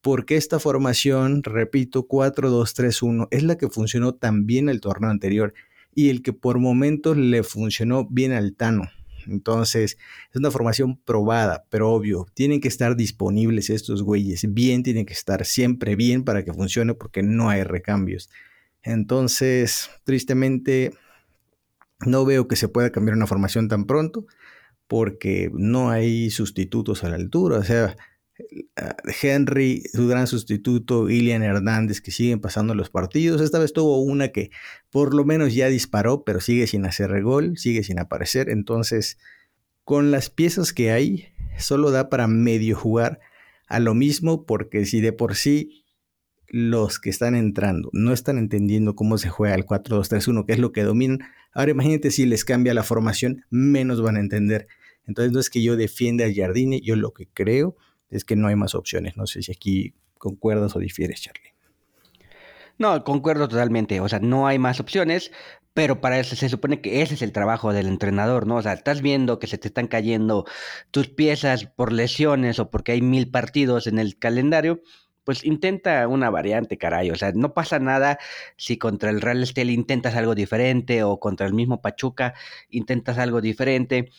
porque 0.00 0.36
esta 0.36 0.58
formación, 0.58 1.44
repito, 1.44 2.08
4-2-3-1, 2.08 3.28
es 3.30 3.44
la 3.44 3.56
que 3.56 3.68
funcionó 3.68 4.14
tan 4.14 4.46
bien 4.46 4.68
el 4.68 4.80
torneo 4.80 5.10
anterior 5.10 5.54
y 5.94 6.10
el 6.10 6.22
que 6.22 6.32
por 6.32 6.58
momentos 6.58 7.16
le 7.16 7.42
funcionó 7.42 8.06
bien 8.08 8.32
al 8.32 8.54
Tano. 8.54 8.90
Entonces, 9.26 9.98
es 10.30 10.36
una 10.36 10.50
formación 10.50 10.96
probada, 10.96 11.64
pero 11.70 11.90
obvio, 11.90 12.26
tienen 12.34 12.60
que 12.60 12.68
estar 12.68 12.96
disponibles 12.96 13.70
estos 13.70 14.02
güeyes, 14.02 14.52
bien, 14.52 14.82
tienen 14.82 15.06
que 15.06 15.12
estar 15.12 15.44
siempre 15.44 15.94
bien 15.96 16.24
para 16.24 16.44
que 16.44 16.52
funcione 16.52 16.94
porque 16.94 17.22
no 17.22 17.48
hay 17.48 17.62
recambios. 17.62 18.30
Entonces, 18.82 19.90
tristemente, 20.04 20.92
no 22.04 22.24
veo 22.24 22.48
que 22.48 22.56
se 22.56 22.68
pueda 22.68 22.90
cambiar 22.90 23.16
una 23.16 23.26
formación 23.26 23.68
tan 23.68 23.84
pronto 23.84 24.26
porque 24.88 25.50
no 25.54 25.90
hay 25.90 26.30
sustitutos 26.30 27.04
a 27.04 27.08
la 27.08 27.16
altura. 27.16 27.58
O 27.58 27.64
sea, 27.64 27.96
Henry, 29.22 29.82
su 29.92 30.08
gran 30.08 30.26
sustituto, 30.26 31.08
Ilian 31.10 31.42
Hernández, 31.42 32.00
que 32.00 32.10
siguen 32.10 32.40
pasando 32.40 32.74
los 32.74 32.90
partidos. 32.90 33.40
Esta 33.40 33.58
vez 33.58 33.72
tuvo 33.72 34.02
una 34.02 34.28
que 34.28 34.50
por 34.90 35.14
lo 35.14 35.24
menos 35.24 35.54
ya 35.54 35.68
disparó, 35.68 36.24
pero 36.24 36.40
sigue 36.40 36.66
sin 36.66 36.84
hacer 36.84 37.22
gol, 37.22 37.56
sigue 37.56 37.84
sin 37.84 37.98
aparecer. 37.98 38.48
Entonces, 38.48 39.18
con 39.84 40.10
las 40.10 40.30
piezas 40.30 40.72
que 40.72 40.90
hay, 40.90 41.28
solo 41.58 41.90
da 41.90 42.08
para 42.08 42.26
medio 42.26 42.76
jugar 42.76 43.20
a 43.66 43.80
lo 43.80 43.94
mismo, 43.94 44.44
porque 44.44 44.84
si 44.84 45.00
de 45.00 45.12
por 45.12 45.34
sí 45.34 45.84
los 46.46 46.98
que 46.98 47.08
están 47.08 47.34
entrando 47.34 47.88
no 47.94 48.12
están 48.12 48.36
entendiendo 48.36 48.94
cómo 48.94 49.16
se 49.16 49.30
juega 49.30 49.54
el 49.54 49.64
4-2-3-1, 49.64 50.44
que 50.44 50.52
es 50.52 50.58
lo 50.58 50.72
que 50.72 50.82
dominan, 50.82 51.20
ahora 51.54 51.70
imagínate 51.70 52.10
si 52.10 52.26
les 52.26 52.44
cambia 52.44 52.74
la 52.74 52.82
formación, 52.82 53.44
menos 53.48 54.02
van 54.02 54.16
a 54.16 54.20
entender. 54.20 54.66
Entonces 55.06 55.32
no 55.32 55.40
es 55.40 55.48
que 55.48 55.62
yo 55.62 55.76
defienda 55.76 56.26
a 56.26 56.32
Jardine, 56.34 56.80
yo 56.82 56.96
lo 56.96 57.12
que 57.12 57.28
creo 57.32 57.76
es 58.12 58.24
que 58.24 58.36
no 58.36 58.48
hay 58.48 58.56
más 58.56 58.74
opciones. 58.74 59.16
No 59.16 59.26
sé 59.26 59.42
si 59.42 59.50
aquí 59.52 59.94
concuerdas 60.18 60.76
o 60.76 60.78
difieres, 60.78 61.20
Charlie. 61.20 61.52
No, 62.78 63.04
concuerdo 63.04 63.48
totalmente. 63.48 64.00
O 64.00 64.08
sea, 64.08 64.20
no 64.20 64.46
hay 64.46 64.58
más 64.58 64.80
opciones, 64.80 65.30
pero 65.74 66.00
para 66.00 66.18
eso 66.18 66.36
se 66.36 66.48
supone 66.48 66.80
que 66.80 67.02
ese 67.02 67.14
es 67.14 67.22
el 67.22 67.32
trabajo 67.32 67.72
del 67.72 67.86
entrenador, 67.86 68.46
¿no? 68.46 68.56
O 68.56 68.62
sea, 68.62 68.72
estás 68.72 69.02
viendo 69.02 69.38
que 69.38 69.46
se 69.46 69.58
te 69.58 69.68
están 69.68 69.88
cayendo 69.88 70.44
tus 70.90 71.08
piezas 71.08 71.66
por 71.66 71.92
lesiones 71.92 72.58
o 72.58 72.70
porque 72.70 72.92
hay 72.92 73.02
mil 73.02 73.30
partidos 73.30 73.86
en 73.86 73.98
el 73.98 74.18
calendario, 74.18 74.82
pues 75.24 75.44
intenta 75.44 76.06
una 76.08 76.30
variante, 76.30 76.78
caray. 76.78 77.10
O 77.10 77.14
sea, 77.14 77.32
no 77.34 77.54
pasa 77.54 77.78
nada 77.78 78.18
si 78.56 78.76
contra 78.78 79.10
el 79.10 79.20
Real 79.20 79.42
Estel 79.42 79.70
intentas 79.70 80.14
algo 80.14 80.34
diferente 80.34 81.04
o 81.04 81.20
contra 81.20 81.46
el 81.46 81.54
mismo 81.54 81.80
Pachuca 81.80 82.34
intentas 82.68 83.18
algo 83.18 83.40
diferente. 83.40 84.10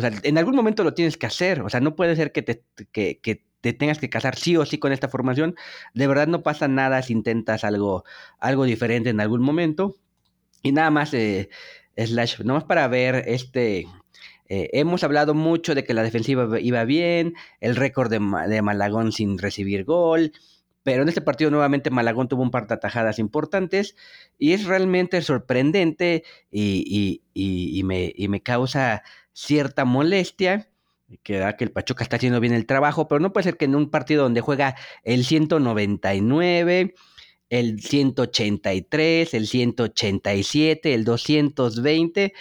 O 0.00 0.02
sea, 0.02 0.18
en 0.22 0.38
algún 0.38 0.56
momento 0.56 0.82
lo 0.82 0.94
tienes 0.94 1.18
que 1.18 1.26
hacer. 1.26 1.60
O 1.60 1.68
sea, 1.68 1.80
no 1.80 1.94
puede 1.94 2.16
ser 2.16 2.32
que 2.32 2.40
te, 2.40 2.64
que, 2.90 3.44
te 3.60 3.72
tengas 3.74 3.98
que 3.98 4.08
casar 4.08 4.34
sí 4.36 4.56
o 4.56 4.64
sí 4.64 4.78
con 4.78 4.92
esta 4.92 5.08
formación. 5.08 5.56
De 5.92 6.06
verdad 6.06 6.26
no 6.26 6.42
pasa 6.42 6.68
nada 6.68 7.02
si 7.02 7.12
intentas 7.12 7.64
algo, 7.64 8.04
algo 8.38 8.64
diferente 8.64 9.10
en 9.10 9.20
algún 9.20 9.42
momento. 9.42 9.96
Y 10.62 10.72
nada 10.72 10.90
más, 10.90 11.12
eh, 11.12 11.50
Slash, 11.98 12.40
nomás 12.40 12.64
para 12.64 12.88
ver 12.88 13.24
este... 13.26 13.86
Eh, 14.48 14.70
hemos 14.72 15.04
hablado 15.04 15.34
mucho 15.34 15.74
de 15.74 15.84
que 15.84 15.94
la 15.94 16.02
defensiva 16.02 16.58
iba 16.58 16.82
bien, 16.84 17.34
el 17.60 17.76
récord 17.76 18.10
de, 18.10 18.18
Malagón 18.18 19.12
sin 19.12 19.38
recibir 19.38 19.84
gol, 19.84 20.32
pero 20.82 21.02
en 21.02 21.08
este 21.08 21.20
partido 21.20 21.52
nuevamente 21.52 21.90
Malagón 21.90 22.26
tuvo 22.26 22.42
un 22.42 22.50
par 22.50 22.66
de 22.66 22.74
atajadas 22.74 23.20
importantes 23.20 23.94
y 24.38 24.54
es 24.54 24.64
realmente 24.64 25.22
sorprendente 25.22 26.24
y, 26.50 27.22
y, 27.32 27.82
y 28.16 28.28
me, 28.28 28.42
causa 28.42 29.04
cierta 29.40 29.84
molestia, 29.84 30.68
que 31.22 31.38
da 31.38 31.56
que 31.56 31.64
el 31.64 31.72
Pachuca 31.72 32.04
está 32.04 32.16
haciendo 32.16 32.40
bien 32.40 32.52
el 32.52 32.66
trabajo, 32.66 33.08
pero 33.08 33.20
no 33.20 33.32
puede 33.32 33.44
ser 33.44 33.56
que 33.56 33.64
en 33.64 33.74
un 33.74 33.90
partido 33.90 34.22
donde 34.22 34.40
juega 34.40 34.76
el 35.02 35.24
199, 35.24 36.94
el 37.48 37.80
183, 37.80 39.34
el 39.34 39.46
187, 39.46 40.94
el 40.94 41.04
220, 41.04 42.32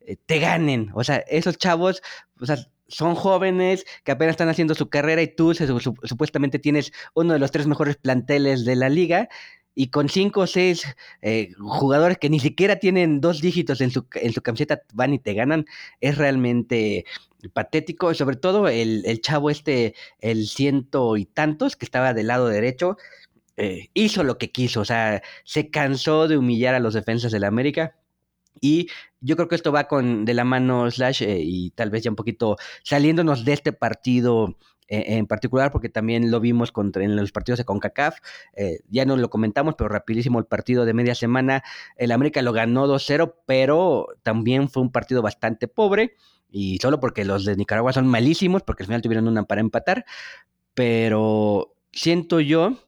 eh, 0.00 0.16
te 0.26 0.38
ganen. 0.38 0.90
O 0.94 1.04
sea, 1.04 1.18
esos 1.28 1.58
chavos, 1.58 2.02
o 2.40 2.46
sea, 2.46 2.56
son 2.88 3.14
jóvenes 3.14 3.84
que 4.04 4.12
apenas 4.12 4.32
están 4.32 4.48
haciendo 4.48 4.74
su 4.74 4.88
carrera 4.88 5.22
y 5.22 5.34
tú 5.34 5.54
supuestamente 5.54 6.58
tienes 6.58 6.92
uno 7.14 7.32
de 7.32 7.38
los 7.38 7.50
tres 7.50 7.66
mejores 7.66 7.96
planteles 7.96 8.64
de 8.64 8.76
la 8.76 8.88
liga 8.88 9.28
y 9.76 9.88
con 9.90 10.08
cinco 10.08 10.40
o 10.40 10.46
seis 10.48 10.84
eh, 11.22 11.52
jugadores 11.58 12.18
que 12.18 12.30
ni 12.30 12.40
siquiera 12.40 12.76
tienen 12.76 13.20
dos 13.20 13.40
dígitos 13.40 13.80
en 13.80 13.90
su, 13.92 14.06
en 14.14 14.32
su 14.32 14.42
camiseta 14.42 14.80
van 14.94 15.14
y 15.14 15.18
te 15.20 15.34
ganan, 15.34 15.66
es 16.00 16.16
realmente 16.16 17.04
patético, 17.52 18.12
sobre 18.14 18.36
todo 18.36 18.66
el, 18.68 19.04
el 19.06 19.20
chavo 19.20 19.50
este, 19.50 19.94
el 20.20 20.48
ciento 20.48 21.16
y 21.16 21.26
tantos 21.26 21.76
que 21.76 21.84
estaba 21.84 22.14
del 22.14 22.28
lado 22.28 22.48
derecho, 22.48 22.96
eh, 23.58 23.90
hizo 23.94 24.24
lo 24.24 24.38
que 24.38 24.50
quiso, 24.50 24.80
o 24.80 24.84
sea, 24.84 25.22
se 25.44 25.70
cansó 25.70 26.26
de 26.26 26.38
humillar 26.38 26.74
a 26.74 26.80
los 26.80 26.94
defensas 26.94 27.30
del 27.30 27.44
América. 27.44 27.96
Y 28.60 28.88
yo 29.20 29.36
creo 29.36 29.48
que 29.48 29.54
esto 29.56 29.72
va 29.72 29.88
con 29.88 30.24
de 30.24 30.34
la 30.34 30.44
mano 30.44 30.90
Slash 30.90 31.22
eh, 31.22 31.38
y 31.42 31.70
tal 31.72 31.90
vez 31.90 32.02
ya 32.04 32.10
un 32.10 32.16
poquito 32.16 32.56
saliéndonos 32.82 33.44
de 33.44 33.52
este 33.52 33.72
partido 33.72 34.56
en 34.88 35.26
particular, 35.26 35.72
porque 35.72 35.88
también 35.88 36.30
lo 36.30 36.40
vimos 36.40 36.72
en 36.94 37.16
los 37.16 37.32
partidos 37.32 37.58
de 37.58 37.64
CONCACAF, 37.64 38.18
ya 38.88 39.04
no 39.04 39.16
lo 39.16 39.30
comentamos, 39.30 39.74
pero 39.76 39.88
rapidísimo 39.88 40.38
el 40.38 40.46
partido 40.46 40.84
de 40.84 40.94
media 40.94 41.14
semana, 41.14 41.62
el 41.96 42.12
América 42.12 42.42
lo 42.42 42.52
ganó 42.52 42.86
2-0, 42.86 43.34
pero 43.46 44.08
también 44.22 44.68
fue 44.68 44.82
un 44.82 44.92
partido 44.92 45.22
bastante 45.22 45.68
pobre, 45.68 46.14
y 46.48 46.78
solo 46.78 47.00
porque 47.00 47.24
los 47.24 47.44
de 47.44 47.56
Nicaragua 47.56 47.92
son 47.92 48.06
malísimos, 48.06 48.62
porque 48.62 48.84
al 48.84 48.86
final 48.86 49.02
tuvieron 49.02 49.26
una 49.26 49.44
para 49.44 49.60
empatar, 49.60 50.04
pero 50.74 51.74
siento 51.92 52.40
yo 52.40 52.78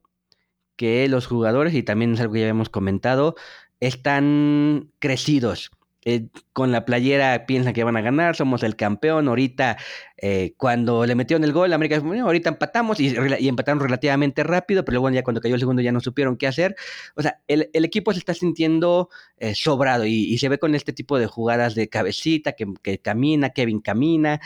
que 0.77 1.09
los 1.09 1.27
jugadores, 1.27 1.75
y 1.75 1.83
también 1.83 2.15
es 2.15 2.21
algo 2.21 2.35
que 2.35 2.41
ya 2.41 2.47
habíamos 2.47 2.69
comentado, 2.69 3.35
están 3.81 4.93
crecidos. 5.01 5.73
Eh, 6.05 6.29
con 6.53 6.71
la 6.71 6.85
playera 6.85 7.45
piensan 7.45 7.73
que 7.73 7.83
van 7.83 7.97
a 7.97 8.01
ganar, 8.01 8.37
somos 8.37 8.63
el 8.63 8.77
campeón. 8.77 9.29
Ahorita, 9.29 9.77
eh, 10.17 10.55
cuando 10.57 11.05
le 11.05 11.15
metieron 11.15 11.43
el 11.45 11.53
gol, 11.53 11.73
América 11.73 11.99
bueno, 11.99 12.25
ahorita 12.25 12.51
empatamos 12.51 13.01
y, 13.01 13.15
empataron 13.49 13.81
relativamente 13.81 14.45
rápido, 14.45 14.85
pero 14.85 15.01
luego 15.01 15.15
ya 15.15 15.25
cuando 15.25 15.41
cayó 15.41 15.55
el 15.55 15.61
segundo 15.61 15.83
ya 15.83 15.93
no 15.93 16.01
supieron 16.01 16.37
qué 16.37 16.47
hacer. 16.47 16.77
O 17.17 17.23
sea, 17.23 17.41
el, 17.49 17.69
equipo 17.73 18.13
se 18.13 18.21
está 18.21 18.33
sintiendo 18.33 19.09
eh, 19.39 19.55
sobrado 19.55 20.07
y, 20.07 20.39
se 20.39 20.49
ve 20.49 20.59
con 20.59 20.75
este 20.75 20.93
tipo 20.93 21.19
de 21.19 21.27
jugadas 21.27 21.75
de 21.75 21.89
cabecita, 21.89 22.53
que, 22.53 22.67
que 22.83 22.99
camina, 23.01 23.51
Kevin 23.51 23.81
camina, 23.81 24.41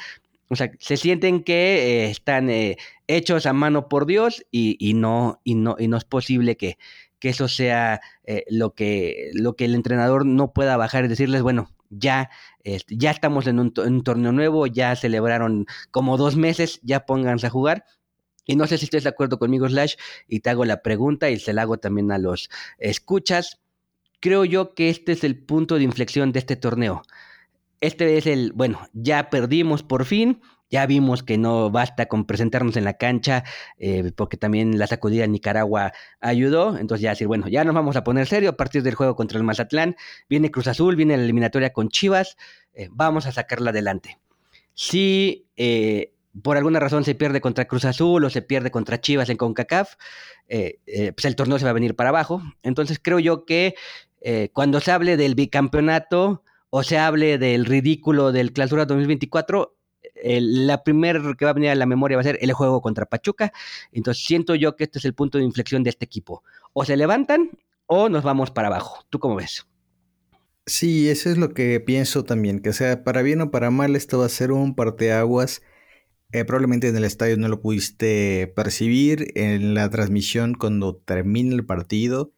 o 0.49 0.57
sea, 0.57 0.71
se 0.79 0.97
sienten 0.97 1.43
que 1.45 2.11
están 2.11 2.51
hechos 3.07 3.47
a 3.47 3.53
mano 3.53 3.89
por 3.89 4.07
Dios 4.07 4.45
y, 4.51 4.93
no, 4.95 5.41
y, 5.45 5.55
no, 5.55 5.77
y 5.79 5.89
no 5.89 5.97
es 5.97 6.05
posible 6.05 6.57
que, 6.57 6.77
que 7.23 7.29
eso 7.29 7.47
sea 7.47 8.01
eh, 8.25 8.43
lo, 8.51 8.75
que, 8.75 9.31
lo 9.33 9.55
que 9.55 9.67
el 9.67 9.77
entrenador 9.77 10.27
no 10.27 10.53
pueda 10.53 10.77
bajar 10.77 11.05
y 11.05 11.09
decirles, 11.09 11.41
bueno, 11.41 11.71
ya, 11.89 12.31
ya 12.89 13.13
estamos 13.13 13.47
en 13.47 13.61
un, 13.61 13.73
en 13.77 13.95
un, 13.95 14.03
torneo 14.03 14.33
nuevo, 14.33 14.67
ya 14.67 14.97
celebraron 14.97 15.67
como 15.93 16.17
dos 16.17 16.35
meses, 16.35 16.81
ya 16.83 17.07
pónganse 17.07 17.47
a 17.47 17.51
jugar. 17.51 17.85
Y 18.45 18.57
no 18.57 18.67
sé 18.67 18.77
si 18.77 18.87
estás 18.87 19.05
de 19.05 19.11
acuerdo 19.11 19.39
conmigo, 19.39 19.69
Slash, 19.69 19.95
y 20.27 20.41
te 20.41 20.51
hago 20.51 20.65
la 20.65 20.83
pregunta 20.83 21.31
y 21.31 21.39
se 21.39 21.53
la 21.53 21.63
hago 21.63 21.79
también 21.79 22.11
a 22.11 22.19
los 22.19 22.51
escuchas. 22.79 23.61
Creo 24.19 24.45
yo 24.45 24.75
que 24.75 24.91
este 24.91 25.13
es 25.13 25.23
el 25.23 25.39
punto 25.39 25.77
de 25.77 25.85
inflexión 25.85 26.33
de 26.33 26.41
este 26.41 26.57
torneo 26.57 27.03
este 27.83 28.17
es 28.17 28.27
el, 28.27 28.53
bueno, 28.53 28.89
ya 28.93 29.29
perdimos 29.29 29.83
por 29.83 30.05
fin, 30.05 30.41
ya 30.73 30.87
vimos 30.87 31.23
que 31.23 31.37
no 31.37 31.71
basta 31.71 32.07
con 32.07 32.25
presentarnos 32.25 32.77
en 32.77 32.85
la 32.85 32.95
cancha, 32.95 33.45
eh, 33.77 34.11
porque 34.17 34.39
también 34.39 34.79
la 34.79 34.87
sacudida 34.87 35.25
en 35.25 35.33
Nicaragua 35.33 35.93
ayudó, 36.19 36.79
entonces 36.79 37.03
ya 37.03 37.11
decir, 37.11 37.27
bueno, 37.29 37.47
ya 37.47 37.63
nos 37.63 37.75
vamos 37.75 37.95
a 37.97 38.03
poner 38.03 38.27
serio 38.27 38.51
a 38.51 38.57
partir 38.57 38.83
del 38.83 38.95
juego 38.95 39.15
contra 39.15 39.37
el 39.39 39.45
Mazatlán, 39.45 39.97
viene 40.31 40.51
Cruz 40.51 40.67
Azul, 40.67 40.97
viene 40.97 41.17
la 41.17 41.25
eliminatoria 41.25 41.75
con 41.75 41.91
Chivas, 41.91 42.39
eh, 42.73 42.89
vamos 42.91 43.27
a 43.27 43.33
sacarla 43.33 43.71
adelante. 43.71 44.19
Si 44.73 45.47
eh, 45.59 46.15
por 46.43 46.57
alguna 46.57 46.81
razón 46.81 47.05
se 47.05 47.15
pierde 47.15 47.43
contra 47.43 47.67
Cruz 47.67 47.85
Azul 47.85 48.25
o 48.25 48.31
se 48.31 48.41
pierde 48.41 48.71
contra 48.71 48.99
Chivas 48.99 49.29
en 49.29 49.37
CONCACAF, 49.37 49.97
pues 50.49 51.25
el 51.25 51.37
torneo 51.37 51.59
se 51.59 51.65
va 51.67 51.71
a 51.71 51.75
venir 51.75 51.95
para 51.95 52.09
abajo, 52.09 52.43
entonces 52.63 52.99
creo 53.03 53.19
yo 53.19 53.45
que 53.45 53.75
cuando 54.53 54.81
se 54.81 54.91
hable 54.91 55.17
del 55.17 55.35
bicampeonato, 55.35 56.43
o 56.75 56.83
se 56.83 56.97
hable 56.97 57.37
del 57.37 57.67
ridículo 57.67 58.33
del 58.33 58.55
Clausura 58.55 58.87
2024, 58.87 59.77
la 60.25 60.83
primera 60.85 61.21
que 61.37 61.45
va 61.45 61.51
a 61.51 61.55
venir 61.55 61.71
a 61.71 61.75
la 61.75 61.87
memoria 61.87 62.17
va 62.17 62.21
a 62.21 62.25
ser 62.25 62.39
el 62.41 62.53
juego 62.53 62.81
contra 62.81 63.07
Pachuca. 63.07 63.53
Entonces 63.93 64.25
siento 64.25 64.55
yo 64.55 64.77
que 64.77 64.85
este 64.85 64.99
es 64.99 65.05
el 65.05 65.15
punto 65.15 65.39
de 65.39 65.45
inflexión 65.45 65.83
de 65.83 65.91
este 65.91 66.05
equipo. 66.05 66.43
O 66.73 66.85
se 66.85 66.97
levantan 66.97 67.51
o 67.87 68.09
nos 68.09 68.25
vamos 68.25 68.51
para 68.51 68.69
abajo. 68.69 69.05
¿Tú 69.11 69.19
cómo 69.19 69.37
ves? 69.37 69.67
Sí, 70.67 71.09
eso 71.09 71.29
es 71.29 71.39
lo 71.39 71.55
que 71.55 71.81
pienso 71.81 72.25
también, 72.25 72.61
que 72.61 72.73
sea 72.73 73.03
para 73.03 73.23
bien 73.23 73.41
o 73.41 73.51
para 73.51 73.71
mal 73.71 73.97
esto 73.97 74.19
va 74.19 74.27
a 74.27 74.29
ser 74.29 74.53
un 74.53 74.75
parteaguas. 74.77 75.63
Eh, 76.31 76.45
probablemente 76.45 76.89
en 76.89 76.97
el 76.97 77.05
estadio 77.05 77.37
no 77.37 77.49
lo 77.49 77.61
pudiste 77.61 78.53
percibir 78.55 79.33
en 79.35 79.75
la 79.75 79.91
transmisión 79.91 80.55
cuando 80.55 80.97
termine 80.97 81.55
el 81.55 81.67
partido 81.67 82.33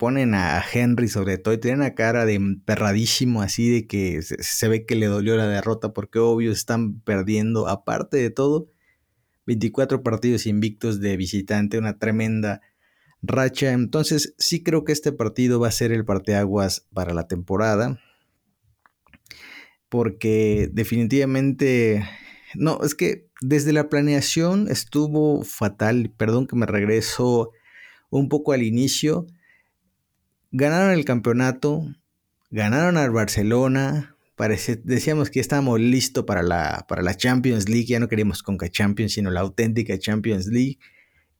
ponen 0.00 0.34
a 0.34 0.64
Henry 0.64 1.08
sobre 1.08 1.36
todo 1.36 1.52
y 1.52 1.58
tienen 1.58 1.80
una 1.80 1.94
cara 1.94 2.24
de 2.24 2.32
emperradísimo 2.32 3.42
así 3.42 3.68
de 3.68 3.86
que 3.86 4.22
se, 4.22 4.66
ve 4.66 4.86
que 4.86 4.94
le 4.94 5.04
dolió 5.04 5.36
la 5.36 5.46
derrota 5.46 5.92
porque 5.92 6.18
obvio 6.18 6.52
están 6.52 7.00
perdiendo 7.00 7.68
aparte 7.68 8.16
de 8.16 8.30
todo 8.30 8.70
24 9.44 10.02
partidos 10.02 10.46
invictos 10.46 11.00
de 11.00 11.18
visitante, 11.18 11.76
una 11.76 11.98
tremenda 11.98 12.62
racha. 13.20 13.72
Entonces 13.72 14.34
sí 14.38 14.62
creo 14.62 14.84
que 14.84 14.92
este 14.92 15.12
partido 15.12 15.60
va 15.60 15.68
a 15.68 15.72
ser 15.72 15.92
el 15.92 16.06
parteaguas 16.06 16.86
para 16.94 17.12
la 17.12 17.28
temporada 17.28 18.00
porque 19.90 20.70
definitivamente 20.72 22.08
no, 22.54 22.80
es 22.82 22.94
que 22.94 23.28
desde 23.42 23.74
la 23.74 23.90
planeación 23.90 24.68
estuvo 24.70 25.44
fatal, 25.44 26.10
perdón 26.16 26.46
que 26.46 26.56
me 26.56 26.64
regreso 26.64 27.50
un 28.08 28.30
poco 28.30 28.52
al 28.52 28.62
inicio 28.62 29.26
Ganaron 30.52 30.92
el 30.92 31.04
campeonato, 31.04 31.86
ganaron 32.50 32.96
al 32.96 33.12
Barcelona, 33.12 34.16
parece, 34.34 34.80
decíamos 34.82 35.30
que 35.30 35.38
estábamos 35.38 35.78
listos 35.78 36.24
para 36.24 36.42
la, 36.42 36.86
para 36.88 37.02
la 37.02 37.16
Champions 37.16 37.68
League, 37.68 37.86
ya 37.86 38.00
no 38.00 38.08
queríamos 38.08 38.42
Conca 38.42 38.68
Champions, 38.68 39.12
sino 39.12 39.30
la 39.30 39.40
auténtica 39.40 39.96
Champions 39.96 40.46
League. 40.46 40.78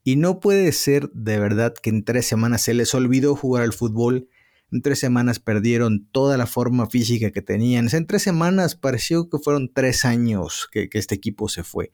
Y 0.05 0.15
no 0.15 0.39
puede 0.39 0.71
ser 0.71 1.11
de 1.11 1.41
verdad 1.41 1.75
que 1.75 1.91
en 1.91 2.05
tres 2.05 2.27
semanas 2.27 2.63
se 2.63 2.73
les 2.73 2.95
olvidó 2.95 3.35
jugar 3.35 3.65
al 3.65 3.73
fútbol. 3.73 4.29
En 4.71 4.81
tres 4.81 5.01
semanas 5.01 5.41
perdieron 5.41 6.07
toda 6.13 6.37
la 6.37 6.47
forma 6.47 6.89
física 6.89 7.33
que 7.33 7.43
tenían. 7.43 7.89
En 7.93 8.07
tres 8.07 8.23
semanas 8.23 8.77
pareció 8.77 9.29
que 9.29 9.39
fueron 9.39 9.73
tres 9.75 10.05
años 10.05 10.69
que, 10.71 10.89
que 10.89 10.99
este 10.99 11.17
equipo 11.17 11.49
se 11.49 11.65
fue. 11.65 11.91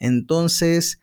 Entonces, 0.00 0.98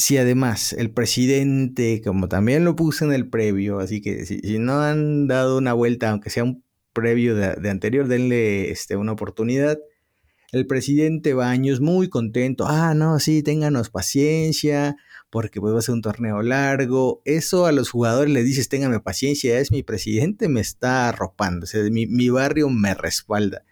si 0.00 0.16
además 0.16 0.72
el 0.72 0.90
presidente, 0.90 2.00
como 2.02 2.28
también 2.28 2.64
lo 2.64 2.74
puse 2.74 3.04
en 3.04 3.12
el 3.12 3.28
previo, 3.28 3.80
así 3.80 4.00
que 4.00 4.24
si, 4.24 4.58
no 4.58 4.80
han 4.80 5.28
dado 5.28 5.58
una 5.58 5.74
vuelta, 5.74 6.10
aunque 6.10 6.30
sea 6.30 6.42
un 6.42 6.64
previo 6.94 7.34
de, 7.34 7.70
anterior, 7.70 8.08
denle 8.08 8.70
este, 8.70 8.96
una 8.96 9.12
oportunidad. 9.12 9.78
El 10.52 10.66
presidente 10.66 11.34
Baños 11.34 11.80
muy 11.80 12.08
contento, 12.08 12.66
ah, 12.66 12.94
no, 12.94 13.20
sí, 13.20 13.42
ténganos 13.42 13.90
paciencia, 13.90 14.96
porque 15.28 15.60
pues 15.60 15.74
va 15.74 15.78
a 15.78 15.82
ser 15.82 15.94
un 15.94 16.02
torneo 16.02 16.42
largo. 16.42 17.20
Eso 17.26 17.66
a 17.66 17.72
los 17.72 17.90
jugadores 17.90 18.32
les 18.32 18.44
dices, 18.46 18.68
ténganme 18.70 19.00
paciencia, 19.00 19.60
es 19.60 19.70
mi 19.70 19.82
presidente, 19.82 20.48
me 20.48 20.60
está 20.60 21.10
arropando, 21.10 21.64
o 21.64 21.66
sea, 21.66 21.82
mi, 21.90 22.06
mi 22.06 22.30
barrio 22.30 22.70
me 22.70 22.94
respalda. 22.94 23.64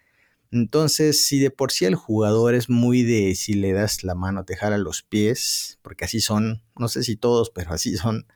Entonces, 0.50 1.26
si 1.26 1.38
de 1.40 1.50
por 1.50 1.72
sí 1.72 1.84
el 1.84 1.94
jugador 1.94 2.54
es 2.54 2.70
muy 2.70 3.02
de 3.02 3.34
si 3.34 3.54
le 3.54 3.72
das 3.72 4.02
la 4.02 4.14
mano 4.14 4.44
te 4.44 4.56
jala 4.56 4.78
los 4.78 5.02
pies, 5.02 5.78
porque 5.82 6.06
así 6.06 6.20
son, 6.20 6.62
no 6.78 6.88
sé 6.88 7.02
si 7.02 7.16
todos, 7.16 7.50
pero 7.50 7.72
así 7.72 7.96
son. 7.96 8.26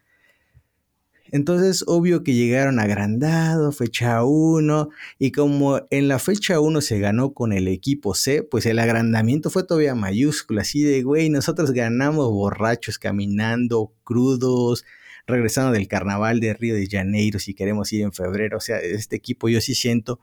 Entonces, 1.31 1.85
obvio 1.87 2.23
que 2.23 2.35
llegaron 2.35 2.79
agrandado, 2.79 3.73
fecha 3.73 4.23
1, 4.23 4.91
y 5.19 5.33
como 5.33 5.81
en 5.89 6.07
la 6.09 6.19
fecha 6.19 6.61
1 6.61 6.83
se 6.83 6.99
ganó 6.99 7.33
con 7.33 7.55
el 7.55 7.69
equipo 7.69 8.15
C, 8.15 8.43
pues 8.43 8.67
el 8.67 8.79
agrandamiento 8.79 9.49
fue 9.49 9.65
todavía 9.65 9.95
mayúsculo, 9.95 10.61
así 10.61 10.83
de, 10.83 11.03
güey, 11.03 11.31
nosotros 11.31 11.71
ganamos 11.73 12.29
borrachos, 12.31 12.99
caminando, 12.99 13.95
crudos, 14.05 14.85
regresando 15.27 15.73
del 15.73 15.89
carnaval 15.89 16.41
de 16.41 16.53
Río 16.53 16.75
de 16.75 16.87
Janeiro 16.87 17.39
si 17.39 17.55
queremos 17.55 17.91
ir 17.95 18.03
en 18.03 18.13
febrero, 18.13 18.59
o 18.59 18.61
sea, 18.61 18.79
este 18.81 19.17
equipo 19.17 19.49
yo 19.49 19.63
sí 19.63 19.75
siento 19.75 20.21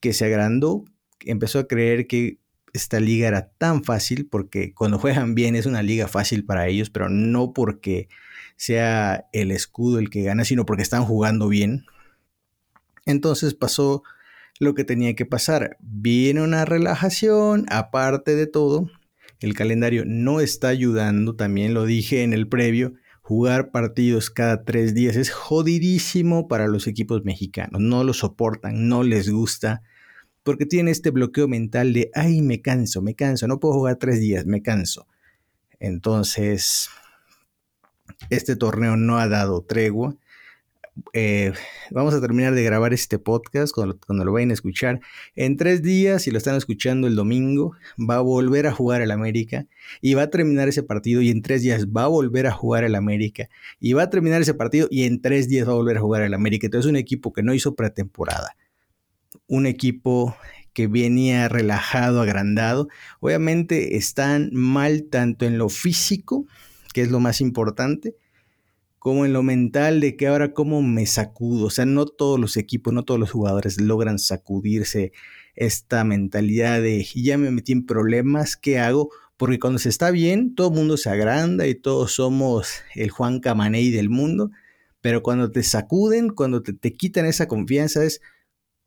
que 0.00 0.14
se 0.14 0.24
agrandó 0.24 0.84
empezó 1.24 1.58
a 1.58 1.68
creer 1.68 2.06
que 2.06 2.38
esta 2.72 3.00
liga 3.00 3.28
era 3.28 3.50
tan 3.58 3.84
fácil 3.84 4.28
porque 4.30 4.74
cuando 4.74 4.98
juegan 5.00 5.34
bien 5.34 5.56
es 5.56 5.66
una 5.66 5.82
liga 5.82 6.08
fácil 6.08 6.44
para 6.44 6.68
ellos, 6.68 6.90
pero 6.90 7.08
no 7.08 7.52
porque 7.52 8.08
sea 8.56 9.26
el 9.32 9.50
escudo 9.50 9.98
el 9.98 10.10
que 10.10 10.22
gana, 10.22 10.44
sino 10.44 10.66
porque 10.66 10.82
están 10.82 11.04
jugando 11.04 11.48
bien. 11.48 11.84
Entonces 13.06 13.54
pasó 13.54 14.02
lo 14.58 14.74
que 14.74 14.84
tenía 14.84 15.14
que 15.14 15.24
pasar. 15.24 15.76
Viene 15.80 16.42
una 16.42 16.64
relajación, 16.64 17.66
aparte 17.70 18.34
de 18.34 18.46
todo, 18.46 18.90
el 19.40 19.54
calendario 19.54 20.02
no 20.04 20.40
está 20.40 20.68
ayudando, 20.68 21.36
también 21.36 21.74
lo 21.74 21.84
dije 21.84 22.22
en 22.24 22.32
el 22.32 22.48
previo, 22.48 22.94
jugar 23.22 23.70
partidos 23.70 24.30
cada 24.30 24.64
tres 24.64 24.94
días 24.94 25.14
es 25.14 25.30
jodidísimo 25.30 26.48
para 26.48 26.66
los 26.66 26.86
equipos 26.86 27.24
mexicanos, 27.24 27.80
no 27.80 28.02
lo 28.02 28.14
soportan, 28.14 28.88
no 28.88 29.02
les 29.04 29.30
gusta 29.30 29.82
porque 30.42 30.66
tiene 30.66 30.90
este 30.90 31.10
bloqueo 31.10 31.48
mental 31.48 31.92
de, 31.92 32.10
ay, 32.14 32.42
me 32.42 32.60
canso, 32.60 33.02
me 33.02 33.14
canso, 33.14 33.46
no 33.48 33.60
puedo 33.60 33.74
jugar 33.74 33.96
tres 33.96 34.20
días, 34.20 34.46
me 34.46 34.62
canso. 34.62 35.06
Entonces, 35.80 36.90
este 38.30 38.56
torneo 38.56 38.96
no 38.96 39.18
ha 39.18 39.28
dado 39.28 39.62
tregua. 39.62 40.16
eh, 41.12 41.52
vamos 41.92 42.12
a 42.14 42.20
terminar 42.20 42.54
de 42.54 42.64
grabar 42.64 42.92
este 42.92 43.18
podcast 43.20 43.72
cuando, 43.72 44.24
lo 44.24 44.32
vayan 44.32 44.50
a 44.50 44.54
escuchar. 44.54 45.00
En 45.36 45.56
tres 45.56 45.82
días, 45.82 46.22
si 46.22 46.30
lo 46.30 46.38
están 46.38 46.56
escuchando 46.56 47.06
el 47.06 47.14
domingo, 47.14 47.74
va 47.98 48.16
a 48.16 48.20
volver 48.20 48.66
a 48.66 48.72
jugar 48.72 49.00
el 49.02 49.10
América 49.12 49.66
y 50.00 50.14
va 50.14 50.22
a 50.22 50.30
terminar 50.30 50.68
ese 50.68 50.82
partido 50.82 51.22
y 51.22 51.30
en 51.30 51.42
tres 51.42 51.62
días 51.62 51.86
va 51.86 52.04
a 52.04 52.08
volver 52.08 52.46
a 52.48 52.52
jugar 52.52 52.84
el 52.84 52.94
América 52.96 53.48
y 53.80 53.92
va 53.92 54.04
a 54.04 54.10
terminar 54.10 54.42
ese 54.42 54.54
partido 54.54 54.88
y 54.90 55.04
en 55.04 55.20
tres 55.20 55.48
días 55.48 55.68
va 55.68 55.72
a 55.72 55.76
volver 55.76 55.98
a 55.98 56.00
jugar 56.00 56.22
el 56.22 56.34
América. 56.34 56.66
Entonces 56.66 56.86
es 56.86 56.90
un 56.90 56.96
equipo 56.96 57.32
que 57.32 57.42
no 57.42 57.54
hizo 57.54 57.74
pretemporada. 57.76 58.56
Un 59.46 59.66
equipo 59.66 60.36
que 60.78 60.86
venía 60.86 61.48
relajado, 61.48 62.20
agrandado. 62.20 62.88
Obviamente 63.18 63.96
están 63.96 64.50
mal 64.52 65.08
tanto 65.10 65.44
en 65.44 65.58
lo 65.58 65.68
físico, 65.68 66.46
que 66.94 67.02
es 67.02 67.10
lo 67.10 67.18
más 67.18 67.40
importante, 67.40 68.14
como 69.00 69.26
en 69.26 69.32
lo 69.32 69.42
mental 69.42 70.00
de 70.00 70.16
que 70.16 70.28
ahora 70.28 70.52
cómo 70.52 70.80
me 70.82 71.04
sacudo. 71.06 71.66
O 71.66 71.70
sea, 71.70 71.84
no 71.84 72.06
todos 72.06 72.38
los 72.38 72.56
equipos, 72.56 72.94
no 72.94 73.02
todos 73.02 73.18
los 73.18 73.30
jugadores 73.32 73.80
logran 73.80 74.20
sacudirse 74.20 75.12
esta 75.56 76.04
mentalidad 76.04 76.80
de 76.80 77.04
ya 77.12 77.36
me 77.38 77.50
metí 77.50 77.72
en 77.72 77.84
problemas, 77.84 78.56
¿qué 78.56 78.78
hago? 78.78 79.10
Porque 79.36 79.58
cuando 79.58 79.80
se 79.80 79.88
está 79.88 80.12
bien, 80.12 80.54
todo 80.54 80.68
el 80.68 80.74
mundo 80.74 80.96
se 80.96 81.10
agranda 81.10 81.66
y 81.66 81.74
todos 81.74 82.12
somos 82.12 82.82
el 82.94 83.10
Juan 83.10 83.40
Camaney 83.40 83.90
del 83.90 84.10
mundo. 84.10 84.52
Pero 85.00 85.24
cuando 85.24 85.50
te 85.50 85.64
sacuden, 85.64 86.28
cuando 86.28 86.62
te, 86.62 86.72
te 86.72 86.92
quitan 86.92 87.26
esa 87.26 87.48
confianza, 87.48 88.04
es 88.04 88.20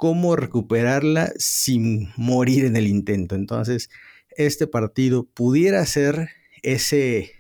cómo 0.01 0.35
recuperarla 0.35 1.31
sin 1.37 2.09
morir 2.17 2.65
en 2.65 2.75
el 2.75 2.87
intento. 2.87 3.35
Entonces, 3.35 3.91
este 4.35 4.65
partido 4.65 5.25
pudiera 5.25 5.85
ser 5.85 6.29
ese 6.63 7.33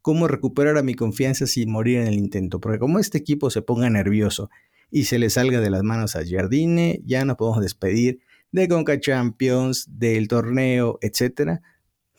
cómo 0.00 0.26
recuperar 0.26 0.78
a 0.78 0.82
mi 0.82 0.94
confianza 0.94 1.46
sin 1.46 1.70
morir 1.70 1.98
en 1.98 2.06
el 2.06 2.14
intento. 2.14 2.62
Porque 2.62 2.78
como 2.78 2.98
este 2.98 3.18
equipo 3.18 3.50
se 3.50 3.60
ponga 3.60 3.90
nervioso 3.90 4.48
y 4.90 5.04
se 5.04 5.18
le 5.18 5.28
salga 5.28 5.60
de 5.60 5.68
las 5.68 5.82
manos 5.82 6.16
a 6.16 6.22
Jardine, 6.26 7.02
ya 7.04 7.26
no 7.26 7.36
podemos 7.36 7.60
despedir 7.60 8.20
de 8.52 8.68
Conca 8.68 8.98
Champions, 8.98 9.84
del 9.98 10.28
torneo, 10.28 10.98
etc. 11.02 11.60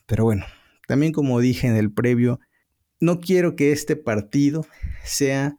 Pero 0.06 0.24
bueno, 0.24 0.46
también 0.88 1.14
como 1.14 1.40
dije 1.40 1.66
en 1.66 1.78
el 1.78 1.92
previo, 1.92 2.40
no 3.00 3.20
quiero 3.22 3.56
que 3.56 3.72
este 3.72 3.96
partido 3.96 4.68
sea 5.04 5.58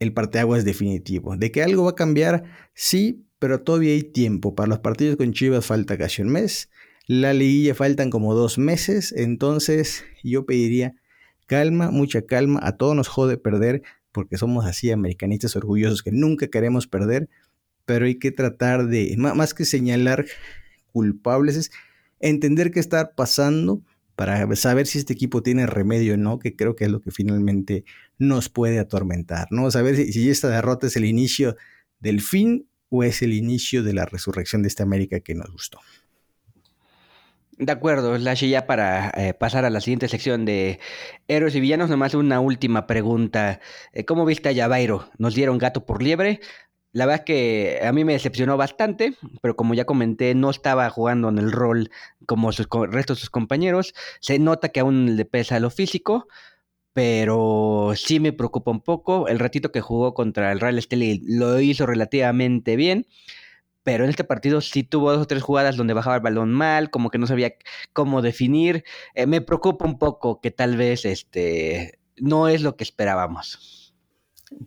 el 0.00 0.12
parteaguas 0.12 0.64
definitivo. 0.64 1.36
De 1.36 1.52
que 1.52 1.62
algo 1.62 1.84
va 1.84 1.90
a 1.90 1.94
cambiar, 1.94 2.44
sí, 2.74 3.24
pero 3.38 3.62
todavía 3.62 3.92
hay 3.92 4.02
tiempo. 4.02 4.54
Para 4.56 4.68
los 4.68 4.80
partidos 4.80 5.16
con 5.16 5.32
Chivas 5.32 5.64
falta 5.64 5.96
casi 5.96 6.22
un 6.22 6.30
mes. 6.30 6.70
La 7.06 7.32
liguilla 7.32 7.74
faltan 7.74 8.10
como 8.10 8.34
dos 8.34 8.58
meses. 8.58 9.12
Entonces 9.16 10.04
yo 10.24 10.44
pediría 10.46 10.94
calma, 11.46 11.90
mucha 11.90 12.22
calma, 12.22 12.60
a 12.62 12.76
todos 12.76 12.96
nos 12.96 13.08
jode 13.08 13.36
perder 13.36 13.82
porque 14.12 14.36
somos 14.36 14.66
así 14.66 14.90
americanistas 14.90 15.56
orgullosos 15.56 16.02
que 16.02 16.12
nunca 16.12 16.48
queremos 16.48 16.86
perder, 16.86 17.28
pero 17.84 18.06
hay 18.06 18.18
que 18.18 18.30
tratar 18.30 18.86
de, 18.86 19.14
más 19.16 19.54
que 19.54 19.64
señalar 19.64 20.26
culpables, 20.92 21.56
es 21.56 21.70
entender 22.18 22.70
qué 22.70 22.80
está 22.80 23.12
pasando 23.12 23.82
para 24.20 24.54
saber 24.54 24.86
si 24.86 24.98
este 24.98 25.14
equipo 25.14 25.42
tiene 25.42 25.64
remedio 25.64 26.12
o 26.12 26.16
no, 26.18 26.38
que 26.38 26.54
creo 26.54 26.76
que 26.76 26.84
es 26.84 26.90
lo 26.90 27.00
que 27.00 27.10
finalmente 27.10 27.86
nos 28.18 28.50
puede 28.50 28.78
atormentar, 28.78 29.48
¿no? 29.50 29.70
Saber 29.70 29.96
si, 29.96 30.12
si 30.12 30.28
esta 30.28 30.50
derrota 30.50 30.88
es 30.88 30.96
el 30.96 31.06
inicio 31.06 31.56
del 32.00 32.20
fin 32.20 32.68
o 32.90 33.02
es 33.02 33.22
el 33.22 33.32
inicio 33.32 33.82
de 33.82 33.94
la 33.94 34.04
resurrección 34.04 34.60
de 34.60 34.68
esta 34.68 34.82
América 34.82 35.20
que 35.20 35.34
nos 35.34 35.50
gustó. 35.50 35.80
De 37.56 37.72
acuerdo, 37.72 38.14
Slash, 38.14 38.44
ya 38.44 38.66
para 38.66 39.10
eh, 39.16 39.32
pasar 39.32 39.64
a 39.64 39.70
la 39.70 39.80
siguiente 39.80 40.06
sección 40.06 40.44
de 40.44 40.80
héroes 41.26 41.54
y 41.54 41.60
villanos, 41.60 41.88
nomás 41.88 42.12
una 42.12 42.40
última 42.40 42.86
pregunta. 42.86 43.60
Eh, 43.94 44.04
¿Cómo 44.04 44.26
viste 44.26 44.50
a 44.50 44.52
Yabairo? 44.52 45.08
¿Nos 45.16 45.34
dieron 45.34 45.56
gato 45.56 45.86
por 45.86 46.02
liebre? 46.02 46.40
La 46.92 47.06
verdad 47.06 47.20
es 47.20 47.24
que 47.26 47.80
a 47.86 47.92
mí 47.92 48.04
me 48.04 48.14
decepcionó 48.14 48.56
bastante, 48.56 49.14
pero 49.42 49.56
como 49.56 49.74
ya 49.74 49.84
comenté, 49.84 50.34
no 50.34 50.50
estaba 50.50 50.90
jugando 50.90 51.28
en 51.28 51.38
el 51.38 51.52
rol 51.52 51.90
como 52.26 52.50
el 52.50 52.92
resto 52.92 53.14
de 53.14 53.20
sus 53.20 53.30
compañeros. 53.30 53.94
Se 54.20 54.38
nota 54.38 54.70
que 54.70 54.80
aún 54.80 55.16
le 55.16 55.24
pesa 55.24 55.60
lo 55.60 55.70
físico, 55.70 56.26
pero 56.92 57.92
sí 57.96 58.20
me 58.20 58.32
preocupa 58.32 58.70
un 58.72 58.80
poco. 58.80 59.28
El 59.28 59.38
ratito 59.38 59.72
que 59.72 59.80
jugó 59.80 60.14
contra 60.14 60.52
el 60.52 60.60
Real 60.60 60.78
Estelí 60.78 61.22
lo 61.24 61.60
hizo 61.60 61.86
relativamente 61.86 62.76
bien 62.76 63.06
pero 63.82 64.04
en 64.04 64.10
este 64.10 64.24
partido 64.24 64.60
sí 64.60 64.82
tuvo 64.82 65.12
dos 65.12 65.22
o 65.22 65.26
tres 65.26 65.42
jugadas 65.42 65.76
donde 65.76 65.94
bajaba 65.94 66.16
el 66.16 66.22
balón 66.22 66.52
mal, 66.52 66.90
como 66.90 67.10
que 67.10 67.18
no 67.18 67.26
sabía 67.26 67.54
cómo 67.92 68.22
definir. 68.22 68.84
Eh, 69.14 69.26
me 69.26 69.40
preocupa 69.40 69.84
un 69.84 69.98
poco 69.98 70.40
que 70.40 70.50
tal 70.50 70.76
vez 70.76 71.04
este 71.04 71.98
no 72.16 72.48
es 72.48 72.62
lo 72.62 72.76
que 72.76 72.84
esperábamos. 72.84 73.89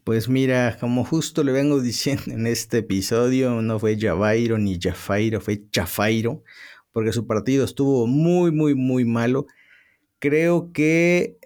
Pues 0.04 0.30
mira, 0.30 0.78
como 0.80 1.04
justo 1.04 1.43
le 1.43 1.52
vengo 1.52 1.82
diciendo 1.82 2.24
en 2.28 2.48
este 2.48 2.80
episodio, 2.80 3.62
no 3.62 3.80
fue 3.80 3.98
Javairo 4.00 4.58
ni 4.58 4.80
Jafairo, 4.80 5.41
fue 5.41 5.69
Chafairo, 5.69 6.43
porque 6.91 7.12
su 7.12 7.28
partido 7.28 7.65
estuvo 7.65 8.08
muy, 8.08 8.52
muy, 8.52 8.76
muy 8.76 9.06
malo. 9.06 9.48
Creo 10.19 10.72
que 10.72 11.38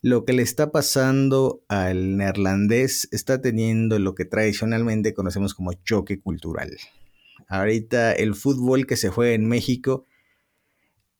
lo 0.00 0.24
que 0.24 0.32
le 0.32 0.42
está 0.42 0.72
pasando 0.72 1.62
al 1.68 2.16
neerlandés 2.16 3.08
está 3.12 3.40
teniendo 3.40 3.98
lo 3.98 4.14
que 4.14 4.24
tradicionalmente 4.24 5.14
conocemos 5.14 5.54
como 5.54 5.72
choque 5.72 6.20
cultural. 6.20 6.76
Ahorita 7.48 8.12
el 8.12 8.34
fútbol 8.34 8.86
que 8.86 8.96
se 8.96 9.10
juega 9.10 9.34
en 9.34 9.46
México 9.46 10.06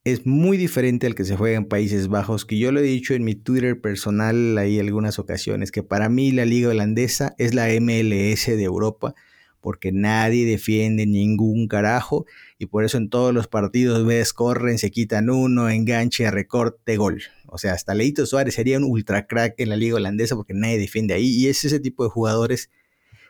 es 0.04 0.26
muy 0.26 0.56
diferente 0.56 1.06
al 1.06 1.14
que 1.14 1.24
se 1.24 1.36
juega 1.36 1.56
en 1.56 1.66
Países 1.66 2.08
Bajos, 2.08 2.44
que 2.44 2.58
yo 2.58 2.72
lo 2.72 2.80
he 2.80 2.84
dicho 2.84 3.14
en 3.14 3.22
mi 3.22 3.36
Twitter 3.36 3.80
personal 3.80 4.58
ahí 4.58 4.80
algunas 4.80 5.18
ocasiones, 5.20 5.70
que 5.70 5.84
para 5.84 6.08
mí 6.08 6.32
la 6.32 6.44
liga 6.44 6.70
holandesa 6.70 7.34
es 7.38 7.54
la 7.54 7.68
MLS 7.80 8.46
de 8.46 8.62
Europa, 8.64 9.14
porque 9.60 9.92
nadie 9.92 10.44
defiende 10.44 11.06
ningún 11.06 11.68
carajo 11.68 12.26
y 12.58 12.66
por 12.66 12.84
eso 12.84 12.98
en 12.98 13.10
todos 13.10 13.32
los 13.32 13.46
partidos 13.46 14.04
ves, 14.04 14.32
corren, 14.32 14.78
se 14.78 14.90
quitan 14.90 15.30
uno, 15.30 15.70
enganche, 15.70 16.28
recorte, 16.32 16.96
gol. 16.96 17.22
O 17.46 17.58
sea, 17.58 17.72
hasta 17.72 17.94
Leito 17.94 18.26
Suárez 18.26 18.54
sería 18.54 18.78
un 18.78 18.84
ultra 18.84 19.28
crack 19.28 19.54
en 19.58 19.68
la 19.68 19.76
liga 19.76 19.96
holandesa 19.96 20.34
porque 20.34 20.52
nadie 20.52 20.78
defiende 20.78 21.14
ahí 21.14 21.28
y 21.28 21.46
es 21.46 21.64
ese 21.64 21.78
tipo 21.78 22.02
de 22.02 22.10
jugadores 22.10 22.70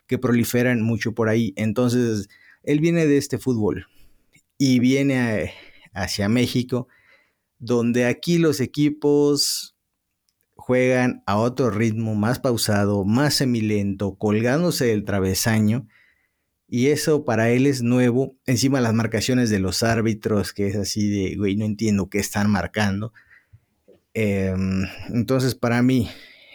que 0.07 0.17
proliferan 0.17 0.81
mucho 0.81 1.13
por 1.13 1.29
ahí. 1.29 1.53
Entonces, 1.57 2.29
él 2.63 2.81
viene 2.81 3.07
de 3.07 3.19
este 3.19 3.37
fútbol 3.37 3.89
y 4.57 4.79
viene 4.79 5.53
hacia 5.93 6.29
México, 6.29 6.89
donde 7.59 8.07
aquí 8.07 8.39
los 8.39 8.61
equipos 8.61 9.77
juegan 10.55 11.23
a 11.27 11.39
otro 11.39 11.71
ritmo 11.71 12.15
más 12.15 12.39
pausado, 12.39 13.05
más 13.05 13.35
semilento, 13.35 14.15
colgándose 14.15 14.87
del 14.87 15.05
travesaño. 15.05 15.89
Y 16.69 16.89
eso 16.89 17.25
para 17.25 17.51
él 17.51 17.67
es 17.67 17.83
nuevo. 17.83 18.37
Encima 18.47 18.81
las 18.81 18.95
marcaciones 18.95 19.51
de 19.51 19.59
los 19.59 19.83
árbitros, 19.83 20.53
que 20.53 20.69
es 20.69 20.77
así 20.77 21.09
de, 21.11 21.37
güey, 21.37 21.57
no 21.57 21.65
entiendo 21.65 22.09
qué 22.09 22.19
están 22.19 22.51
marcando. 22.51 23.13
Em, 24.15 24.85
entonces, 25.09 25.55
para 25.55 25.83
mí, 25.83 26.09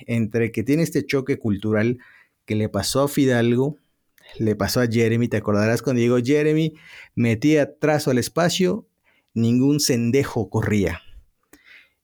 entre 0.05 0.51
que 0.51 0.63
tiene 0.63 0.83
este 0.83 1.05
choque 1.05 1.37
cultural 1.37 1.99
que 2.45 2.55
le 2.55 2.69
pasó 2.69 3.03
a 3.03 3.07
Fidalgo, 3.07 3.77
le 4.39 4.55
pasó 4.55 4.81
a 4.81 4.87
Jeremy, 4.87 5.27
te 5.27 5.37
acordarás 5.37 5.81
cuando 5.81 6.01
digo 6.01 6.17
Jeremy 6.23 6.73
metía 7.15 7.77
trazo 7.77 8.11
al 8.11 8.17
espacio, 8.17 8.86
ningún 9.37 9.79
sendejo 9.79 10.49
corría. 10.49 11.01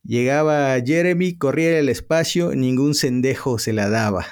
Llegaba 0.04 0.80
Jeremy, 0.86 1.38
corría 1.38 1.80
el 1.80 1.90
espacio, 1.90 2.56
ningún 2.56 2.94
sendejo 2.94 3.58
se 3.58 3.74
la 3.74 3.90
daba. 3.90 4.26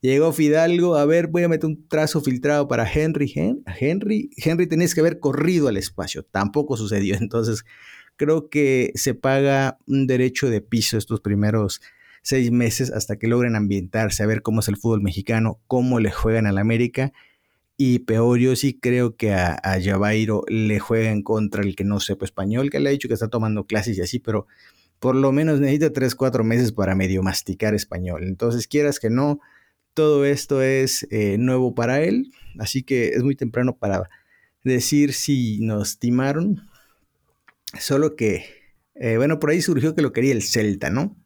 Llegó 0.00 0.32
Fidalgo, 0.32 0.96
a 0.96 1.04
ver, 1.04 1.28
voy 1.28 1.44
a 1.44 1.48
meter 1.48 1.66
un 1.66 1.88
trazo 1.88 2.20
filtrado 2.20 2.68
para 2.68 2.90
Henry. 2.90 3.32
Henry, 3.78 4.30
Henry 4.36 4.66
tenés 4.66 4.94
que 4.94 5.00
haber 5.00 5.20
corrido 5.20 5.68
al 5.68 5.76
espacio. 5.76 6.24
Tampoco 6.24 6.76
sucedió. 6.76 7.16
Entonces, 7.20 7.64
creo 8.16 8.48
que 8.48 8.92
se 8.94 9.14
paga 9.14 9.78
un 9.86 10.06
derecho 10.06 10.50
de 10.50 10.60
piso 10.60 10.98
estos 10.98 11.20
primeros 11.20 11.80
seis 12.22 12.50
meses 12.50 12.90
hasta 12.90 13.16
que 13.16 13.28
logren 13.28 13.56
ambientarse, 13.56 14.22
a 14.22 14.26
ver 14.26 14.42
cómo 14.42 14.60
es 14.60 14.68
el 14.68 14.76
fútbol 14.76 15.02
mexicano, 15.02 15.60
cómo 15.66 16.00
le 16.00 16.10
juegan 16.10 16.46
al 16.46 16.58
América. 16.58 17.12
Y 17.80 18.00
peor, 18.00 18.40
yo 18.40 18.56
sí 18.56 18.76
creo 18.76 19.14
que 19.14 19.32
a, 19.32 19.60
Javairo 19.80 20.42
le 20.48 20.80
juegan 20.80 21.22
contra 21.22 21.62
el 21.62 21.76
que 21.76 21.84
no 21.84 22.00
sepa 22.00 22.24
español, 22.24 22.70
que 22.70 22.80
le 22.80 22.88
ha 22.88 22.92
dicho 22.92 23.06
que 23.06 23.14
está 23.14 23.28
tomando 23.28 23.66
clases 23.66 23.96
y 23.96 24.00
así, 24.00 24.18
pero 24.18 24.48
por 24.98 25.14
lo 25.14 25.30
menos 25.30 25.60
necesita 25.60 25.92
tres, 25.92 26.16
cuatro 26.16 26.42
meses 26.42 26.72
para 26.72 26.96
medio 26.96 27.22
masticar 27.22 27.76
español. 27.76 28.24
Entonces, 28.24 28.66
quieras 28.66 28.98
que 28.98 29.10
no, 29.10 29.38
todo 29.94 30.24
esto 30.24 30.60
es 30.60 31.06
eh, 31.12 31.36
nuevo 31.38 31.72
para 31.72 32.02
él, 32.02 32.32
así 32.58 32.82
que 32.82 33.10
es 33.10 33.22
muy 33.22 33.36
temprano 33.36 33.76
para 33.76 34.10
decir 34.64 35.12
si 35.12 35.60
nos 35.60 36.00
timaron. 36.00 36.60
Solo 37.78 38.16
que, 38.16 38.44
eh, 38.96 39.18
bueno, 39.18 39.38
por 39.38 39.50
ahí 39.50 39.62
surgió 39.62 39.94
que 39.94 40.02
lo 40.02 40.12
quería 40.12 40.32
el 40.32 40.42
Celta, 40.42 40.90
¿no? 40.90 41.16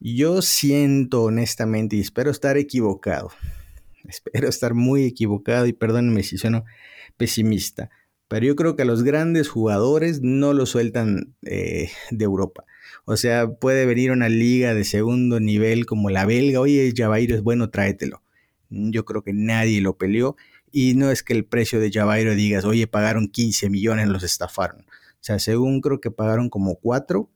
Yo 0.00 0.42
siento 0.42 1.22
honestamente 1.22 1.94
y 1.94 2.00
espero 2.00 2.32
estar 2.32 2.56
equivocado. 2.56 3.30
Espero 4.12 4.46
estar 4.48 4.74
muy 4.74 5.04
equivocado 5.04 5.66
y 5.66 5.72
perdónenme 5.72 6.22
si 6.22 6.36
sueno 6.36 6.64
pesimista. 7.16 7.88
Pero 8.28 8.46
yo 8.46 8.56
creo 8.56 8.76
que 8.76 8.82
a 8.82 8.84
los 8.84 9.02
grandes 9.02 9.48
jugadores 9.48 10.20
no 10.22 10.52
los 10.52 10.68
sueltan 10.68 11.34
eh, 11.46 11.90
de 12.10 12.24
Europa. 12.24 12.64
O 13.06 13.16
sea, 13.16 13.50
puede 13.50 13.86
venir 13.86 14.10
una 14.10 14.28
liga 14.28 14.74
de 14.74 14.84
segundo 14.84 15.40
nivel 15.40 15.86
como 15.86 16.10
la 16.10 16.26
belga. 16.26 16.60
Oye, 16.60 16.92
Javairo 16.94 17.34
es 17.34 17.42
bueno, 17.42 17.70
tráetelo. 17.70 18.22
yo 18.68 19.04
creo 19.06 19.22
que 19.22 19.32
nadie 19.32 19.80
lo 19.80 19.96
peleó 19.96 20.36
y 20.70 20.94
no 20.94 21.10
es 21.10 21.22
que 21.22 21.32
el 21.32 21.46
precio 21.46 21.80
de 21.80 21.90
Javairo 21.90 22.34
digas, 22.34 22.66
oye, 22.66 22.86
pagaron 22.86 23.28
15 23.28 23.70
millones, 23.70 24.08
los 24.08 24.22
estafaron. 24.22 24.82
O 24.82 25.24
sea, 25.24 25.38
según 25.38 25.80
creo 25.80 26.00
que 26.00 26.10
pagaron 26.10 26.50
como 26.50 26.76
4, 26.76 27.30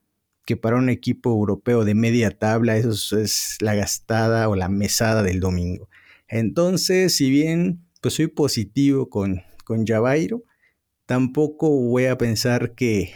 que 0.45 0.57
para 0.57 0.77
un 0.77 0.89
equipo 0.89 1.31
europeo 1.31 1.83
de 1.83 1.93
media 1.93 2.31
tabla 2.31 2.77
eso 2.77 3.19
es 3.19 3.57
la 3.59 3.75
gastada 3.75 4.47
o 4.47 4.55
la 4.55 4.69
mesada 4.69 5.21
del 5.21 5.41
domingo. 5.41 5.89
Entonces, 6.27 7.15
si 7.15 7.29
bien 7.29 7.85
pues 8.01 8.15
soy 8.15 8.27
positivo 8.27 9.09
con, 9.09 9.41
con 9.63 9.85
Javairo, 9.85 10.43
tampoco 11.05 11.69
voy 11.69 12.05
a 12.05 12.17
pensar 12.17 12.75
que 12.75 13.13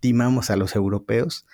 timamos 0.00 0.50
a 0.50 0.56
los 0.56 0.74
europeos 0.74 1.46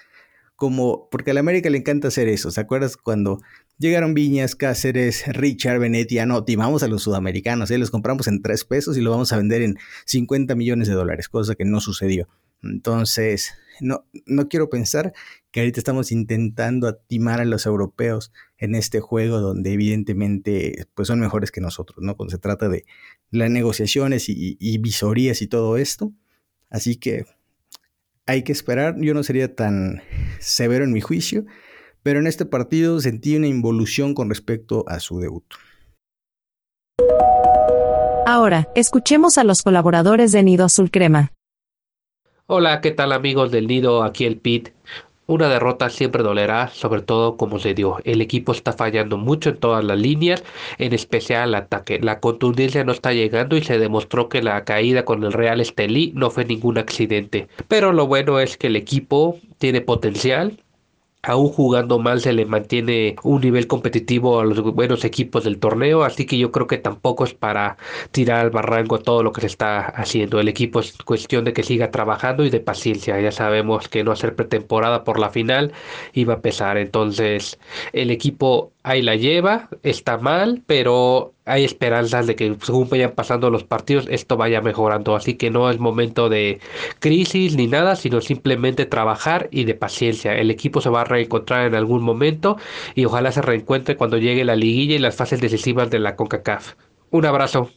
como, 0.56 1.08
porque 1.10 1.32
a 1.32 1.34
la 1.34 1.40
América 1.40 1.68
le 1.68 1.78
encanta 1.78 2.08
hacer 2.08 2.28
eso. 2.28 2.50
¿Se 2.50 2.60
acuerdas 2.60 2.96
cuando 2.96 3.40
llegaron 3.78 4.14
Viñas, 4.14 4.56
Cáceres, 4.56 5.24
Richard, 5.26 5.78
Benetti? 5.78 6.16
no, 6.26 6.44
timamos 6.44 6.82
a 6.82 6.88
los 6.88 7.02
sudamericanos, 7.02 7.70
¿eh? 7.70 7.78
los 7.78 7.90
compramos 7.90 8.26
en 8.26 8.40
3 8.40 8.64
pesos 8.64 8.96
y 8.96 9.02
lo 9.02 9.10
vamos 9.10 9.32
a 9.32 9.36
vender 9.36 9.62
en 9.62 9.76
50 10.06 10.54
millones 10.54 10.88
de 10.88 10.94
dólares, 10.94 11.28
cosa 11.28 11.54
que 11.54 11.66
no 11.66 11.80
sucedió. 11.80 12.26
Entonces, 12.62 13.52
no, 13.80 14.06
no 14.24 14.48
quiero 14.48 14.70
pensar 14.70 15.12
que 15.50 15.60
ahorita 15.60 15.78
estamos 15.78 16.10
intentando 16.10 16.94
timar 16.96 17.40
a 17.40 17.44
los 17.44 17.66
europeos 17.66 18.32
en 18.58 18.74
este 18.74 19.00
juego 19.00 19.40
donde 19.40 19.72
evidentemente 19.72 20.86
pues 20.94 21.08
son 21.08 21.20
mejores 21.20 21.50
que 21.50 21.60
nosotros, 21.60 21.98
¿no? 22.00 22.16
Cuando 22.16 22.30
se 22.30 22.38
trata 22.38 22.68
de 22.68 22.84
las 23.30 23.50
negociaciones 23.50 24.28
y, 24.28 24.56
y 24.58 24.78
visorías 24.78 25.42
y 25.42 25.46
todo 25.46 25.76
esto. 25.76 26.12
Así 26.70 26.96
que 26.96 27.26
hay 28.26 28.42
que 28.42 28.52
esperar. 28.52 28.96
Yo 28.98 29.14
no 29.14 29.22
sería 29.22 29.54
tan 29.54 30.02
severo 30.40 30.84
en 30.84 30.92
mi 30.92 31.00
juicio, 31.00 31.44
pero 32.02 32.20
en 32.20 32.26
este 32.26 32.44
partido 32.44 33.00
sentí 33.00 33.36
una 33.36 33.46
involución 33.46 34.14
con 34.14 34.28
respecto 34.28 34.84
a 34.88 35.00
su 35.00 35.20
debut. 35.20 35.44
Ahora, 38.26 38.68
escuchemos 38.74 39.38
a 39.38 39.44
los 39.44 39.62
colaboradores 39.62 40.32
de 40.32 40.42
Nido 40.42 40.64
Azul 40.64 40.90
Crema. 40.90 41.32
Hola, 42.48 42.80
¿qué 42.80 42.90
tal 42.90 43.12
amigos 43.12 43.50
del 43.50 43.66
Nido? 43.66 44.02
Aquí 44.02 44.24
el 44.24 44.38
Pit. 44.38 44.70
Una 45.28 45.48
derrota 45.48 45.90
siempre 45.90 46.22
dolerá, 46.22 46.68
sobre 46.68 47.02
todo 47.02 47.36
como 47.36 47.58
se 47.58 47.74
dio. 47.74 47.96
El 48.04 48.20
equipo 48.20 48.52
está 48.52 48.72
fallando 48.72 49.18
mucho 49.18 49.50
en 49.50 49.56
todas 49.56 49.84
las 49.84 49.98
líneas, 49.98 50.44
en 50.78 50.92
especial 50.92 51.48
el 51.48 51.54
ataque. 51.56 51.98
La 52.00 52.20
contundencia 52.20 52.84
no 52.84 52.92
está 52.92 53.12
llegando 53.12 53.56
y 53.56 53.62
se 53.62 53.80
demostró 53.80 54.28
que 54.28 54.40
la 54.40 54.64
caída 54.64 55.04
con 55.04 55.24
el 55.24 55.32
Real 55.32 55.60
Estelí 55.60 56.12
no 56.14 56.30
fue 56.30 56.44
ningún 56.44 56.78
accidente. 56.78 57.48
Pero 57.66 57.92
lo 57.92 58.06
bueno 58.06 58.38
es 58.38 58.56
que 58.56 58.68
el 58.68 58.76
equipo 58.76 59.36
tiene 59.58 59.80
potencial, 59.80 60.62
aún 61.26 61.48
jugando 61.48 61.98
mal 61.98 62.20
se 62.20 62.32
le 62.32 62.46
mantiene 62.46 63.16
un 63.24 63.40
nivel 63.40 63.66
competitivo 63.66 64.40
a 64.40 64.44
los 64.44 64.60
buenos 64.62 65.04
equipos 65.04 65.44
del 65.44 65.58
torneo, 65.58 66.04
así 66.04 66.24
que 66.24 66.38
yo 66.38 66.52
creo 66.52 66.66
que 66.68 66.78
tampoco 66.78 67.24
es 67.24 67.34
para 67.34 67.76
tirar 68.12 68.40
al 68.40 68.50
barranco 68.50 69.00
todo 69.00 69.22
lo 69.22 69.32
que 69.32 69.40
se 69.40 69.48
está 69.48 69.80
haciendo. 69.86 70.38
El 70.40 70.48
equipo 70.48 70.80
es 70.80 70.96
cuestión 71.04 71.44
de 71.44 71.52
que 71.52 71.64
siga 71.64 71.90
trabajando 71.90 72.44
y 72.44 72.50
de 72.50 72.60
paciencia. 72.60 73.20
Ya 73.20 73.32
sabemos 73.32 73.88
que 73.88 74.04
no 74.04 74.12
hacer 74.12 74.36
pretemporada 74.36 75.02
por 75.04 75.18
la 75.18 75.30
final 75.30 75.72
iba 76.12 76.34
a 76.34 76.40
pesar, 76.40 76.76
entonces 76.78 77.58
el 77.92 78.10
equipo 78.10 78.72
ahí 78.86 79.02
la 79.02 79.16
lleva, 79.16 79.68
está 79.82 80.16
mal, 80.16 80.62
pero 80.64 81.34
hay 81.44 81.64
esperanzas 81.64 82.28
de 82.28 82.36
que 82.36 82.56
según 82.62 82.88
vayan 82.88 83.10
pasando 83.10 83.50
los 83.50 83.64
partidos 83.64 84.06
esto 84.08 84.36
vaya 84.36 84.60
mejorando. 84.60 85.16
Así 85.16 85.34
que 85.34 85.50
no 85.50 85.68
es 85.68 85.80
momento 85.80 86.28
de 86.28 86.60
crisis 87.00 87.56
ni 87.56 87.66
nada, 87.66 87.96
sino 87.96 88.20
simplemente 88.20 88.86
trabajar 88.86 89.48
y 89.50 89.64
de 89.64 89.74
paciencia. 89.74 90.38
El 90.38 90.52
equipo 90.52 90.80
se 90.80 90.88
va 90.88 91.00
a 91.00 91.04
reencontrar 91.04 91.66
en 91.66 91.74
algún 91.74 92.04
momento 92.04 92.58
y 92.94 93.04
ojalá 93.06 93.32
se 93.32 93.42
reencuentre 93.42 93.96
cuando 93.96 94.18
llegue 94.18 94.44
la 94.44 94.54
liguilla 94.54 94.94
y 94.94 94.98
las 95.00 95.16
fases 95.16 95.40
decisivas 95.40 95.90
de 95.90 95.98
la 95.98 96.14
CONCACAF. 96.14 96.74
Un 97.10 97.26
abrazo. 97.26 97.70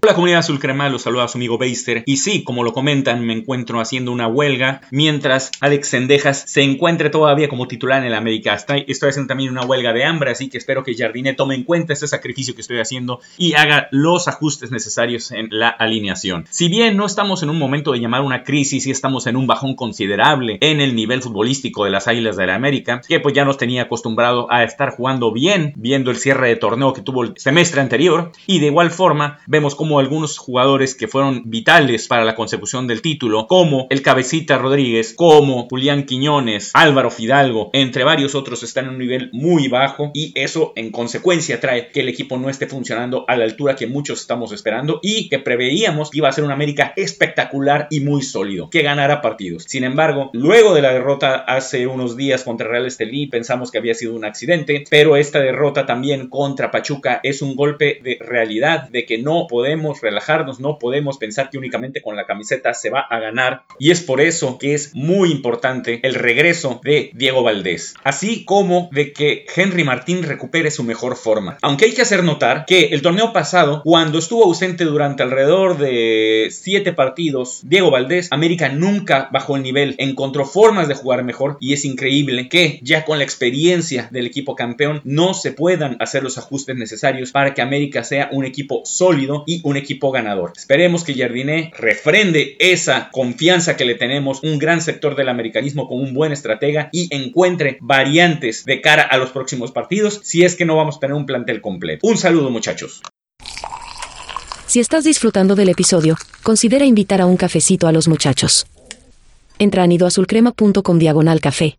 Hola 0.00 0.14
comunidad 0.14 0.38
azul 0.38 0.60
crema, 0.60 0.88
los 0.88 1.02
saluda 1.02 1.26
su 1.26 1.38
amigo 1.38 1.58
Beister 1.58 2.04
y 2.06 2.18
sí, 2.18 2.44
como 2.44 2.62
lo 2.62 2.72
comentan, 2.72 3.26
me 3.26 3.32
encuentro 3.32 3.80
haciendo 3.80 4.12
una 4.12 4.28
huelga 4.28 4.80
mientras 4.92 5.50
Alex 5.60 5.88
Sendejas 5.88 6.44
se 6.46 6.62
encuentre 6.62 7.10
todavía 7.10 7.48
como 7.48 7.66
titular 7.66 7.98
en 7.98 8.06
el 8.06 8.14
América. 8.14 8.54
Estoy, 8.54 8.84
haciendo 8.86 9.26
también 9.26 9.50
una 9.50 9.66
huelga 9.66 9.92
de 9.92 10.04
hambre, 10.04 10.30
así 10.30 10.48
que 10.48 10.56
espero 10.56 10.84
que 10.84 10.94
Jardine 10.94 11.34
tome 11.34 11.56
en 11.56 11.64
cuenta 11.64 11.94
este 11.94 12.06
sacrificio 12.06 12.54
que 12.54 12.60
estoy 12.60 12.78
haciendo 12.78 13.18
y 13.38 13.54
haga 13.54 13.88
los 13.90 14.28
ajustes 14.28 14.70
necesarios 14.70 15.32
en 15.32 15.48
la 15.50 15.68
alineación. 15.68 16.46
Si 16.48 16.68
bien 16.68 16.96
no 16.96 17.04
estamos 17.04 17.42
en 17.42 17.50
un 17.50 17.58
momento 17.58 17.90
de 17.90 17.98
llamar 17.98 18.20
una 18.20 18.44
crisis 18.44 18.86
y 18.86 18.92
estamos 18.92 19.26
en 19.26 19.34
un 19.34 19.48
bajón 19.48 19.74
considerable 19.74 20.58
en 20.60 20.80
el 20.80 20.94
nivel 20.94 21.22
futbolístico 21.22 21.84
de 21.84 21.90
las 21.90 22.06
Águilas 22.06 22.36
de 22.36 22.46
la 22.46 22.54
América, 22.54 23.00
que 23.06 23.18
pues 23.18 23.34
ya 23.34 23.44
nos 23.44 23.58
tenía 23.58 23.82
acostumbrado 23.82 24.46
a 24.48 24.62
estar 24.62 24.90
jugando 24.90 25.32
bien, 25.32 25.72
viendo 25.74 26.12
el 26.12 26.18
cierre 26.18 26.46
de 26.50 26.56
torneo 26.56 26.92
que 26.92 27.02
tuvo 27.02 27.24
el 27.24 27.32
semestre 27.36 27.80
anterior 27.80 28.30
y 28.46 28.60
de 28.60 28.66
igual 28.66 28.92
forma 28.92 29.40
vemos 29.48 29.74
cómo 29.74 29.87
como 29.88 30.00
algunos 30.00 30.36
jugadores 30.36 30.94
que 30.94 31.08
fueron 31.08 31.44
vitales 31.46 32.08
para 32.08 32.26
la 32.26 32.34
consecución 32.34 32.86
del 32.86 33.00
título, 33.00 33.46
como 33.46 33.86
el 33.88 34.02
Cabecita 34.02 34.58
Rodríguez, 34.58 35.14
como 35.14 35.66
Julián 35.66 36.04
Quiñones, 36.04 36.72
Álvaro 36.74 37.10
Fidalgo, 37.10 37.70
entre 37.72 38.04
varios 38.04 38.34
otros, 38.34 38.62
están 38.62 38.84
en 38.84 38.90
un 38.90 38.98
nivel 38.98 39.30
muy 39.32 39.68
bajo 39.68 40.10
y 40.12 40.34
eso 40.34 40.74
en 40.76 40.90
consecuencia 40.90 41.58
trae 41.58 41.88
que 41.88 42.00
el 42.00 42.10
equipo 42.10 42.36
no 42.36 42.50
esté 42.50 42.66
funcionando 42.66 43.24
a 43.28 43.36
la 43.36 43.44
altura 43.44 43.76
que 43.76 43.86
muchos 43.86 44.20
estamos 44.20 44.52
esperando 44.52 45.00
y 45.02 45.30
que 45.30 45.38
preveíamos 45.38 46.10
que 46.10 46.18
iba 46.18 46.28
a 46.28 46.32
ser 46.32 46.44
un 46.44 46.50
América 46.50 46.92
espectacular 46.94 47.86
y 47.90 48.00
muy 48.00 48.20
sólido, 48.20 48.68
que 48.68 48.82
ganara 48.82 49.22
partidos. 49.22 49.64
Sin 49.68 49.84
embargo, 49.84 50.28
luego 50.34 50.74
de 50.74 50.82
la 50.82 50.92
derrota 50.92 51.34
hace 51.36 51.86
unos 51.86 52.14
días 52.14 52.44
contra 52.44 52.68
Real 52.68 52.84
Estelí, 52.84 53.26
pensamos 53.26 53.70
que 53.70 53.78
había 53.78 53.94
sido 53.94 54.14
un 54.14 54.26
accidente, 54.26 54.84
pero 54.90 55.16
esta 55.16 55.40
derrota 55.40 55.86
también 55.86 56.28
contra 56.28 56.70
Pachuca 56.70 57.20
es 57.22 57.40
un 57.40 57.56
golpe 57.56 58.00
de 58.04 58.18
realidad 58.20 58.90
de 58.90 59.06
que 59.06 59.16
no 59.16 59.46
podemos 59.48 59.77
relajarnos, 60.02 60.60
no 60.60 60.78
podemos 60.78 61.18
pensar 61.18 61.50
que 61.50 61.58
únicamente 61.58 62.02
con 62.02 62.16
la 62.16 62.26
camiseta 62.26 62.74
se 62.74 62.90
va 62.90 63.00
a 63.00 63.18
ganar. 63.18 63.62
Y 63.78 63.90
es 63.90 64.00
por 64.00 64.20
eso 64.20 64.58
que 64.58 64.74
es 64.74 64.94
muy 64.94 65.30
importante 65.30 66.00
el 66.02 66.14
regreso 66.14 66.80
de 66.82 67.10
Diego 67.14 67.42
Valdés, 67.42 67.94
así 68.04 68.44
como 68.44 68.88
de 68.92 69.12
que 69.12 69.46
Henry 69.54 69.84
Martín 69.84 70.22
recupere 70.22 70.70
su 70.70 70.84
mejor 70.84 71.16
forma. 71.16 71.58
Aunque 71.62 71.86
hay 71.86 71.94
que 71.94 72.02
hacer 72.02 72.24
notar 72.24 72.64
que 72.66 72.86
el 72.86 73.02
torneo 73.02 73.32
pasado, 73.32 73.82
cuando 73.84 74.18
estuvo 74.18 74.44
ausente 74.44 74.84
durante 74.84 75.22
alrededor 75.22 75.78
de 75.78 76.48
7 76.50 76.92
partidos, 76.92 77.60
Diego 77.64 77.90
Valdés, 77.90 78.28
América 78.30 78.68
nunca 78.68 79.28
bajó 79.32 79.56
el 79.56 79.62
nivel, 79.62 79.94
encontró 79.98 80.44
formas 80.44 80.88
de 80.88 80.94
jugar 80.94 81.24
mejor 81.24 81.56
y 81.60 81.72
es 81.72 81.84
increíble 81.84 82.48
que 82.48 82.80
ya 82.82 83.04
con 83.04 83.18
la 83.18 83.24
experiencia 83.24 84.08
del 84.10 84.26
equipo 84.26 84.54
campeón 84.54 85.00
no 85.04 85.34
se 85.34 85.52
puedan 85.52 85.96
hacer 86.00 86.22
los 86.22 86.38
ajustes 86.38 86.76
necesarios 86.76 87.32
para 87.32 87.54
que 87.54 87.62
América 87.62 88.04
sea 88.04 88.28
un 88.32 88.44
equipo 88.44 88.82
sólido 88.84 89.44
y 89.46 89.60
un 89.68 89.76
equipo 89.76 90.10
ganador. 90.10 90.52
Esperemos 90.56 91.04
que 91.04 91.14
Jardiné 91.14 91.72
refrende 91.76 92.56
esa 92.58 93.10
confianza 93.10 93.76
que 93.76 93.84
le 93.84 93.94
tenemos, 93.94 94.42
un 94.42 94.58
gran 94.58 94.80
sector 94.80 95.14
del 95.16 95.28
americanismo 95.28 95.88
con 95.88 96.00
un 96.00 96.14
buen 96.14 96.32
estratega 96.32 96.88
y 96.92 97.14
encuentre 97.14 97.78
variantes 97.80 98.64
de 98.64 98.80
cara 98.80 99.02
a 99.02 99.18
los 99.18 99.30
próximos 99.30 99.72
partidos 99.72 100.20
si 100.24 100.44
es 100.44 100.56
que 100.56 100.64
no 100.64 100.76
vamos 100.76 100.96
a 100.96 101.00
tener 101.00 101.14
un 101.14 101.26
plantel 101.26 101.60
completo. 101.60 102.06
Un 102.06 102.16
saludo 102.16 102.50
muchachos. 102.50 103.02
Si 104.66 104.80
estás 104.80 105.04
disfrutando 105.04 105.54
del 105.54 105.70
episodio, 105.70 106.16
considera 106.42 106.84
invitar 106.84 107.22
a 107.22 107.26
un 107.26 107.36
cafecito 107.36 107.86
a 107.86 107.92
los 107.92 108.06
muchachos. 108.06 108.66
Entra 109.58 109.84
a 109.84 109.86
nidoazulcrema.com 109.86 110.98
diagonal 110.98 111.40
café. 111.40 111.78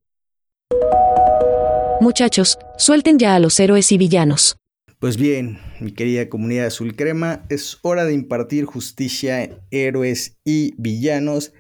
Muchachos, 2.02 2.58
suelten 2.78 3.20
ya 3.20 3.36
a 3.36 3.40
los 3.40 3.60
héroes 3.60 3.92
y 3.92 3.98
villanos. 3.98 4.58
Pues 5.00 5.18
bien, 5.18 5.60
mi 5.80 5.92
querida 5.92 6.30
comunidad 6.30 6.68
azul 6.68 6.96
crema, 6.96 7.46
es 7.50 7.80
hora 7.82 8.06
de 8.06 8.14
impartir 8.14 8.66
justicia 8.66 9.50
héroes 9.72 10.38
y 10.44 10.74
villanos. 10.78 11.54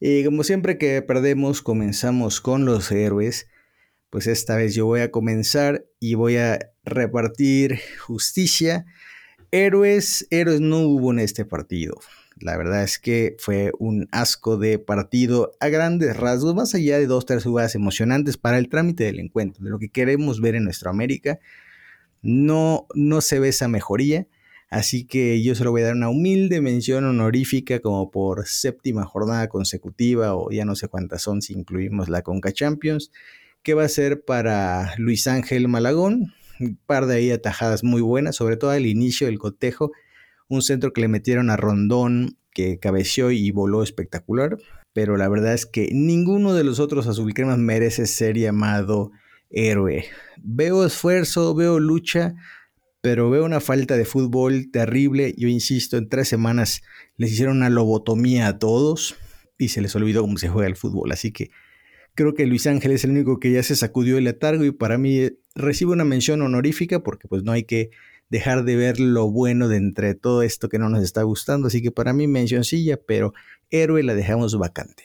Y 0.00 0.24
como 0.24 0.44
siempre 0.44 0.78
que 0.78 1.02
perdemos, 1.02 1.62
comenzamos 1.62 2.40
con 2.40 2.64
los 2.64 2.90
héroes. 2.90 3.48
Pues 4.08 4.26
esta 4.26 4.56
vez 4.56 4.74
yo 4.74 4.86
voy 4.86 5.00
a 5.00 5.10
comenzar 5.10 5.84
y 6.00 6.14
voy 6.14 6.36
a 6.36 6.58
repartir 6.84 7.78
justicia. 8.00 8.86
Héroes, 9.52 10.26
héroes 10.30 10.60
no 10.60 10.78
hubo 10.80 11.12
en 11.12 11.18
este 11.18 11.44
partido. 11.44 11.94
La 12.40 12.56
verdad 12.56 12.82
es 12.82 12.98
que 12.98 13.36
fue 13.38 13.72
un 13.78 14.08
asco 14.12 14.56
de 14.56 14.78
partido 14.78 15.52
a 15.60 15.68
grandes 15.68 16.16
rasgos, 16.16 16.54
más 16.54 16.74
allá 16.74 16.98
de 16.98 17.06
dos, 17.06 17.26
tres 17.26 17.44
jugadas 17.44 17.74
emocionantes 17.74 18.38
para 18.38 18.56
el 18.56 18.70
trámite 18.70 19.04
del 19.04 19.20
encuentro, 19.20 19.62
de 19.62 19.70
lo 19.70 19.78
que 19.78 19.90
queremos 19.90 20.40
ver 20.40 20.54
en 20.54 20.64
nuestra 20.64 20.90
América 20.90 21.38
no, 22.22 22.86
no 22.94 23.20
se 23.20 23.38
ve 23.38 23.48
esa 23.48 23.68
mejoría. 23.68 24.26
Así 24.70 25.04
que 25.04 25.42
yo 25.42 25.56
se 25.56 25.64
lo 25.64 25.72
voy 25.72 25.82
a 25.82 25.86
dar 25.86 25.96
una 25.96 26.10
humilde 26.10 26.60
mención 26.60 27.04
honorífica 27.04 27.80
como 27.80 28.10
por 28.12 28.46
séptima 28.46 29.04
jornada 29.04 29.48
consecutiva 29.48 30.36
o 30.36 30.50
ya 30.52 30.64
no 30.64 30.76
sé 30.76 30.86
cuántas 30.86 31.22
son 31.22 31.42
si 31.42 31.54
incluimos 31.54 32.08
la 32.08 32.22
Conca 32.22 32.52
Champions, 32.52 33.10
que 33.64 33.74
va 33.74 33.82
a 33.84 33.88
ser 33.88 34.24
para 34.24 34.94
Luis 34.96 35.26
Ángel 35.26 35.66
Malagón. 35.66 36.32
Un 36.60 36.78
par 36.86 37.06
de 37.06 37.16
ahí 37.16 37.30
atajadas 37.32 37.82
muy 37.82 38.00
buenas, 38.00 38.36
sobre 38.36 38.56
todo 38.56 38.70
al 38.70 38.86
inicio 38.86 39.26
del 39.26 39.38
cotejo. 39.38 39.90
Un 40.48 40.62
centro 40.62 40.92
que 40.92 41.00
le 41.00 41.08
metieron 41.08 41.50
a 41.50 41.56
Rondón 41.56 42.36
que 42.52 42.78
cabeció 42.78 43.32
y 43.32 43.50
voló 43.50 43.82
espectacular. 43.82 44.56
Pero 44.92 45.16
la 45.16 45.28
verdad 45.28 45.54
es 45.54 45.66
que 45.66 45.88
ninguno 45.92 46.54
de 46.54 46.64
los 46.64 46.78
otros 46.78 47.06
azulcremas 47.06 47.58
merece 47.58 48.06
ser 48.06 48.36
llamado 48.36 49.10
héroe. 49.50 50.06
Veo 50.42 50.86
esfuerzo, 50.86 51.54
veo 51.54 51.78
lucha, 51.78 52.34
pero 53.00 53.30
veo 53.30 53.44
una 53.44 53.60
falta 53.60 53.96
de 53.96 54.04
fútbol 54.04 54.70
terrible. 54.70 55.34
Yo 55.36 55.48
insisto, 55.48 55.96
en 55.96 56.08
tres 56.08 56.28
semanas 56.28 56.82
les 57.16 57.32
hicieron 57.32 57.58
una 57.58 57.70
lobotomía 57.70 58.46
a 58.46 58.58
todos 58.58 59.16
y 59.58 59.68
se 59.68 59.80
les 59.80 59.94
olvidó 59.94 60.22
cómo 60.22 60.38
se 60.38 60.48
juega 60.48 60.68
el 60.68 60.76
fútbol. 60.76 61.12
Así 61.12 61.32
que 61.32 61.50
creo 62.14 62.34
que 62.34 62.46
Luis 62.46 62.66
Ángel 62.66 62.92
es 62.92 63.04
el 63.04 63.10
único 63.10 63.38
que 63.40 63.52
ya 63.52 63.62
se 63.62 63.76
sacudió 63.76 64.18
el 64.18 64.24
letargo 64.24 64.64
y 64.64 64.72
para 64.72 64.98
mí 64.98 65.18
eh, 65.18 65.38
recibe 65.54 65.92
una 65.92 66.04
mención 66.04 66.42
honorífica 66.42 67.02
porque 67.02 67.28
pues 67.28 67.42
no 67.42 67.52
hay 67.52 67.64
que 67.64 67.90
dejar 68.28 68.64
de 68.64 68.76
ver 68.76 69.00
lo 69.00 69.30
bueno 69.30 69.68
de 69.68 69.76
entre 69.76 70.14
todo 70.14 70.42
esto 70.42 70.68
que 70.68 70.78
no 70.78 70.88
nos 70.88 71.02
está 71.02 71.22
gustando. 71.22 71.68
Así 71.68 71.82
que 71.82 71.90
para 71.90 72.12
mí 72.12 72.26
mencioncilla, 72.26 72.98
pero 72.98 73.32
héroe 73.70 74.02
la 74.02 74.14
dejamos 74.14 74.56
vacante. 74.56 75.04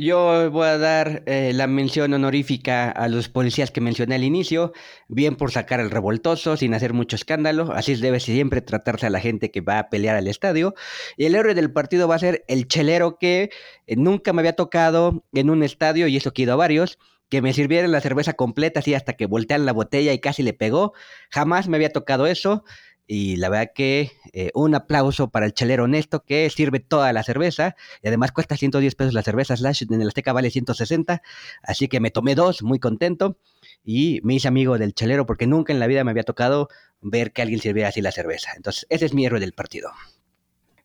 Yo 0.00 0.48
voy 0.52 0.68
a 0.68 0.78
dar 0.78 1.24
eh, 1.26 1.50
la 1.52 1.66
mención 1.66 2.14
honorífica 2.14 2.88
a 2.88 3.08
los 3.08 3.28
policías 3.28 3.72
que 3.72 3.80
mencioné 3.80 4.14
al 4.14 4.22
inicio, 4.22 4.72
bien 5.08 5.34
por 5.34 5.50
sacar 5.50 5.80
el 5.80 5.90
revoltoso 5.90 6.56
sin 6.56 6.72
hacer 6.72 6.92
mucho 6.92 7.16
escándalo, 7.16 7.72
así 7.72 7.96
debe 7.96 8.20
siempre 8.20 8.60
tratarse 8.60 9.06
a 9.06 9.10
la 9.10 9.18
gente 9.18 9.50
que 9.50 9.60
va 9.60 9.80
a 9.80 9.90
pelear 9.90 10.14
al 10.14 10.28
estadio. 10.28 10.76
Y 11.16 11.24
el 11.24 11.34
héroe 11.34 11.56
del 11.56 11.72
partido 11.72 12.06
va 12.06 12.14
a 12.14 12.20
ser 12.20 12.44
el 12.46 12.68
chelero 12.68 13.18
que 13.18 13.50
eh, 13.88 13.96
nunca 13.96 14.32
me 14.32 14.40
había 14.40 14.52
tocado 14.54 15.24
en 15.32 15.50
un 15.50 15.64
estadio, 15.64 16.06
y 16.06 16.16
eso 16.16 16.32
que 16.32 16.42
he 16.42 16.44
ido 16.44 16.52
a 16.52 16.56
varios, 16.56 16.96
que 17.28 17.42
me 17.42 17.52
sirvieran 17.52 17.90
la 17.90 18.00
cerveza 18.00 18.34
completa 18.34 18.80
así 18.80 18.94
hasta 18.94 19.14
que 19.14 19.26
voltean 19.26 19.66
la 19.66 19.72
botella 19.72 20.12
y 20.12 20.20
casi 20.20 20.44
le 20.44 20.52
pegó. 20.52 20.92
Jamás 21.30 21.68
me 21.68 21.76
había 21.76 21.90
tocado 21.90 22.28
eso. 22.28 22.64
Y 23.10 23.36
la 23.36 23.48
verdad 23.48 23.72
que 23.74 24.12
eh, 24.34 24.50
un 24.52 24.74
aplauso 24.74 25.30
para 25.30 25.46
el 25.46 25.54
chelero 25.54 25.84
honesto 25.84 26.24
que 26.24 26.48
sirve 26.50 26.78
toda 26.78 27.10
la 27.14 27.22
cerveza. 27.22 27.74
Y 28.02 28.08
además 28.08 28.32
cuesta 28.32 28.54
110 28.54 28.94
pesos 28.96 29.14
la 29.14 29.22
cerveza 29.22 29.56
Slash. 29.56 29.84
En 29.88 30.02
el 30.02 30.08
Azteca 30.08 30.34
vale 30.34 30.50
160. 30.50 31.22
Así 31.62 31.88
que 31.88 32.00
me 32.00 32.10
tomé 32.10 32.34
dos, 32.34 32.62
muy 32.62 32.78
contento. 32.78 33.38
Y 33.82 34.20
me 34.24 34.34
hice 34.34 34.46
amigo 34.46 34.76
del 34.76 34.92
chelero 34.92 35.24
porque 35.24 35.46
nunca 35.46 35.72
en 35.72 35.80
la 35.80 35.86
vida 35.86 36.04
me 36.04 36.10
había 36.10 36.22
tocado 36.22 36.68
ver 37.00 37.32
que 37.32 37.40
alguien 37.40 37.60
sirviera 37.60 37.88
así 37.88 38.02
la 38.02 38.12
cerveza. 38.12 38.50
Entonces, 38.54 38.86
ese 38.90 39.06
es 39.06 39.14
mi 39.14 39.24
héroe 39.24 39.40
del 39.40 39.54
partido. 39.54 39.90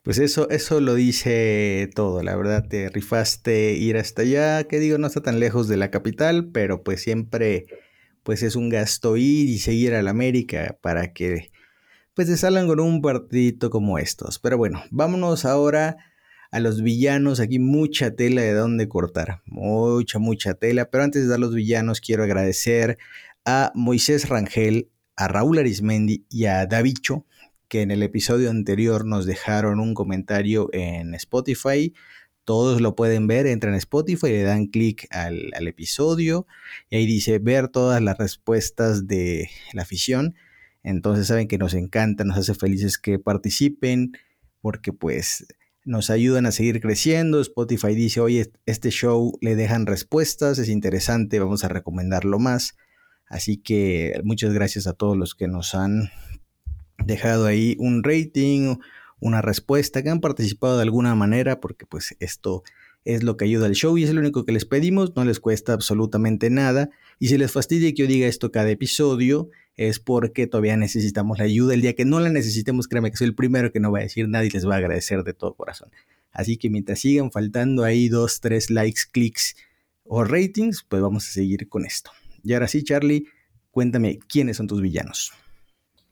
Pues 0.02 0.18
eso, 0.18 0.48
eso 0.48 0.80
lo 0.80 0.94
dice 0.94 1.90
todo, 1.94 2.22
la 2.22 2.36
verdad, 2.36 2.68
te 2.68 2.90
rifaste 2.90 3.72
ir 3.72 3.96
hasta 3.96 4.20
allá, 4.20 4.64
que 4.64 4.78
digo, 4.78 4.98
no 4.98 5.06
está 5.06 5.22
tan 5.22 5.40
lejos 5.40 5.66
de 5.66 5.78
la 5.78 5.90
capital, 5.90 6.50
pero 6.52 6.82
pues 6.82 7.00
siempre, 7.00 7.64
pues 8.22 8.42
es 8.42 8.54
un 8.54 8.68
gasto 8.68 9.16
ir 9.16 9.48
y 9.48 9.58
seguir 9.58 9.94
a 9.94 10.02
la 10.02 10.10
América 10.10 10.76
para 10.82 11.14
que 11.14 11.50
pues 12.14 12.28
se 12.28 12.36
salgan 12.36 12.66
con 12.66 12.80
un 12.80 13.02
partidito 13.02 13.70
como 13.70 13.98
estos. 13.98 14.38
Pero 14.38 14.56
bueno, 14.56 14.82
vámonos 14.90 15.44
ahora 15.44 15.96
a 16.50 16.60
los 16.60 16.82
villanos. 16.82 17.40
Aquí 17.40 17.58
mucha 17.58 18.14
tela 18.14 18.42
de 18.42 18.52
dónde 18.52 18.88
cortar. 18.88 19.42
Mucha, 19.46 20.20
mucha 20.20 20.54
tela. 20.54 20.90
Pero 20.90 21.04
antes 21.04 21.22
de 21.22 21.28
dar 21.28 21.40
los 21.40 21.54
villanos, 21.54 22.00
quiero 22.00 22.22
agradecer 22.22 22.98
a 23.44 23.72
Moisés 23.74 24.28
Rangel, 24.28 24.88
a 25.16 25.28
Raúl 25.28 25.58
Arismendi 25.58 26.24
y 26.30 26.46
a 26.46 26.64
Davicho, 26.66 27.26
que 27.68 27.82
en 27.82 27.90
el 27.90 28.02
episodio 28.02 28.50
anterior 28.50 29.04
nos 29.04 29.26
dejaron 29.26 29.80
un 29.80 29.94
comentario 29.94 30.70
en 30.72 31.14
Spotify. 31.14 31.92
Todos 32.44 32.80
lo 32.80 32.94
pueden 32.94 33.26
ver, 33.26 33.46
entran 33.46 33.72
en 33.72 33.78
Spotify, 33.78 34.28
le 34.28 34.42
dan 34.42 34.66
clic 34.66 35.08
al, 35.10 35.50
al, 35.56 35.66
episodio 35.66 36.46
y 36.90 36.96
ahí 36.96 37.06
dice 37.06 37.38
ver 37.38 37.68
todas 37.68 38.02
las 38.02 38.18
respuestas 38.18 39.06
de 39.06 39.48
la 39.72 39.82
afición. 39.82 40.34
Entonces 40.84 41.26
saben 41.26 41.48
que 41.48 41.58
nos 41.58 41.74
encanta, 41.74 42.24
nos 42.24 42.38
hace 42.38 42.54
felices 42.54 42.98
que 42.98 43.18
participen 43.18 44.12
porque 44.60 44.92
pues 44.92 45.46
nos 45.84 46.10
ayudan 46.10 46.46
a 46.46 46.52
seguir 46.52 46.80
creciendo. 46.80 47.40
Spotify 47.40 47.94
dice, 47.94 48.20
oye, 48.20 48.52
este 48.66 48.90
show 48.90 49.36
le 49.40 49.56
dejan 49.56 49.86
respuestas, 49.86 50.58
es 50.58 50.68
interesante, 50.68 51.40
vamos 51.40 51.64
a 51.64 51.68
recomendarlo 51.68 52.38
más. 52.38 52.76
Así 53.26 53.56
que 53.56 54.20
muchas 54.24 54.52
gracias 54.52 54.86
a 54.86 54.92
todos 54.92 55.16
los 55.16 55.34
que 55.34 55.48
nos 55.48 55.74
han 55.74 56.10
dejado 57.04 57.46
ahí 57.46 57.76
un 57.78 58.04
rating, 58.04 58.76
una 59.20 59.42
respuesta, 59.42 60.02
que 60.02 60.10
han 60.10 60.20
participado 60.20 60.76
de 60.76 60.82
alguna 60.82 61.14
manera, 61.14 61.60
porque 61.60 61.86
pues 61.86 62.14
esto 62.20 62.62
es 63.04 63.22
lo 63.22 63.36
que 63.36 63.46
ayuda 63.46 63.66
al 63.66 63.74
show 63.74 63.96
y 63.98 64.04
es 64.04 64.12
lo 64.12 64.20
único 64.20 64.44
que 64.44 64.52
les 64.52 64.64
pedimos, 64.64 65.14
no 65.16 65.24
les 65.24 65.40
cuesta 65.40 65.72
absolutamente 65.72 66.50
nada. 66.50 66.90
Y 67.18 67.28
si 67.28 67.38
les 67.38 67.52
fastidia 67.52 67.90
que 67.92 68.02
yo 68.02 68.06
diga 68.06 68.26
esto 68.26 68.50
cada 68.50 68.70
episodio, 68.70 69.50
es 69.76 69.98
porque 69.98 70.46
todavía 70.46 70.76
necesitamos 70.76 71.38
la 71.38 71.44
ayuda. 71.44 71.74
El 71.74 71.80
día 71.80 71.94
que 71.94 72.04
no 72.04 72.20
la 72.20 72.28
necesitemos, 72.28 72.88
créanme 72.88 73.10
que 73.10 73.16
soy 73.16 73.28
el 73.28 73.34
primero 73.34 73.72
que 73.72 73.80
no 73.80 73.92
va 73.92 74.00
a 74.00 74.02
decir 74.02 74.28
nada 74.28 74.44
y 74.44 74.50
les 74.50 74.66
va 74.68 74.74
a 74.74 74.78
agradecer 74.78 75.24
de 75.24 75.34
todo 75.34 75.54
corazón. 75.54 75.90
Así 76.32 76.56
que 76.56 76.70
mientras 76.70 77.00
sigan 77.00 77.30
faltando 77.30 77.84
ahí 77.84 78.08
dos, 78.08 78.40
tres 78.40 78.70
likes, 78.70 79.02
clics 79.10 79.56
o 80.04 80.24
ratings, 80.24 80.84
pues 80.88 81.00
vamos 81.00 81.28
a 81.28 81.30
seguir 81.30 81.68
con 81.68 81.86
esto. 81.86 82.10
Y 82.42 82.52
ahora 82.52 82.68
sí, 82.68 82.82
Charlie, 82.82 83.26
cuéntame 83.70 84.18
quiénes 84.28 84.56
son 84.56 84.66
tus 84.66 84.80
villanos. 84.80 85.32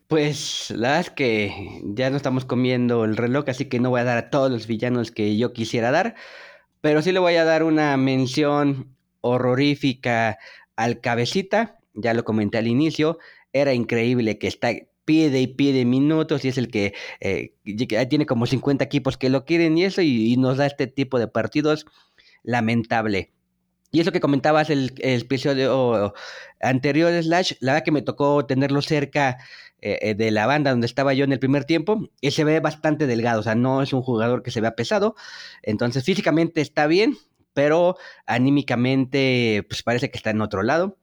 Pues 0.08 0.70
la 0.70 0.88
verdad 0.88 1.00
es 1.00 1.10
que 1.10 1.80
ya 1.84 2.10
no 2.10 2.16
estamos 2.16 2.44
comiendo 2.44 3.04
el 3.04 3.16
reloj, 3.16 3.48
así 3.48 3.66
que 3.66 3.80
no 3.80 3.90
voy 3.90 4.00
a 4.00 4.04
dar 4.04 4.18
a 4.18 4.30
todos 4.30 4.50
los 4.50 4.66
villanos 4.66 5.10
que 5.10 5.36
yo 5.36 5.52
quisiera 5.52 5.90
dar, 5.90 6.14
pero 6.80 7.00
sí 7.00 7.12
le 7.12 7.18
voy 7.18 7.36
a 7.36 7.44
dar 7.44 7.62
una 7.62 7.96
mención 7.96 8.94
horrorífica 9.22 10.38
al 10.76 11.00
cabecita, 11.00 11.78
ya 11.94 12.14
lo 12.14 12.24
comenté 12.24 12.58
al 12.58 12.66
inicio, 12.66 13.18
era 13.52 13.74
increíble 13.74 14.38
que 14.38 14.48
está 14.48 14.70
pide 15.04 15.40
y 15.40 15.48
pide 15.48 15.84
minutos 15.84 16.44
y 16.44 16.48
es 16.48 16.58
el 16.58 16.70
que 16.70 16.94
eh, 17.20 17.54
tiene 18.08 18.26
como 18.26 18.46
50 18.46 18.84
equipos 18.84 19.16
que 19.16 19.30
lo 19.30 19.44
quieren 19.44 19.76
y 19.76 19.84
eso 19.84 20.00
y, 20.00 20.36
nos 20.36 20.58
da 20.58 20.66
este 20.66 20.86
tipo 20.86 21.18
de 21.18 21.28
partidos 21.28 21.86
lamentable. 22.42 23.32
Y 23.90 24.00
eso 24.00 24.12
que 24.12 24.20
comentabas 24.20 24.70
el, 24.70 24.94
el 24.98 25.20
episodio 25.22 26.14
anterior, 26.60 27.12
Slash, 27.22 27.54
la 27.60 27.72
verdad 27.72 27.84
que 27.84 27.90
me 27.90 28.00
tocó 28.00 28.46
tenerlo 28.46 28.80
cerca 28.80 29.38
eh, 29.84 29.98
eh, 30.00 30.14
de 30.14 30.30
la 30.30 30.46
banda 30.46 30.70
donde 30.70 30.86
estaba 30.86 31.12
yo 31.12 31.24
en 31.24 31.32
el 31.32 31.40
primer 31.40 31.64
tiempo, 31.64 32.08
y 32.20 32.30
se 32.30 32.44
ve 32.44 32.60
bastante 32.60 33.08
delgado, 33.08 33.40
o 33.40 33.42
sea, 33.42 33.56
no 33.56 33.82
es 33.82 33.92
un 33.92 34.00
jugador 34.00 34.44
que 34.44 34.52
se 34.52 34.60
vea 34.60 34.76
pesado, 34.76 35.16
entonces 35.60 36.04
físicamente 36.04 36.60
está 36.60 36.86
bien, 36.86 37.18
pero 37.54 37.96
anímicamente 38.26 39.64
pues 39.68 39.82
parece 39.82 40.10
que 40.10 40.18
está 40.18 40.30
en 40.30 40.40
otro 40.40 40.62
lado. 40.62 40.98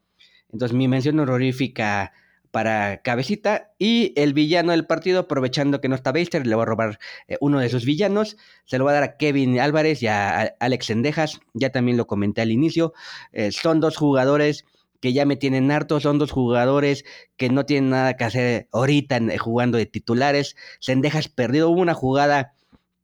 Entonces 0.52 0.76
mi 0.76 0.88
mención 0.88 1.20
honorífica 1.20 2.12
para 2.52 3.02
Cabecita 3.02 3.72
y 3.78 4.14
el 4.16 4.34
villano 4.34 4.72
del 4.72 4.86
partido, 4.86 5.22
aprovechando 5.22 5.82
que 5.82 5.88
no 5.88 5.96
está 5.96 6.12
Baster, 6.12 6.48
le 6.48 6.56
va 6.56 6.64
a 6.64 6.66
robar 6.66 7.00
eh, 7.28 7.38
uno 7.42 7.60
de 7.60 7.70
sus 7.70 7.86
villanos, 7.86 8.38
se 8.66 8.78
lo 8.78 8.86
va 8.86 8.92
a 8.92 8.94
dar 8.96 9.04
a 9.04 9.18
Kevin 9.18 9.60
Álvarez 9.60 10.02
y 10.02 10.08
a, 10.08 10.56
Alex 10.60 10.88
Sendejas, 10.88 11.40
ya 11.54 11.72
también 11.72 11.98
lo 11.98 12.08
comenté 12.08 12.42
al 12.42 12.52
inicio, 12.52 12.94
eh, 13.32 13.52
son 13.52 13.80
dos 13.80 13.98
jugadores 13.98 14.66
que 15.00 15.14
ya 15.14 15.26
me 15.26 15.36
tienen 15.36 15.72
harto, 15.72 16.00
son 16.00 16.18
dos 16.18 16.32
jugadores 16.32 17.06
que 17.38 17.50
no 17.50 17.66
tienen 17.66 17.92
nada 17.92 18.18
que 18.18 18.26
hacer 18.26 18.68
ahorita 18.72 19.18
eh, 19.18 19.38
jugando 19.38 19.78
de 19.78 19.86
titulares, 19.86 20.56
Sendejas 20.80 21.30
perdido, 21.30 21.70
una 21.70 21.94
jugada 21.94 22.54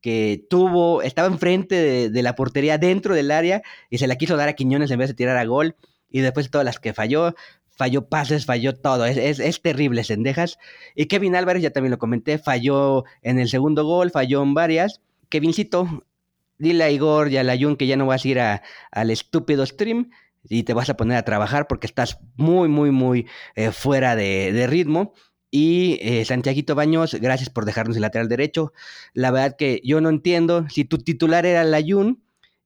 que 0.06 0.45
tuvo, 0.51 1.01
estaba 1.01 1.28
enfrente 1.28 1.74
de, 1.74 2.10
de 2.12 2.22
la 2.22 2.36
portería 2.36 2.78
dentro 2.78 3.16
del 3.16 3.32
área 3.32 3.64
y 3.89 3.97
se 3.97 4.06
la 4.06 4.18
quiso 4.18 4.38
dar 4.38 4.47
a 4.47 4.53
Quiñones 4.53 4.91
en 4.91 4.99
vez 4.99 5.08
de 5.08 5.16
tirar 5.16 5.36
a 5.36 5.45
gol 5.45 5.78
y 6.12 6.20
después 6.20 6.51
todas 6.51 6.64
las 6.64 6.78
que 6.78 6.93
falló, 6.93 7.34
falló 7.72 8.08
pases, 8.08 8.45
falló 8.45 8.76
todo. 8.76 9.08
Es, 9.08 9.39
es, 9.39 9.62
terrible 9.64 10.03
Sendejas. 10.03 10.60
Y 10.93 11.08
Kevin 11.08 11.36
Álvarez, 11.36 11.64
ya 11.64 11.72
también 11.72 11.89
lo 11.89 11.97
comenté, 11.97 12.38
falló 12.38 13.03
en 13.24 13.39
el 13.39 13.49
segundo 13.49 13.84
gol, 13.84 14.12
falló 14.12 14.43
en 14.43 14.53
varias. 14.53 15.01
Kevincito, 15.30 16.06
dile 16.60 16.84
a 16.84 16.91
Igor 16.91 17.32
y 17.32 17.38
a 17.38 17.43
la 17.43 17.58
Jun 17.58 17.76
que 17.76 17.88
ya 17.88 17.97
no 17.97 18.06
vas 18.06 18.26
a 18.26 18.28
ir 18.28 18.39
a, 18.39 18.62
al 18.91 19.10
estúpido 19.10 19.66
stream 19.66 20.12
y 20.47 20.62
te 20.62 20.76
vas 20.76 20.91
a 20.91 20.97
poner 20.97 21.18
a 21.18 21.26
trabajar 21.26 21.66
porque 21.66 21.88
estás 21.88 22.20
muy, 22.36 22.68
muy, 22.68 22.91
muy 22.91 23.26
eh, 23.56 23.72
fuera 23.72 24.16
de, 24.16 24.68
ritmo. 24.70 25.14
Y 25.58 25.99
eh, 26.01 26.26
Santiaguito 26.26 26.76
Baños, 26.76 27.14
gracias 27.14 27.49
por 27.49 27.64
dejarnos 27.64 27.95
el 27.95 28.01
lateral 28.01 28.28
derecho. 28.28 28.74
La 29.14 29.32
verdad 29.32 29.56
que 29.58 29.80
yo 29.86 30.01
no 30.01 30.10
entiendo 30.10 30.66
si 30.68 30.84
tu 30.84 30.97
titular 30.97 31.45
era 31.45 31.64
la 31.64 31.82
Jun 31.82 32.22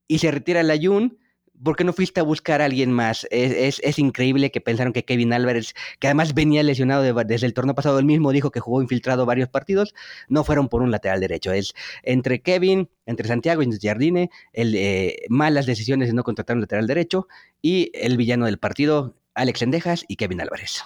y 0.07 0.17
se 0.17 0.31
retira 0.31 0.63
la 0.63 0.75
Jun 0.81 1.19
¿por 1.63 1.75
qué 1.75 1.83
no 1.83 1.93
fuiste 1.93 2.19
a 2.19 2.23
buscar 2.23 2.63
a 2.63 2.65
alguien 2.65 2.91
más? 2.91 3.27
Es, 3.29 3.79
es, 3.83 3.99
increíble 3.99 4.49
que 4.49 4.59
pensaron 4.59 4.91
que 4.91 5.05
Kevin 5.05 5.33
Álvarez, 5.33 5.75
que 5.99 6.07
además 6.07 6.33
venía 6.33 6.63
lesionado 6.63 7.03
desde 7.03 7.45
el 7.45 7.53
torneo 7.53 7.75
pasado, 7.75 7.99
él 7.99 8.05
mismo 8.05 8.31
dijo 8.31 8.49
que 8.49 8.59
jugó 8.59 8.81
infiltrado 8.81 9.27
varios 9.27 9.49
partidos, 9.49 9.93
no 10.27 10.43
fueron 10.43 10.67
por 10.67 10.81
un 10.81 10.89
lateral 10.89 11.19
derecho. 11.19 11.51
Es 11.51 11.75
entre 12.01 12.41
Kevin, 12.41 12.89
entre 13.05 13.27
Santiago 13.27 13.61
y 13.61 13.69
Jardine, 13.79 14.31
el, 14.51 14.73
eh, 14.75 15.27
malas 15.29 15.67
decisiones 15.67 16.07
de 16.07 16.15
no 16.15 16.23
contratar 16.23 16.55
un 16.55 16.61
lateral 16.61 16.87
derecho 16.87 17.27
y 17.61 17.91
el 17.93 18.17
villano 18.17 18.47
del 18.47 18.57
partido, 18.57 19.15
Alex 19.35 19.61
Endejas 19.61 20.05
y 20.07 20.15
Kevin 20.15 20.41
Álvarez. 20.41 20.81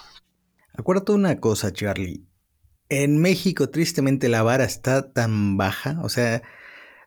Acuérdate 0.74 1.12
una 1.12 1.40
cosa, 1.40 1.72
Charlie. 1.72 2.26
En 2.88 3.18
México, 3.18 3.70
tristemente, 3.70 4.28
la 4.28 4.42
vara 4.42 4.64
está 4.64 5.12
tan 5.12 5.56
baja, 5.56 5.98
o 6.02 6.08
sea, 6.08 6.42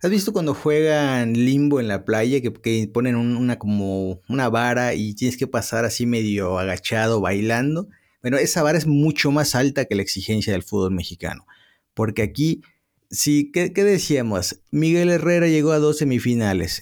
¿Has 0.02 0.12
visto 0.12 0.32
cuando 0.32 0.54
juegan 0.54 1.34
limbo 1.34 1.80
en 1.80 1.88
la 1.88 2.06
playa 2.06 2.40
que, 2.40 2.88
ponen 2.94 3.16
una 3.16 3.58
como 3.58 4.22
una 4.30 4.48
vara 4.48 4.94
y 4.94 5.16
tienes 5.16 5.38
que 5.38 5.48
pasar 5.48 5.86
así 5.86 6.06
medio 6.06 6.60
agachado 6.60 7.20
bailando? 7.20 7.90
Bueno, 8.22 8.38
esa 8.38 8.62
vara 8.62 8.78
es 8.78 8.86
mucho 8.86 9.32
más 9.32 9.56
alta 9.56 9.86
que 9.86 9.96
la 9.96 10.04
exigencia 10.04 10.54
del 10.54 10.62
fútbol 10.62 10.92
mexicano. 10.92 11.48
Porque 11.96 12.22
aquí, 12.22 12.62
sí, 13.10 13.52
¿qué, 13.52 13.70
decíamos? 13.70 14.62
Miguel 14.70 15.10
Herrera 15.10 15.48
llegó 15.48 15.72
a 15.72 15.80
dos 15.80 15.98
semifinales. 15.98 16.82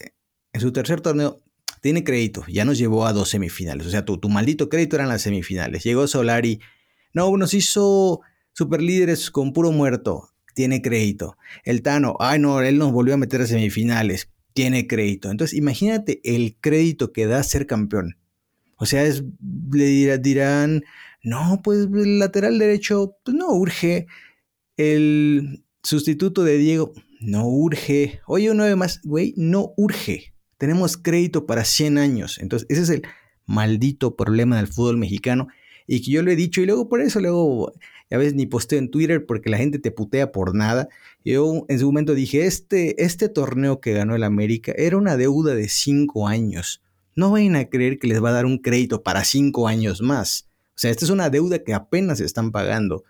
En 0.52 0.60
su 0.60 0.74
tercer 0.74 1.00
torneo 1.00 1.42
tiene 1.82 2.04
crédito, 2.04 2.44
ya 2.50 2.66
nos 2.66 2.78
llevó 2.78 3.06
a 3.06 3.14
dos 3.14 3.30
semifinales. 3.30 3.88
O 3.88 3.92
sea, 3.92 4.04
tu, 4.04 4.18
tu 4.18 4.28
maldito 4.28 4.68
crédito 4.68 4.98
eran 4.98 5.08
las 5.08 5.22
semifinales. 5.22 5.84
Llegó 5.84 6.08
Solari, 6.08 6.60
no, 7.16 7.36
nos 7.38 7.54
hizo 7.54 8.20
superlíderes 8.52 9.32
con 9.32 9.54
puro 9.54 9.72
muerto, 9.72 10.30
tiene 10.54 10.82
crédito. 10.82 11.38
El 11.64 11.82
Tano, 11.82 12.18
ay 12.20 12.40
no, 12.40 12.62
él 12.62 12.78
nos 12.78 12.92
volvió 12.92 13.14
a 13.14 13.18
meter 13.18 13.42
a 13.42 13.48
semifinales, 13.48 14.30
tiene 14.54 14.86
crédito. 14.86 15.32
Entonces, 15.32 15.58
imagínate 15.58 16.20
el 16.24 16.58
crédito 16.60 17.14
que 17.14 17.26
da 17.26 17.42
ser 17.42 17.68
campeón. 17.68 18.18
O 18.76 18.86
sea, 18.86 19.04
es, 19.04 19.24
le 19.72 20.18
dirán, 20.18 20.84
no, 21.24 21.62
pues 21.64 21.88
el 21.92 22.20
lateral 22.20 22.60
derecho 22.60 23.18
pues, 23.24 23.36
no 23.36 23.50
urge. 23.50 24.08
El 24.76 25.64
sustituto 25.84 26.44
de 26.44 26.58
Diego 26.58 26.92
no 27.22 27.48
urge. 27.48 28.20
Oye, 28.28 28.52
uno 28.52 28.76
más, 28.76 29.00
güey, 29.04 29.34
no 29.38 29.74
urge. 29.78 30.34
Tenemos 30.58 30.98
crédito 30.98 31.46
para 31.46 31.64
100 31.64 31.98
años. 31.98 32.40
Entonces, 32.40 32.68
ese 32.70 32.82
es 32.82 32.90
el 32.90 33.04
maldito 33.46 34.18
problema 34.18 34.58
del 34.58 34.68
fútbol 34.68 34.98
mexicano. 34.98 35.48
Y 35.88 36.02
que 36.02 36.12
yo 36.12 36.24
lo 36.24 36.32
he 36.32 36.36
dicho, 36.36 36.62
y 36.62 36.66
luego 36.66 36.90
por 36.90 37.02
eso, 37.02 37.20
luego 37.20 37.74
a 38.12 38.18
veces 38.18 38.36
ni 38.36 38.46
posteo 38.46 38.80
en 38.80 38.92
Twitter 38.92 39.26
porque 39.26 39.50
la 39.50 39.58
gente 39.58 39.80
te 39.80 39.92
putea 39.92 40.32
por 40.32 40.56
nada. 40.56 40.90
Yo 41.24 41.66
en 41.68 41.80
su 41.80 41.86
momento 41.86 42.14
dije, 42.14 42.46
este, 42.46 43.04
este 43.04 43.30
torneo 43.30 43.80
que 43.80 43.94
ganó 43.94 44.16
el 44.16 44.24
América 44.24 44.74
era 44.76 44.98
una 44.98 45.18
deuda 45.18 45.56
de 45.56 45.70
5 45.70 46.28
años. 46.28 46.84
No 47.16 47.32
vayan 47.32 47.56
a 47.56 47.66
creer 47.66 47.98
que 47.98 48.08
les 48.08 48.24
va 48.24 48.30
a 48.30 48.34
dar 48.34 48.46
un 48.46 48.60
crédito 48.60 49.04
para 49.04 49.24
5 49.24 49.68
años 49.68 50.02
más. 50.02 50.50
O 50.70 50.78
sea, 50.78 50.92
esta 50.92 51.06
es 51.06 51.12
una 51.12 51.30
deuda 51.30 51.64
que 51.64 51.74
apenas 51.74 52.20
están 52.20 52.52
pagando. 52.52 53.04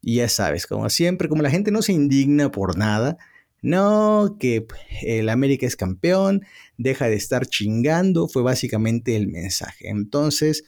Y 0.00 0.16
ya 0.16 0.28
sabes, 0.28 0.66
como 0.66 0.88
siempre, 0.88 1.28
como 1.28 1.42
la 1.42 1.50
gente 1.50 1.70
no 1.70 1.82
se 1.82 1.92
indigna 1.92 2.50
por 2.50 2.76
nada, 2.76 3.18
no, 3.60 4.36
que 4.40 4.66
el 5.02 5.28
América 5.28 5.66
es 5.66 5.76
campeón, 5.76 6.44
deja 6.76 7.08
de 7.08 7.14
estar 7.14 7.46
chingando, 7.46 8.26
fue 8.26 8.42
básicamente 8.42 9.14
el 9.14 9.28
mensaje. 9.28 9.88
Entonces, 9.88 10.64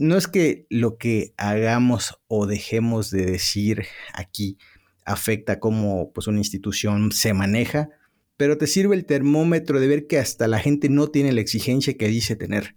no 0.00 0.16
es 0.16 0.26
que 0.26 0.66
lo 0.70 0.96
que 0.96 1.34
hagamos 1.36 2.18
o 2.26 2.46
dejemos 2.46 3.10
de 3.10 3.26
decir 3.26 3.84
aquí 4.14 4.56
afecta 5.04 5.60
cómo 5.60 6.10
pues, 6.12 6.26
una 6.26 6.38
institución 6.38 7.12
se 7.12 7.34
maneja, 7.34 7.90
pero 8.38 8.56
te 8.56 8.66
sirve 8.66 8.96
el 8.96 9.04
termómetro 9.04 9.78
de 9.78 9.86
ver 9.86 10.06
que 10.06 10.18
hasta 10.18 10.48
la 10.48 10.58
gente 10.58 10.88
no 10.88 11.08
tiene 11.08 11.32
la 11.32 11.42
exigencia 11.42 11.98
que 11.98 12.08
dice 12.08 12.34
tener. 12.34 12.76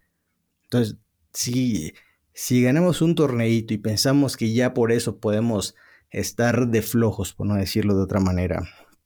Entonces, 0.63 0.97
si, 1.33 1.93
si 2.33 2.61
ganamos 2.61 3.01
un 3.01 3.15
torneito 3.15 3.73
y 3.73 3.77
pensamos 3.77 4.35
que 4.35 4.53
ya 4.53 4.73
por 4.73 4.91
eso 4.91 5.19
podemos 5.19 5.75
estar 6.09 6.67
de 6.67 6.81
flojos, 6.81 7.33
por 7.33 7.47
no 7.47 7.55
decirlo 7.55 7.95
de 7.95 8.03
otra 8.03 8.19
manera. 8.19 8.63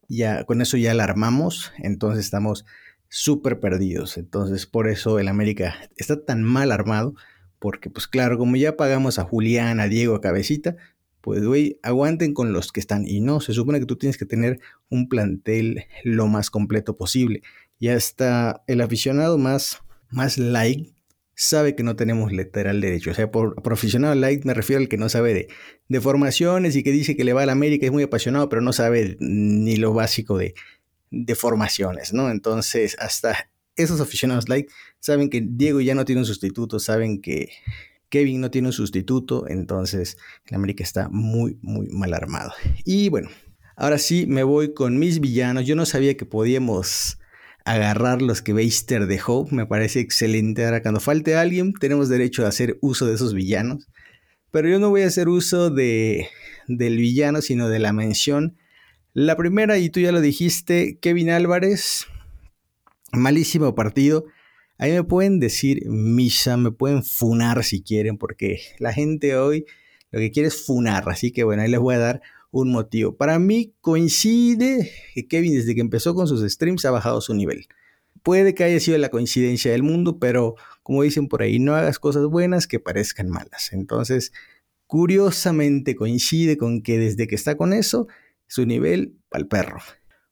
Ya 0.09 0.43
con 0.45 0.61
eso 0.61 0.75
ya 0.77 0.91
alarmamos, 0.91 1.71
entonces 1.77 2.25
estamos 2.25 2.65
súper 3.09 3.59
perdidos. 3.59 4.17
Entonces 4.17 4.65
por 4.65 4.87
eso 4.87 5.19
el 5.19 5.27
América 5.27 5.75
está 5.97 6.25
tan 6.25 6.41
mal 6.41 6.71
armado, 6.71 7.13
porque 7.59 7.89
pues 7.89 8.07
claro, 8.07 8.37
como 8.37 8.55
ya 8.55 8.77
pagamos 8.77 9.19
a 9.19 9.23
Julián, 9.23 9.79
a 9.79 9.87
Diego, 9.87 10.15
a 10.15 10.21
Cabecita, 10.21 10.75
pues 11.21 11.43
güey, 11.43 11.79
aguanten 11.83 12.33
con 12.33 12.53
los 12.53 12.71
que 12.71 12.79
están. 12.79 13.07
Y 13.07 13.19
no, 13.21 13.41
se 13.41 13.53
supone 13.53 13.79
que 13.79 13.85
tú 13.85 13.97
tienes 13.97 14.17
que 14.17 14.25
tener 14.25 14.59
un 14.89 15.09
plantel 15.09 15.85
lo 16.03 16.27
más 16.27 16.49
completo 16.49 16.95
posible. 16.97 17.41
Ya 17.79 17.93
está 17.93 18.63
el 18.67 18.81
aficionado 18.81 19.37
más, 19.37 19.81
más 20.09 20.37
light 20.37 20.95
sabe 21.35 21.75
que 21.75 21.83
no 21.83 21.95
tenemos 21.95 22.31
lateral 22.33 22.81
derecho. 22.81 23.11
O 23.11 23.13
sea, 23.13 23.29
por 23.29 23.61
profesional 23.61 24.19
light 24.19 24.43
me 24.43 24.53
refiero 24.53 24.81
al 24.81 24.89
que 24.89 24.97
no 24.97 25.07
sabe 25.07 25.47
de, 25.87 26.01
formaciones 26.01 26.75
y 26.75 26.83
que 26.83 26.91
dice 26.91 27.15
que 27.15 27.23
le 27.23 27.33
va 27.33 27.43
a 27.43 27.45
la 27.45 27.51
América, 27.51 27.85
es 27.85 27.91
muy 27.91 28.03
apasionado, 28.03 28.49
pero 28.49 28.61
no 28.61 28.73
sabe 28.73 29.17
ni 29.19 29.75
lo 29.75 29.93
básico 29.93 30.37
de, 30.37 30.55
de 31.11 31.35
formaciones, 31.35 32.11
¿no? 32.11 32.31
Entonces, 32.31 32.97
hasta 32.99 33.51
esos 33.77 34.01
aficionados 34.01 34.49
light 34.49 34.69
saben 34.99 35.29
que 35.29 35.45
Diego 35.47 35.81
ya 35.81 35.95
no 35.95 36.05
tiene 36.05 36.21
un 36.21 36.25
sustituto, 36.25 36.79
saben 36.79 37.21
que 37.21 37.49
Kevin 38.09 38.41
no 38.41 38.51
tiene 38.51 38.69
un 38.69 38.73
sustituto, 38.73 39.47
entonces 39.47 40.17
el 40.45 40.55
América 40.55 40.83
está 40.83 41.09
muy, 41.09 41.57
muy 41.61 41.87
mal 41.89 42.13
armado. 42.13 42.53
Y 42.85 43.09
bueno, 43.09 43.29
ahora 43.75 43.97
sí 43.97 44.25
me 44.27 44.43
voy 44.43 44.73
con 44.73 44.97
mis 44.97 45.19
villanos. 45.19 45.65
Yo 45.65 45.75
no 45.75 45.85
sabía 45.85 46.15
que 46.15 46.25
podíamos 46.25 47.19
agarrar 47.65 48.21
los 48.21 48.41
que 48.41 48.53
Beister 48.53 49.07
dejó. 49.07 49.45
Me 49.51 49.65
parece 49.65 49.99
excelente. 49.99 50.65
Ahora, 50.65 50.81
cuando 50.81 50.99
falte 50.99 51.35
alguien, 51.35 51.73
tenemos 51.73 52.07
derecho 52.07 52.45
a 52.45 52.49
hacer 52.49 52.77
uso 52.81 53.05
de 53.05 53.15
esos 53.15 53.33
villanos. 53.33 53.87
Pero 54.51 54.69
yo 54.69 54.79
no 54.79 54.89
voy 54.89 55.01
a 55.01 55.07
hacer 55.07 55.27
uso 55.27 55.69
de, 55.69 56.29
del 56.67 56.97
villano, 56.97 57.41
sino 57.41 57.67
de 57.67 57.79
la 57.79 57.91
mención. 57.91 58.57
La 59.13 59.35
primera, 59.35 59.77
y 59.77 59.89
tú 59.89 59.99
ya 59.99 60.11
lo 60.13 60.21
dijiste, 60.21 60.97
Kevin 61.01 61.29
Álvarez. 61.29 62.07
Malísimo 63.11 63.73
partido. 63.75 64.25
Ahí 64.77 64.91
me 64.91 65.03
pueden 65.03 65.39
decir 65.39 65.87
misa, 65.87 66.57
me 66.57 66.71
pueden 66.71 67.03
funar 67.03 67.63
si 67.63 67.81
quieren, 67.81 68.17
porque 68.17 68.59
la 68.79 68.93
gente 68.93 69.35
hoy 69.35 69.65
lo 70.11 70.19
que 70.19 70.31
quiere 70.31 70.47
es 70.47 70.65
funar. 70.65 71.07
Así 71.09 71.31
que 71.31 71.43
bueno, 71.43 71.63
ahí 71.63 71.69
les 71.69 71.79
voy 71.79 71.95
a 71.95 71.99
dar 71.99 72.21
un 72.51 72.71
motivo. 72.71 73.15
Para 73.15 73.39
mí 73.39 73.73
coincide 73.81 74.91
que 75.13 75.27
Kevin 75.27 75.53
desde 75.53 75.75
que 75.75 75.81
empezó 75.81 76.13
con 76.15 76.27
sus 76.27 76.41
streams 76.51 76.85
ha 76.85 76.91
bajado 76.91 77.21
su 77.21 77.33
nivel. 77.33 77.67
Puede 78.23 78.53
que 78.53 78.63
haya 78.63 78.79
sido 78.79 78.97
la 78.97 79.09
coincidencia 79.09 79.71
del 79.71 79.83
mundo, 79.83 80.19
pero 80.19 80.55
como 80.83 81.03
dicen 81.03 81.27
por 81.27 81.41
ahí, 81.41 81.59
no 81.59 81.75
hagas 81.75 81.99
cosas 81.99 82.25
buenas 82.25 82.67
que 82.67 82.79
parezcan 82.79 83.29
malas. 83.29 83.71
Entonces, 83.71 84.31
curiosamente 84.85 85.95
coincide 85.95 86.57
con 86.57 86.81
que 86.81 86.97
desde 86.97 87.27
que 87.27 87.35
está 87.35 87.55
con 87.55 87.73
eso, 87.73 88.07
su 88.47 88.65
nivel 88.65 89.15
al 89.31 89.47
perro. 89.47 89.79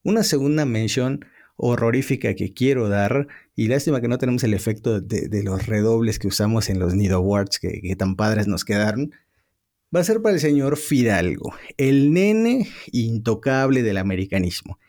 Una 0.04 0.24
segunda 0.24 0.66
mención 0.66 1.26
horrorífica 1.58 2.36
que 2.36 2.54
quiero 2.54 2.90
dar, 2.90 3.28
y 3.56 3.68
lástima 3.68 4.02
que 4.02 4.08
no 4.08 4.18
tenemos 4.18 4.44
el 4.44 4.54
efecto 4.54 5.00
de, 5.00 5.44
los 5.44 5.66
redobles 5.66 6.20
que 6.20 6.28
usamos 6.28 6.70
en 6.70 6.80
los 6.80 6.94
Nido 6.94 7.18
Awards 7.18 7.60
que, 7.60 7.96
tan 7.98 8.16
padres 8.16 8.48
nos 8.48 8.66
quedaron, 8.66 9.12
va 9.96 10.02
a 10.02 10.04
ser 10.04 10.22
para 10.22 10.36
el 10.36 10.42
señor 10.42 10.78
Fidalgo, 10.78 11.54
el 11.78 12.12
nene 12.12 12.68
intocable 12.92 13.84
del 13.84 13.98
americanismo. 13.98 14.80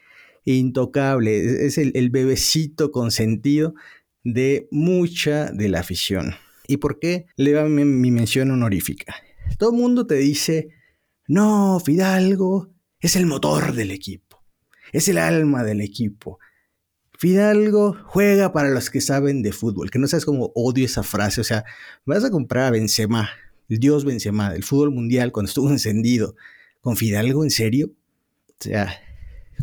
Intocable, 0.44 1.66
es 1.66 1.78
el, 1.78 2.10
bebecito 2.10 2.90
consentido 2.92 3.74
de 4.22 4.68
mucha 4.70 5.50
de 5.52 5.68
la 5.68 5.80
afición. 5.80 6.34
¿Y 6.68 6.78
por 6.78 6.98
qué 6.98 7.26
le 7.36 7.54
va 7.54 7.68
mi, 7.68 7.84
mi 7.84 8.10
mención 8.10 8.50
honorífica? 8.50 9.14
Todo 9.58 9.70
el 9.70 9.76
mundo 9.76 10.06
te 10.06 10.16
dice, 10.16 10.68
no, 11.28 11.80
Fidalgo 11.84 12.72
es 13.00 13.16
el 13.16 13.26
motor 13.26 13.72
del 13.72 13.90
equipo, 13.92 14.42
es 14.92 15.08
el 15.08 15.18
alma 15.18 15.62
del 15.62 15.80
equipo. 15.80 16.38
Fidalgo 17.18 17.96
juega 18.04 18.52
para 18.52 18.70
los 18.70 18.90
que 18.90 19.00
saben 19.00 19.42
de 19.42 19.52
fútbol, 19.52 19.90
que 19.90 19.98
no 19.98 20.06
sabes 20.06 20.24
cómo 20.24 20.52
odio 20.54 20.84
esa 20.84 21.02
frase, 21.02 21.40
o 21.40 21.44
sea, 21.44 21.64
vas 22.04 22.24
a 22.24 22.30
comprar 22.30 22.64
a 22.64 22.70
Benzema, 22.70 23.30
el 23.68 23.78
dios 23.78 24.04
Benzema 24.04 24.52
del 24.52 24.64
fútbol 24.64 24.90
mundial 24.90 25.32
cuando 25.32 25.48
estuvo 25.48 25.70
encendido 25.70 26.36
con 26.80 26.96
Fidalgo, 26.96 27.42
¿en 27.42 27.50
serio? 27.50 27.90
O 28.48 28.54
sea, 28.60 28.94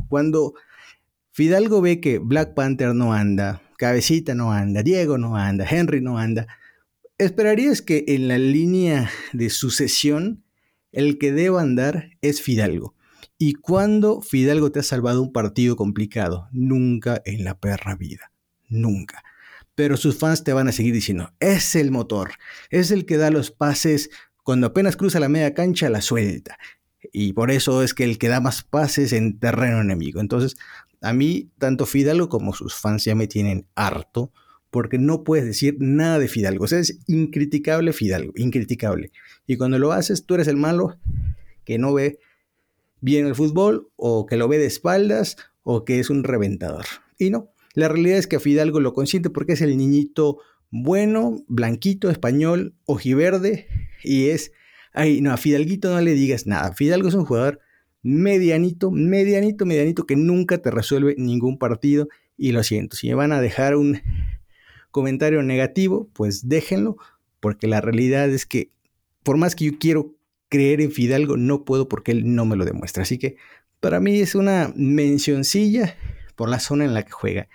cuando 0.10 0.56
Fidalgo 1.32 1.82
ve 1.82 2.02
que 2.02 2.20
Black 2.20 2.54
Panther 2.54 2.94
no 2.96 3.14
anda, 3.14 3.62
Cabecita 3.78 4.36
no 4.36 4.52
anda, 4.52 4.84
Diego 4.84 5.18
no 5.18 5.36
anda, 5.36 5.66
Henry 5.70 6.02
no 6.02 6.18
anda, 6.18 6.48
esperarías 7.18 7.82
que 7.82 8.06
en 8.08 8.28
la 8.28 8.38
línea 8.38 9.10
de 9.32 9.50
sucesión 9.50 10.44
el 10.92 11.18
que 11.18 11.32
deba 11.32 11.62
andar 11.62 12.12
es 12.22 12.42
Fidalgo. 12.42 12.96
¿Y 13.38 13.54
cuando 13.54 14.22
Fidalgo 14.22 14.72
te 14.72 14.80
ha 14.80 14.84
salvado 14.84 15.22
un 15.22 15.32
partido 15.32 15.76
complicado? 15.76 16.48
Nunca 16.52 17.22
en 17.26 17.44
la 17.44 17.60
perra 17.60 17.96
vida. 17.96 18.32
Nunca 18.70 19.24
pero 19.76 19.98
sus 19.98 20.18
fans 20.18 20.44
te 20.44 20.54
van 20.54 20.68
a 20.68 20.72
seguir 20.72 20.94
diciendo, 20.94 21.34
es 21.40 21.76
el 21.76 21.92
motor, 21.92 22.34
es 22.70 22.92
el 22.92 23.06
que 23.06 23.18
da 23.18 23.32
los 23.32 23.52
pases 23.52 24.10
cuando 24.44 24.68
apenas 24.68 24.96
cruza 24.96 25.20
la 25.20 25.30
media 25.30 25.54
cancha, 25.54 25.90
la 25.90 26.02
suelta. 26.02 26.58
Y 27.12 27.34
por 27.34 27.52
eso 27.52 27.84
es 27.84 27.94
que 27.94 28.04
el 28.04 28.18
que 28.18 28.28
da 28.28 28.40
más 28.40 28.64
pases 28.64 29.14
en 29.14 29.40
terreno 29.40 29.82
enemigo. 29.82 30.20
Entonces, 30.20 30.58
a 31.02 31.14
mí, 31.14 31.50
tanto 31.58 31.86
Fidalgo 31.86 32.30
como 32.30 32.54
sus 32.54 32.76
fans 32.76 33.04
ya 33.06 33.16
me 33.16 33.28
tienen 33.28 33.68
harto, 33.76 34.32
porque 34.70 34.98
no 34.98 35.24
puedes 35.24 35.46
decir 35.46 35.78
nada 35.80 36.20
de 36.20 36.28
Fidalgo. 36.28 36.66
O 36.66 36.68
sea, 36.68 36.80
es 36.80 37.00
incriticable 37.08 37.94
Fidalgo, 37.94 38.34
incriticable. 38.36 39.12
Y 39.48 39.58
cuando 39.58 39.80
lo 39.80 39.92
haces, 39.92 40.26
tú 40.26 40.36
eres 40.36 40.48
el 40.48 40.58
malo 40.58 40.98
que 41.64 41.78
no 41.78 41.94
ve 41.94 42.20
bien 43.04 43.28
el 43.28 43.36
fútbol, 43.36 43.90
o 43.98 44.26
que 44.26 44.38
lo 44.38 44.48
ve 44.48 44.58
de 44.58 44.66
espaldas, 44.66 45.36
o 45.62 45.84
que 45.84 46.00
es 46.00 46.10
un 46.10 46.24
reventador. 46.24 46.86
Y 47.20 47.30
no, 47.30 47.52
la 47.74 47.90
realidad 47.90 48.18
es 48.18 48.28
que 48.28 48.40
Fidalgo 48.40 48.80
lo 48.80 48.94
consiente 48.94 49.30
porque 49.30 49.54
es 49.54 49.62
el 49.62 49.78
niñito 49.78 50.40
bueno, 50.72 51.44
blanquito, 51.48 52.10
español, 52.10 52.74
ojiverde 52.86 53.68
y 54.04 54.30
es... 54.30 54.54
Ay, 54.94 55.22
no, 55.22 55.32
a 55.32 55.38
Fidalguito 55.38 55.94
no 55.94 56.00
le 56.02 56.14
digas 56.14 56.48
nada. 56.48 56.74
Fidalgo 56.74 57.10
es 57.10 57.14
un 57.14 57.26
jugador 57.26 57.60
medianito, 58.04 58.90
medianito, 58.90 59.66
medianito 59.66 60.06
que 60.06 60.16
nunca 60.16 60.60
te 60.60 60.72
resuelve 60.72 61.16
ningún 61.18 61.58
partido 61.58 62.08
y 62.38 62.54
lo 62.54 62.64
siento. 62.64 62.96
Si 62.96 63.08
me 63.10 63.16
van 63.16 63.34
a 63.34 63.42
dejar 63.42 63.76
un 63.76 64.02
comentario 64.92 65.44
negativo, 65.44 66.10
pues 66.14 66.48
déjenlo 66.48 66.98
porque 67.40 67.68
la 67.68 67.82
realidad 67.82 68.30
es 68.30 68.46
que 68.46 68.70
por 69.24 69.38
más 69.38 69.56
que 69.56 69.66
yo 69.66 69.72
quiero 69.80 70.16
creer 70.54 70.82
en 70.82 70.92
Fidalgo, 70.92 71.36
no 71.36 71.66
puedo 71.66 71.90
porque 71.90 72.12
él 72.12 72.36
no 72.36 72.46
me 72.46 72.56
lo 72.56 72.64
demuestra. 72.64 73.02
Así 73.02 73.18
que 73.18 73.38
para 73.80 74.00
mí 74.00 74.20
es 74.20 74.36
una 74.36 74.72
mencioncilla 74.76 75.98
por 76.36 76.48
la 76.48 76.60
zona 76.60 76.86
en 76.86 76.94
la 76.94 77.02
que 77.02 77.12
juega 77.12 77.48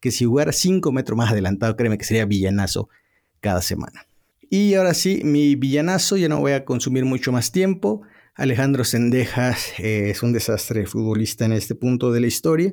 que 0.00 0.10
si 0.10 0.24
jugara 0.24 0.52
5 0.52 0.92
metros 0.92 1.16
más 1.16 1.32
adelantado, 1.32 1.76
créeme 1.76 1.98
que 1.98 2.04
sería 2.04 2.24
villanazo 2.24 2.88
cada 3.40 3.60
semana. 3.60 4.06
Y 4.48 4.74
ahora 4.74 4.94
sí, 4.94 5.22
mi 5.24 5.56
villanazo, 5.56 6.16
ya 6.16 6.28
no 6.28 6.40
voy 6.40 6.52
a 6.52 6.64
consumir 6.64 7.04
mucho 7.04 7.32
más 7.32 7.50
tiempo. 7.52 8.02
Alejandro 8.34 8.84
Sendejas 8.84 9.72
eh, 9.78 10.10
es 10.10 10.22
un 10.22 10.32
desastre 10.32 10.86
futbolista 10.86 11.44
en 11.44 11.52
este 11.52 11.74
punto 11.74 12.12
de 12.12 12.20
la 12.20 12.26
historia. 12.26 12.72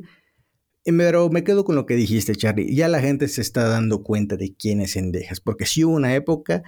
Pero 0.85 1.29
me 1.29 1.43
quedo 1.43 1.63
con 1.63 1.75
lo 1.75 1.85
que 1.85 1.95
dijiste, 1.95 2.35
Charlie. 2.35 2.75
Ya 2.75 2.87
la 2.87 2.99
gente 2.99 3.27
se 3.27 3.41
está 3.41 3.67
dando 3.67 4.03
cuenta 4.03 4.37
de 4.37 4.53
quién 4.53 4.81
es 4.81 4.91
Sendejas, 4.91 5.39
porque 5.39 5.65
sí 5.65 5.83
hubo 5.83 5.95
una 5.95 6.13
época 6.13 6.63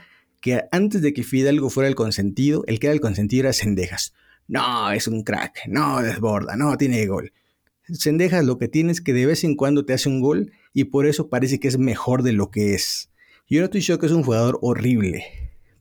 que 0.45 0.61
antes 0.71 1.01
de 1.01 1.11
que 1.11 1.23
Fidalgo 1.23 1.71
fuera 1.71 1.89
el 1.89 1.95
consentido, 1.95 2.63
el 2.67 2.77
que 2.77 2.85
era 2.85 2.93
el 2.93 3.01
consentido 3.01 3.45
era 3.45 3.53
Sendejas. 3.53 4.13
No, 4.47 4.91
es 4.91 5.07
un 5.07 5.23
crack, 5.23 5.61
no 5.67 6.03
desborda, 6.03 6.55
no 6.55 6.77
tiene 6.77 7.03
gol. 7.07 7.33
Sendejas 7.89 8.45
lo 8.45 8.59
que 8.59 8.67
tiene 8.67 8.91
es 8.91 9.01
que 9.01 9.11
de 9.11 9.25
vez 9.25 9.43
en 9.43 9.55
cuando 9.55 9.85
te 9.85 9.93
hace 9.93 10.07
un 10.07 10.21
gol 10.21 10.51
y 10.71 10.83
por 10.83 11.07
eso 11.07 11.29
parece 11.29 11.59
que 11.59 11.67
es 11.67 11.79
mejor 11.79 12.21
de 12.21 12.33
lo 12.33 12.51
que 12.51 12.75
es. 12.75 13.09
Yo 13.49 13.59
no 13.59 13.65
estoy 13.65 13.79
diciendo 13.79 13.99
que 13.99 14.05
es 14.05 14.11
un 14.11 14.21
jugador 14.21 14.59
horrible, 14.61 15.25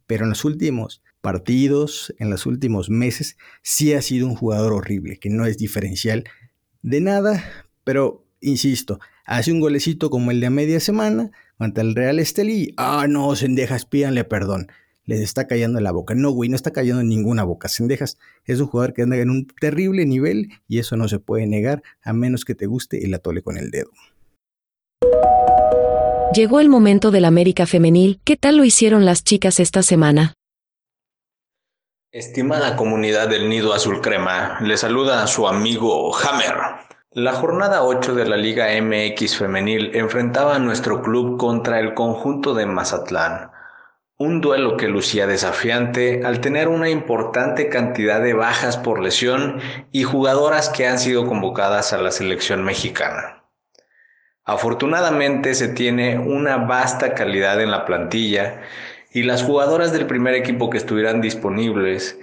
pero 0.06 0.24
en 0.24 0.30
los 0.30 0.46
últimos 0.46 1.02
partidos, 1.20 2.14
en 2.18 2.30
los 2.30 2.46
últimos 2.46 2.88
meses, 2.88 3.36
sí 3.60 3.92
ha 3.92 4.00
sido 4.00 4.26
un 4.26 4.34
jugador 4.34 4.72
horrible, 4.72 5.18
que 5.18 5.28
no 5.28 5.44
es 5.44 5.58
diferencial 5.58 6.24
de 6.80 7.02
nada, 7.02 7.44
pero 7.84 8.23
insisto, 8.44 9.00
hace 9.24 9.52
un 9.52 9.60
golecito 9.60 10.10
como 10.10 10.30
el 10.30 10.40
de 10.40 10.46
a 10.46 10.50
media 10.50 10.80
semana 10.80 11.30
ante 11.58 11.80
el 11.80 11.94
Real 11.94 12.18
Estelí. 12.18 12.74
Ah, 12.76 13.06
no, 13.08 13.34
Sendejas, 13.36 13.84
pídanle 13.84 14.24
perdón. 14.24 14.68
Les 15.06 15.20
está 15.20 15.46
cayendo 15.46 15.78
en 15.78 15.84
la 15.84 15.92
boca. 15.92 16.14
No, 16.14 16.30
güey, 16.30 16.48
no 16.48 16.56
está 16.56 16.70
cayendo 16.70 17.02
en 17.02 17.08
ninguna 17.08 17.44
boca. 17.44 17.68
Sendejas 17.68 18.16
es 18.46 18.60
un 18.60 18.68
jugador 18.68 18.94
que 18.94 19.02
anda 19.02 19.16
en 19.16 19.28
un 19.28 19.46
terrible 19.46 20.06
nivel 20.06 20.48
y 20.66 20.78
eso 20.78 20.96
no 20.96 21.08
se 21.08 21.18
puede 21.18 21.46
negar 21.46 21.82
a 22.02 22.12
menos 22.12 22.44
que 22.44 22.54
te 22.54 22.66
guste 22.66 23.04
el 23.04 23.12
atole 23.12 23.42
con 23.42 23.58
el 23.58 23.70
dedo. 23.70 23.90
Llegó 26.34 26.60
el 26.60 26.68
momento 26.68 27.10
del 27.10 27.26
América 27.26 27.66
Femenil. 27.66 28.18
¿Qué 28.24 28.36
tal 28.36 28.56
lo 28.56 28.64
hicieron 28.64 29.04
las 29.04 29.22
chicas 29.24 29.60
esta 29.60 29.82
semana? 29.82 30.34
Estimada 32.10 32.76
comunidad 32.76 33.28
del 33.28 33.48
Nido 33.48 33.74
Azul 33.74 34.00
Crema, 34.00 34.58
le 34.60 34.76
saluda 34.76 35.22
a 35.22 35.26
su 35.26 35.48
amigo 35.48 36.16
Hammer. 36.16 36.83
La 37.16 37.32
jornada 37.32 37.84
8 37.84 38.16
de 38.16 38.26
la 38.26 38.36
Liga 38.36 38.66
MX 38.82 39.38
femenil 39.38 39.94
enfrentaba 39.94 40.56
a 40.56 40.58
nuestro 40.58 41.00
club 41.00 41.38
contra 41.38 41.78
el 41.78 41.94
conjunto 41.94 42.54
de 42.54 42.66
Mazatlán. 42.66 43.52
Un 44.16 44.40
duelo 44.40 44.76
que 44.76 44.88
lucía 44.88 45.28
desafiante 45.28 46.22
al 46.24 46.40
tener 46.40 46.66
una 46.66 46.90
importante 46.90 47.68
cantidad 47.68 48.20
de 48.20 48.34
bajas 48.34 48.76
por 48.76 49.00
lesión 49.00 49.60
y 49.92 50.02
jugadoras 50.02 50.70
que 50.70 50.88
han 50.88 50.98
sido 50.98 51.24
convocadas 51.24 51.92
a 51.92 51.98
la 51.98 52.10
selección 52.10 52.64
mexicana. 52.64 53.44
Afortunadamente 54.44 55.54
se 55.54 55.68
tiene 55.68 56.18
una 56.18 56.56
vasta 56.56 57.14
calidad 57.14 57.60
en 57.60 57.70
la 57.70 57.84
plantilla 57.84 58.62
y 59.12 59.22
las 59.22 59.44
jugadoras 59.44 59.92
del 59.92 60.08
primer 60.08 60.34
equipo 60.34 60.68
que 60.68 60.78
estuvieran 60.78 61.20
disponibles 61.20 62.18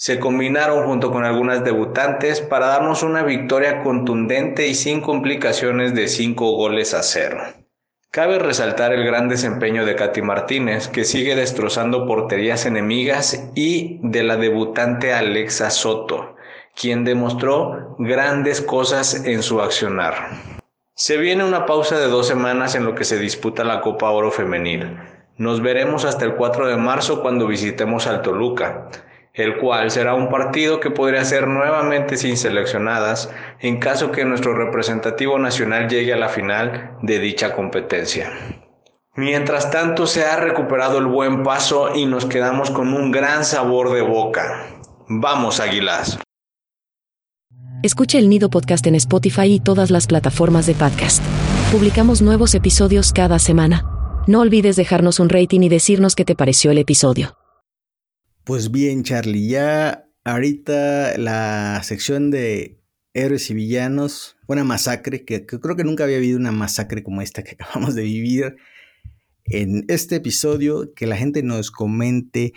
se 0.00 0.18
combinaron 0.18 0.86
junto 0.86 1.10
con 1.12 1.26
algunas 1.26 1.62
debutantes 1.62 2.40
para 2.40 2.68
darnos 2.68 3.02
una 3.02 3.22
victoria 3.22 3.82
contundente 3.82 4.66
y 4.66 4.74
sin 4.74 5.02
complicaciones 5.02 5.94
de 5.94 6.08
5 6.08 6.52
goles 6.52 6.94
a 6.94 7.02
cero. 7.02 7.42
Cabe 8.10 8.38
resaltar 8.38 8.94
el 8.94 9.04
gran 9.04 9.28
desempeño 9.28 9.84
de 9.84 9.96
Katy 9.96 10.22
Martínez, 10.22 10.88
que 10.88 11.04
sigue 11.04 11.36
destrozando 11.36 12.06
porterías 12.06 12.64
enemigas, 12.64 13.50
y 13.54 14.00
de 14.02 14.22
la 14.22 14.38
debutante 14.38 15.12
Alexa 15.12 15.68
Soto, 15.68 16.34
quien 16.74 17.04
demostró 17.04 17.94
grandes 17.98 18.62
cosas 18.62 19.26
en 19.26 19.42
su 19.42 19.60
accionar. 19.60 20.30
Se 20.94 21.18
viene 21.18 21.44
una 21.44 21.66
pausa 21.66 21.98
de 21.98 22.06
dos 22.06 22.26
semanas 22.26 22.74
en 22.74 22.86
lo 22.86 22.94
que 22.94 23.04
se 23.04 23.18
disputa 23.18 23.64
la 23.64 23.82
Copa 23.82 24.08
Oro 24.08 24.30
Femenil. 24.30 24.96
Nos 25.36 25.60
veremos 25.60 26.06
hasta 26.06 26.24
el 26.24 26.36
4 26.36 26.68
de 26.68 26.76
marzo 26.78 27.20
cuando 27.20 27.46
visitemos 27.46 28.06
al 28.06 28.22
Toluca 28.22 28.88
el 29.34 29.58
cual 29.58 29.90
será 29.90 30.14
un 30.14 30.28
partido 30.28 30.80
que 30.80 30.90
podría 30.90 31.24
ser 31.24 31.46
nuevamente 31.46 32.16
sin 32.16 32.36
seleccionadas 32.36 33.30
en 33.60 33.78
caso 33.78 34.10
que 34.10 34.24
nuestro 34.24 34.54
representativo 34.54 35.38
nacional 35.38 35.88
llegue 35.88 36.12
a 36.12 36.16
la 36.16 36.28
final 36.28 36.96
de 37.02 37.18
dicha 37.18 37.54
competencia. 37.54 38.30
Mientras 39.16 39.70
tanto 39.70 40.06
se 40.06 40.24
ha 40.24 40.36
recuperado 40.36 40.98
el 40.98 41.06
buen 41.06 41.42
paso 41.42 41.94
y 41.94 42.06
nos 42.06 42.26
quedamos 42.26 42.70
con 42.70 42.92
un 42.92 43.10
gran 43.10 43.44
sabor 43.44 43.92
de 43.92 44.02
boca. 44.02 44.66
Vamos, 45.08 45.60
Águilas. 45.60 46.18
Escucha 47.82 48.18
el 48.18 48.28
Nido 48.28 48.50
Podcast 48.50 48.86
en 48.86 48.94
Spotify 48.94 49.54
y 49.54 49.60
todas 49.60 49.90
las 49.90 50.06
plataformas 50.06 50.66
de 50.66 50.74
podcast. 50.74 51.22
Publicamos 51.72 52.20
nuevos 52.20 52.54
episodios 52.54 53.12
cada 53.12 53.38
semana. 53.38 53.84
No 54.26 54.40
olvides 54.40 54.76
dejarnos 54.76 55.18
un 55.18 55.28
rating 55.28 55.60
y 55.60 55.68
decirnos 55.68 56.14
qué 56.14 56.24
te 56.24 56.34
pareció 56.34 56.70
el 56.70 56.78
episodio. 56.78 57.39
Pues 58.50 58.72
bien, 58.72 59.04
Charlie, 59.04 59.46
ya 59.46 60.08
ahorita 60.24 61.16
la 61.18 61.80
sección 61.84 62.32
de 62.32 62.80
héroes 63.14 63.48
y 63.48 63.54
villanos, 63.54 64.38
una 64.48 64.64
masacre, 64.64 65.24
que, 65.24 65.46
creo 65.46 65.76
que 65.76 65.84
nunca 65.84 66.02
había 66.02 66.16
habido 66.16 66.36
una 66.36 66.50
masacre 66.50 67.04
como 67.04 67.22
esta 67.22 67.44
que 67.44 67.52
acabamos 67.60 67.94
de 67.94 68.02
vivir 68.02 68.56
en 69.44 69.84
este 69.86 70.16
episodio, 70.16 70.92
que 70.94 71.06
la 71.06 71.16
gente 71.16 71.44
nos 71.44 71.70
comente 71.70 72.52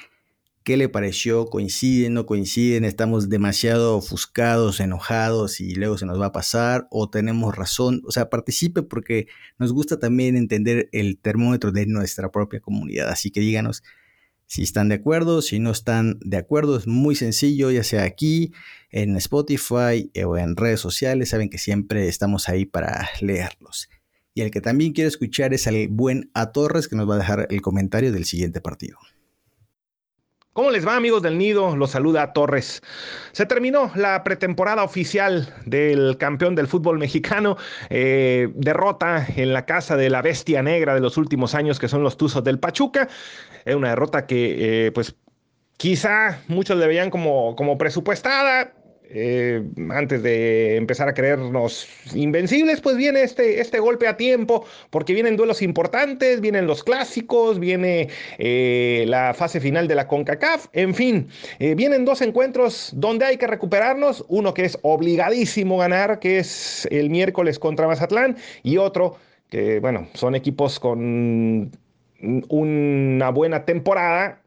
qué 0.63 0.77
le 0.77 0.89
pareció, 0.89 1.45
coinciden, 1.45 2.15
no 2.15 2.25
coinciden, 2.25 2.85
estamos 2.85 3.29
demasiado 3.29 3.95
ofuscados, 3.95 4.79
enojados 4.79 5.61
y 5.61 5.75
luego 5.75 5.99
se 5.99 6.07
nos 6.07 6.19
va 6.19 6.25
a 6.25 6.31
pasar 6.31 6.87
o 6.89 7.11
tenemos 7.11 7.55
razón, 7.55 8.01
o 8.07 8.11
sea, 8.11 8.31
participe 8.31 8.81
porque 8.81 9.27
nos 9.59 9.71
gusta 9.71 9.99
también 9.99 10.37
entender 10.37 10.89
el 10.91 11.19
termómetro 11.19 11.71
de 11.71 11.85
nuestra 11.85 12.31
propia 12.31 12.61
comunidad, 12.61 13.09
así 13.09 13.29
que 13.29 13.41
díganos 13.41 13.83
si 14.47 14.63
están 14.63 14.89
de 14.89 14.95
acuerdo, 14.95 15.41
si 15.41 15.59
no 15.59 15.71
están 15.71 16.19
de 16.21 16.37
acuerdo, 16.37 16.77
es 16.77 16.87
muy 16.87 17.15
sencillo, 17.15 17.71
ya 17.71 17.83
sea 17.83 18.03
aquí, 18.03 18.53
en 18.89 19.15
Spotify 19.17 20.11
eh, 20.13 20.25
o 20.25 20.37
en 20.37 20.55
redes 20.55 20.79
sociales, 20.79 21.29
saben 21.29 21.49
que 21.49 21.57
siempre 21.57 22.07
estamos 22.07 22.49
ahí 22.49 22.65
para 22.65 23.09
leerlos. 23.21 23.89
Y 24.35 24.41
el 24.41 24.51
que 24.51 24.61
también 24.61 24.93
quiere 24.93 25.07
escuchar 25.07 25.53
es 25.53 25.67
al 25.67 25.87
buen 25.89 26.31
A 26.33 26.51
Torres, 26.51 26.87
que 26.87 26.95
nos 26.95 27.09
va 27.09 27.15
a 27.15 27.19
dejar 27.19 27.47
el 27.49 27.61
comentario 27.61 28.11
del 28.11 28.25
siguiente 28.25 28.61
partido. 28.61 28.97
¿Cómo 30.53 30.69
les 30.69 30.85
va 30.85 30.95
amigos 30.95 31.23
del 31.23 31.39
Nido? 31.39 31.75
Los 31.75 31.89
saluda 31.89 32.31
Torres. 32.31 32.83
Se 33.31 33.47
terminó 33.47 33.91
la 33.95 34.23
pretemporada 34.23 34.83
oficial 34.83 35.51
del 35.65 36.15
campeón 36.19 36.53
del 36.53 36.67
fútbol 36.67 36.99
mexicano. 36.99 37.57
Eh, 37.89 38.49
derrota 38.53 39.25
en 39.35 39.51
la 39.51 39.65
casa 39.65 39.97
de 39.97 40.11
la 40.11 40.21
bestia 40.21 40.61
negra 40.61 40.93
de 40.93 40.99
los 40.99 41.17
últimos 41.17 41.55
años 41.55 41.79
que 41.79 41.87
son 41.87 42.03
los 42.03 42.17
Tuzos 42.17 42.43
del 42.43 42.59
Pachuca. 42.59 43.09
Es 43.65 43.73
una 43.73 43.89
derrota 43.89 44.27
que 44.27 44.85
eh, 44.85 44.91
pues 44.91 45.15
quizá 45.77 46.43
muchos 46.47 46.77
le 46.77 46.85
veían 46.85 47.09
como, 47.09 47.55
como 47.55 47.79
presupuestada 47.79 48.73
eh, 49.15 49.63
antes 49.91 50.23
de 50.23 50.75
empezar 50.75 51.07
a 51.07 51.13
creernos 51.13 51.87
invencibles, 52.15 52.81
pues 52.81 52.97
viene 52.97 53.21
este, 53.21 53.61
este 53.61 53.79
golpe 53.79 54.07
a 54.07 54.17
tiempo, 54.17 54.65
porque 54.89 55.13
vienen 55.13 55.37
duelos 55.37 55.61
importantes, 55.61 56.41
vienen 56.41 56.65
los 56.65 56.83
clásicos, 56.83 57.59
viene 57.59 58.09
eh, 58.39 59.05
la 59.07 59.33
fase 59.33 59.59
final 59.59 59.87
de 59.87 59.95
la 59.95 60.07
CONCACAF, 60.07 60.67
en 60.73 60.95
fin, 60.95 61.29
eh, 61.59 61.75
vienen 61.75 62.05
dos 62.05 62.21
encuentros 62.21 62.91
donde 62.95 63.25
hay 63.25 63.37
que 63.37 63.47
recuperarnos, 63.47 64.25
uno 64.29 64.53
que 64.53 64.65
es 64.65 64.79
obligadísimo 64.81 65.77
ganar, 65.77 66.19
que 66.19 66.39
es 66.39 66.87
el 66.91 67.09
miércoles 67.11 67.59
contra 67.59 67.87
Mazatlán, 67.87 68.35
y 68.63 68.77
otro 68.77 69.17
que, 69.49 69.79
bueno, 69.79 70.07
son 70.15 70.33
equipos 70.33 70.79
con 70.79 71.71
una 72.49 73.29
buena 73.29 73.65
temporada 73.65 74.42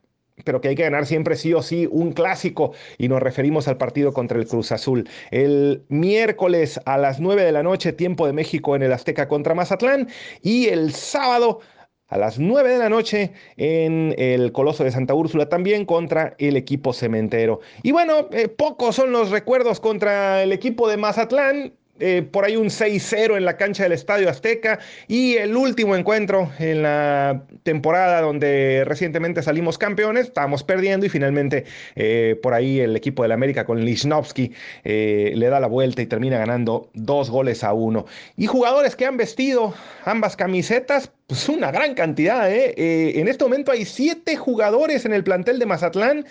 pero 0.46 0.60
que 0.60 0.68
hay 0.68 0.76
que 0.76 0.84
ganar 0.84 1.06
siempre 1.06 1.34
sí 1.34 1.52
o 1.52 1.60
sí 1.60 1.88
un 1.90 2.12
clásico 2.12 2.72
y 2.98 3.08
nos 3.08 3.20
referimos 3.20 3.66
al 3.66 3.76
partido 3.76 4.12
contra 4.12 4.38
el 4.38 4.46
Cruz 4.46 4.70
Azul. 4.70 5.08
El 5.32 5.84
miércoles 5.88 6.80
a 6.86 6.96
las 6.96 7.18
9 7.18 7.42
de 7.42 7.50
la 7.50 7.64
noche, 7.64 7.92
tiempo 7.92 8.26
de 8.26 8.32
México 8.32 8.76
en 8.76 8.82
el 8.82 8.92
Azteca 8.92 9.26
contra 9.26 9.54
Mazatlán 9.54 10.08
y 10.42 10.68
el 10.68 10.92
sábado 10.92 11.58
a 12.06 12.16
las 12.16 12.38
9 12.38 12.70
de 12.70 12.78
la 12.78 12.88
noche 12.88 13.32
en 13.56 14.14
el 14.18 14.52
Coloso 14.52 14.84
de 14.84 14.92
Santa 14.92 15.14
Úrsula 15.14 15.48
también 15.48 15.84
contra 15.84 16.36
el 16.38 16.56
equipo 16.56 16.92
cementero. 16.92 17.58
Y 17.82 17.90
bueno, 17.90 18.28
eh, 18.30 18.46
pocos 18.46 18.94
son 18.94 19.10
los 19.10 19.30
recuerdos 19.30 19.80
contra 19.80 20.44
el 20.44 20.52
equipo 20.52 20.88
de 20.88 20.96
Mazatlán. 20.96 21.74
Eh, 21.98 22.22
por 22.30 22.44
ahí 22.44 22.56
un 22.56 22.68
6-0 22.68 23.38
en 23.38 23.44
la 23.46 23.56
cancha 23.56 23.84
del 23.84 23.92
Estadio 23.92 24.28
Azteca 24.28 24.78
y 25.08 25.36
el 25.36 25.56
último 25.56 25.96
encuentro 25.96 26.50
en 26.58 26.82
la 26.82 27.44
temporada 27.62 28.20
donde 28.20 28.84
recientemente 28.84 29.42
salimos 29.42 29.78
campeones, 29.78 30.26
estábamos 30.26 30.62
perdiendo 30.62 31.06
y 31.06 31.08
finalmente 31.08 31.64
eh, 31.94 32.38
por 32.42 32.52
ahí 32.52 32.80
el 32.80 32.96
equipo 32.96 33.22
del 33.22 33.32
América 33.32 33.64
con 33.64 33.82
Lichnowsky 33.82 34.52
eh, 34.84 35.32
le 35.36 35.48
da 35.48 35.58
la 35.58 35.68
vuelta 35.68 36.02
y 36.02 36.06
termina 36.06 36.36
ganando 36.36 36.90
dos 36.92 37.30
goles 37.30 37.64
a 37.64 37.72
uno. 37.72 38.04
Y 38.36 38.46
jugadores 38.46 38.94
que 38.94 39.06
han 39.06 39.16
vestido 39.16 39.74
ambas 40.04 40.36
camisetas, 40.36 41.10
pues 41.26 41.48
una 41.48 41.70
gran 41.70 41.94
cantidad. 41.94 42.50
en 42.50 43.26
este 43.26 43.44
momento 43.44 43.72
hay 43.72 43.86
siete 43.86 44.36
jugadores 44.36 45.06
en 45.06 45.14
el 45.14 45.24
plantel 45.24 45.58
de 45.58 45.66
Mazatlán 45.66 46.26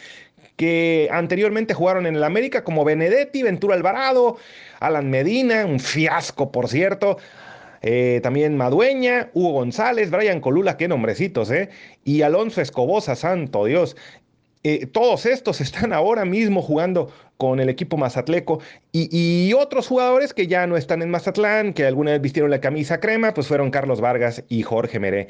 que 0.56 1.10
anteriormente 1.12 1.74
jugaron 1.74 2.06
en 2.06 2.16
el 2.16 2.24
América, 2.24 2.64
como 2.64 2.86
Benedetti, 2.86 3.44
Ventura 3.44 3.76
Alvarado, 3.76 4.38
Alan 4.80 5.10
Medina, 5.10 5.66
un 5.66 5.80
fiasco, 5.80 6.52
por 6.52 6.68
cierto. 6.68 7.18
eh, 7.82 8.20
también 8.24 8.58
Madueña, 8.58 9.30
Hugo 9.34 9.54
González, 9.54 10.10
Brian 10.10 10.42
Colula, 10.42 10.78
qué 10.78 10.88
nombrecitos, 10.88 11.52
¿eh? 11.52 11.70
Y 12.04 12.24
Alonso 12.24 12.62
Escobosa, 12.62 13.16
santo 13.16 13.66
Dios. 13.66 13.96
Eh, 14.64 14.88
todos 14.88 15.28
estos 15.28 15.62
están 15.62 15.94
ahora 15.94 16.26
mismo 16.26 16.62
jugando 16.64 17.12
con 17.38 17.60
el 17.60 17.70
equipo 17.70 17.98
Mazatleco 17.98 18.62
y, 18.92 19.10
y, 19.12 19.54
otros 19.54 19.88
jugadores 19.88 20.34
que 20.34 20.48
ya 20.48 20.66
no 20.66 20.78
están 20.78 21.04
en 21.04 21.12
Mazatlán, 21.12 21.74
que 21.74 21.86
alguna 21.86 22.12
vez 22.12 22.22
vistieron 22.22 22.50
la 22.50 22.62
camisa 22.62 23.00
crema, 23.00 23.34
pues 23.34 23.48
fueron 23.48 23.70
Carlos 23.70 24.02
Vargas 24.02 24.44
y 24.50 24.64
Jorge 24.64 25.00
Meré. 25.00 25.28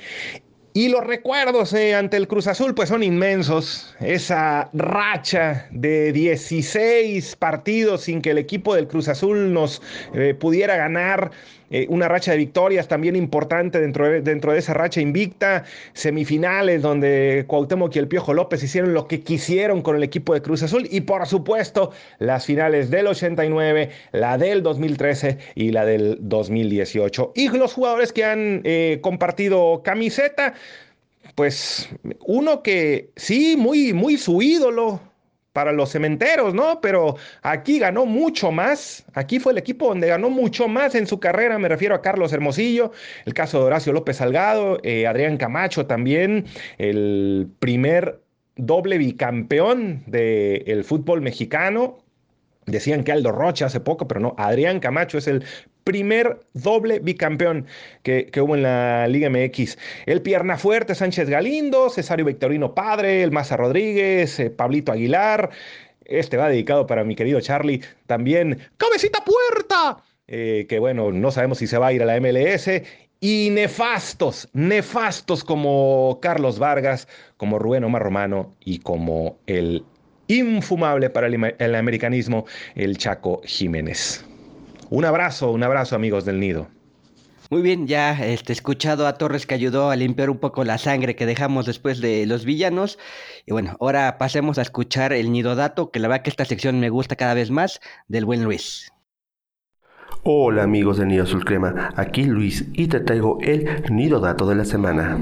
Y 0.77 0.89
los 0.89 1.05
recuerdos 1.05 1.71
eh, 1.71 1.95
ante 1.95 2.17
el 2.17 2.27
Cruz 2.27 2.47
Azul 2.47 2.75
pues 2.75 2.89
son 2.89 3.01
inmensos. 3.01 3.95
Esa 4.01 4.69
racha 4.73 5.67
de 5.71 6.11
16 6.11 7.37
partidos 7.37 8.01
sin 8.01 8.21
que 8.21 8.31
el 8.31 8.37
equipo 8.37 8.75
del 8.75 8.85
Cruz 8.85 9.07
Azul 9.07 9.53
nos 9.53 9.81
eh, 10.13 10.33
pudiera 10.37 10.75
ganar. 10.75 11.31
Eh, 11.69 11.85
una 11.89 12.07
racha 12.07 12.31
de 12.31 12.37
victorias 12.37 12.87
también 12.87 13.15
importante 13.15 13.79
dentro 13.79 14.09
de, 14.09 14.21
dentro 14.21 14.53
de 14.53 14.59
esa 14.59 14.73
racha 14.73 15.01
invicta. 15.01 15.63
Semifinales 15.93 16.81
donde 16.81 17.45
Cuauhtémoc 17.47 17.95
y 17.95 17.99
el 17.99 18.07
Piojo 18.07 18.33
López 18.33 18.63
hicieron 18.63 18.93
lo 18.93 19.07
que 19.07 19.21
quisieron 19.21 19.81
con 19.81 19.95
el 19.95 20.03
equipo 20.03 20.33
de 20.33 20.41
Cruz 20.41 20.63
Azul. 20.63 20.87
Y 20.91 21.01
por 21.01 21.25
supuesto 21.27 21.91
las 22.19 22.45
finales 22.45 22.89
del 22.89 23.07
89, 23.07 23.89
la 24.11 24.37
del 24.37 24.63
2013 24.63 25.37
y 25.55 25.71
la 25.71 25.85
del 25.85 26.17
2018. 26.21 27.33
Y 27.35 27.49
los 27.49 27.73
jugadores 27.73 28.13
que 28.13 28.25
han 28.25 28.63
compartido 29.01 29.81
camiseta 29.83 30.53
pues 31.35 31.89
uno 32.25 32.63
que 32.63 33.09
sí, 33.15 33.55
muy, 33.57 33.93
muy 33.93 34.17
su 34.17 34.41
ídolo 34.41 35.01
para 35.55 35.71
los 35.71 35.89
cementeros, 35.89 36.53
¿no? 36.53 36.81
Pero 36.81 37.15
aquí 37.41 37.79
ganó 37.79 38.05
mucho 38.05 38.51
más. 38.51 39.05
Aquí 39.13 39.39
fue 39.39 39.53
el 39.53 39.57
equipo 39.57 39.87
donde 39.87 40.09
ganó 40.09 40.29
mucho 40.29 40.67
más 40.67 40.95
en 40.95 41.07
su 41.07 41.21
carrera. 41.21 41.57
Me 41.57 41.69
refiero 41.69 41.95
a 41.95 42.01
Carlos 42.01 42.33
Hermosillo, 42.33 42.91
el 43.25 43.33
caso 43.33 43.59
de 43.59 43.63
Horacio 43.67 43.93
López 43.93 44.17
Salgado, 44.17 44.79
eh, 44.83 45.07
Adrián 45.07 45.37
Camacho 45.37 45.85
también, 45.85 46.43
el 46.77 47.47
primer 47.59 48.21
doble 48.57 48.97
bicampeón 48.97 50.03
del 50.07 50.83
fútbol 50.83 51.21
mexicano. 51.21 51.99
Decían 52.65 53.05
que 53.05 53.13
Aldo 53.13 53.31
Rocha 53.31 53.67
hace 53.67 53.79
poco, 53.79 54.09
pero 54.09 54.19
no, 54.19 54.35
Adrián 54.37 54.81
Camacho 54.81 55.17
es 55.17 55.27
el 55.27 55.45
primer 55.85 56.39
doble 56.53 56.99
bicampeón 56.99 57.67
que, 58.01 58.29
hubo 58.41 58.55
en 58.55 58.63
la 58.63 59.07
Liga 59.07 59.29
MX. 59.29 59.77
El 60.07 60.21
pierna 60.21 60.57
fuerte 60.57 60.95
Sánchez 60.95 61.29
Galindo, 61.29 61.89
Cesario 61.89 62.25
Victorino 62.25 62.73
Padre, 62.73 63.23
el 63.23 63.31
Maza 63.31 63.55
Rodríguez, 63.55 64.39
eh, 64.39 64.49
Pablito 64.49 64.91
Aguilar. 64.91 65.51
Este 66.03 66.37
va 66.37 66.49
dedicado 66.49 66.87
para 66.87 67.03
mi 67.03 67.15
querido 67.15 67.39
Charlie. 67.39 67.81
También, 68.07 68.59
Cabecita 68.77 69.23
Puerta, 69.23 70.03
eh, 70.27 70.65
que 70.67 70.79
bueno, 70.79 71.11
no 71.11 71.31
sabemos 71.31 71.59
si 71.59 71.67
se 71.67 71.77
va 71.77 71.87
a 71.87 71.93
ir 71.93 72.01
a 72.01 72.05
la 72.05 72.19
MLS. 72.19 72.81
Y 73.21 73.49
nefastos, 73.51 74.49
nefastos 74.53 75.43
como 75.43 76.19
Carlos 76.21 76.57
Vargas, 76.57 77.07
como 77.37 77.59
Rubén 77.59 77.83
Omar 77.83 78.01
Romano 78.01 78.55
y 78.59 78.79
como 78.79 79.37
el 79.45 79.85
infumable 80.27 81.11
para 81.11 81.27
el 81.27 81.75
americanismo, 81.75 82.45
el 82.73 82.97
Chaco 82.97 83.41
Jiménez. 83.45 84.25
Un 84.95 85.03
abrazo, 85.03 85.51
un 85.51 85.61
abrazo 85.61 85.97
amigos 85.97 86.23
del 86.23 86.39
nido. 86.39 86.69
Muy 87.49 87.61
bien, 87.61 87.85
ya 87.85 88.13
este, 88.25 88.53
escuchado 88.53 89.07
a 89.07 89.17
Torres 89.17 89.45
que 89.45 89.53
ayudó 89.53 89.89
a 89.89 89.97
limpiar 89.97 90.29
un 90.29 90.37
poco 90.37 90.63
la 90.63 90.77
sangre 90.77 91.17
que 91.17 91.25
dejamos 91.25 91.65
después 91.65 91.99
de 91.99 92.25
los 92.25 92.45
villanos. 92.45 92.97
Y 93.45 93.51
bueno, 93.51 93.75
ahora 93.81 94.17
pasemos 94.17 94.57
a 94.57 94.61
escuchar 94.61 95.11
el 95.11 95.33
nido 95.33 95.53
dato, 95.57 95.91
que 95.91 95.99
la 95.99 96.07
verdad 96.07 96.23
que 96.23 96.29
esta 96.29 96.45
sección 96.45 96.79
me 96.79 96.89
gusta 96.89 97.17
cada 97.17 97.33
vez 97.33 97.51
más, 97.51 97.81
del 98.07 98.23
buen 98.23 98.45
Luis. 98.45 98.89
Hola 100.27 100.63
amigos 100.63 100.97
de 100.97 101.05
Nido 101.05 101.21
Azul 101.21 101.45
Crema, 101.45 101.91
aquí 101.95 102.23
Luis 102.23 102.65
y 102.73 102.87
te 102.87 102.99
traigo 102.99 103.37
el 103.41 103.83
nido 103.91 104.19
dato 104.19 104.47
de 104.47 104.55
la 104.55 104.65
semana. 104.65 105.19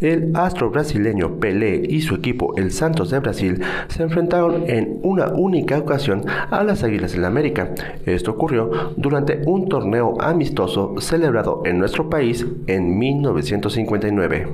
El 0.00 0.34
astro 0.34 0.70
brasileño 0.70 1.38
Pelé 1.38 1.82
y 1.86 2.00
su 2.00 2.14
equipo 2.14 2.56
el 2.56 2.70
Santos 2.70 3.10
de 3.10 3.18
Brasil 3.18 3.62
se 3.88 4.02
enfrentaron 4.02 4.64
en 4.66 4.98
una 5.02 5.26
única 5.26 5.76
ocasión 5.76 6.24
a 6.26 6.64
las 6.64 6.82
Águilas 6.82 7.12
del 7.12 7.20
la 7.20 7.28
América. 7.28 7.74
Esto 8.06 8.30
ocurrió 8.30 8.94
durante 8.96 9.42
un 9.44 9.68
torneo 9.68 10.18
amistoso 10.22 10.94
celebrado 11.02 11.60
en 11.66 11.78
nuestro 11.78 12.08
país 12.08 12.46
en 12.66 12.98
1959. 12.98 14.48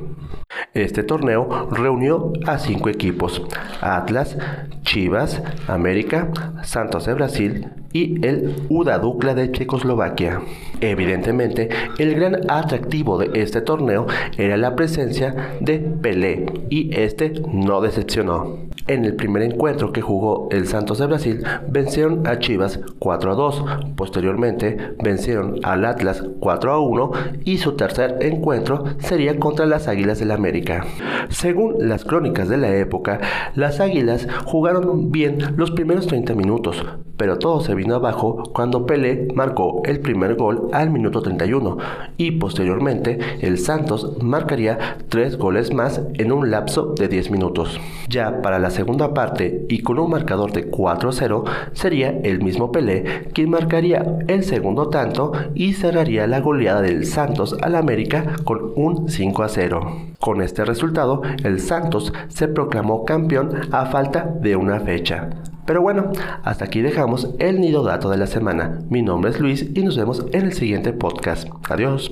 Este 0.74 1.04
torneo 1.04 1.68
reunió 1.70 2.32
a 2.44 2.58
cinco 2.58 2.88
equipos, 2.88 3.40
Atlas, 3.80 4.36
Chivas, 4.82 5.40
América, 5.68 6.32
Santos 6.64 7.06
de 7.06 7.14
Brasil 7.14 7.68
y 7.92 8.24
el 8.26 8.54
Uda 8.68 8.98
Dukla 8.98 9.34
de 9.34 9.50
Checoslovaquia. 9.50 10.42
Evidentemente, 10.80 11.70
el 11.98 12.14
gran 12.14 12.50
atractivo 12.50 13.18
de 13.18 13.40
este 13.40 13.60
torneo 13.60 14.06
era 14.36 14.56
la 14.56 14.76
presencia 14.76 15.56
de 15.60 15.78
Pelé 15.78 16.46
y 16.70 16.94
este 16.94 17.32
no 17.52 17.80
decepcionó. 17.80 18.66
En 18.88 19.04
el 19.04 19.16
primer 19.16 19.42
encuentro 19.42 19.92
que 19.92 20.00
jugó 20.00 20.48
el 20.52 20.68
Santos 20.68 20.98
de 20.98 21.06
Brasil, 21.06 21.42
vencieron 21.68 22.26
a 22.26 22.38
Chivas 22.38 22.78
4 23.00 23.32
a 23.32 23.34
2. 23.34 23.64
Posteriormente, 23.96 24.94
vencieron 25.02 25.58
al 25.64 25.84
Atlas 25.84 26.22
4 26.38 26.72
a 26.72 26.78
1 26.78 27.10
y 27.44 27.58
su 27.58 27.72
tercer 27.72 28.18
encuentro 28.20 28.84
sería 28.98 29.40
contra 29.40 29.66
las 29.66 29.88
Águilas 29.88 30.20
del 30.20 30.26
la 30.26 30.34
América. 30.34 30.86
Según 31.28 31.88
las 31.88 32.04
crónicas 32.04 32.48
de 32.48 32.58
la 32.58 32.74
época, 32.76 33.20
las 33.54 33.80
Águilas 33.80 34.26
jugaron 34.44 35.10
bien 35.10 35.38
los 35.56 35.70
primeros 35.70 36.06
30 36.06 36.34
minutos, 36.34 36.84
pero 37.16 37.38
todo 37.38 37.60
se 37.60 37.74
vino 37.74 37.94
abajo 37.94 38.42
cuando 38.52 38.86
Pelé 38.86 39.28
marcó 39.34 39.82
el 39.84 40.00
primer 40.00 40.34
gol 40.34 40.68
al 40.72 40.90
minuto 40.90 41.22
31 41.22 41.78
y 42.16 42.32
posteriormente 42.32 43.18
el 43.40 43.58
Santos 43.58 44.22
marcaría 44.22 44.98
tres 45.08 45.36
goles 45.36 45.72
más 45.72 46.02
en 46.14 46.32
un 46.32 46.50
lapso 46.50 46.94
de 46.96 47.08
10 47.08 47.30
minutos. 47.30 47.80
Ya 48.08 48.42
para 48.42 48.58
la 48.58 48.70
segunda 48.70 49.14
parte 49.14 49.66
y 49.68 49.80
con 49.80 49.98
un 49.98 50.10
marcador 50.10 50.52
de 50.52 50.66
4 50.66 51.08
a 51.08 51.12
0 51.12 51.44
sería 51.72 52.10
el 52.22 52.42
mismo 52.42 52.72
Pelé 52.72 53.28
quien 53.32 53.50
marcaría 53.50 54.18
el 54.28 54.44
segundo 54.44 54.88
tanto 54.88 55.32
y 55.54 55.74
cerraría 55.74 56.26
la 56.26 56.40
goleada 56.40 56.82
del 56.82 57.06
Santos 57.06 57.56
al 57.62 57.74
América 57.74 58.36
con 58.44 58.72
un 58.76 59.08
5 59.08 59.42
a 59.42 59.48
0. 59.48 59.96
Con 60.18 60.42
este 60.42 60.64
resultado, 60.64 61.22
el 61.44 61.60
Santos 61.60 62.12
se 62.28 62.48
proclamó 62.48 63.04
campeón 63.04 63.50
a 63.72 63.86
falta 63.86 64.30
de 64.40 64.56
una 64.56 64.80
fecha. 64.80 65.28
Pero 65.66 65.82
bueno, 65.82 66.12
hasta 66.44 66.66
aquí 66.66 66.80
dejamos 66.80 67.34
el 67.40 67.60
nido 67.60 67.82
dato 67.82 68.08
de 68.08 68.16
la 68.16 68.28
semana. 68.28 68.78
Mi 68.88 69.02
nombre 69.02 69.32
es 69.32 69.40
Luis 69.40 69.66
y 69.74 69.82
nos 69.82 69.96
vemos 69.96 70.24
en 70.32 70.42
el 70.42 70.52
siguiente 70.52 70.92
podcast. 70.92 71.48
Adiós. 71.68 72.08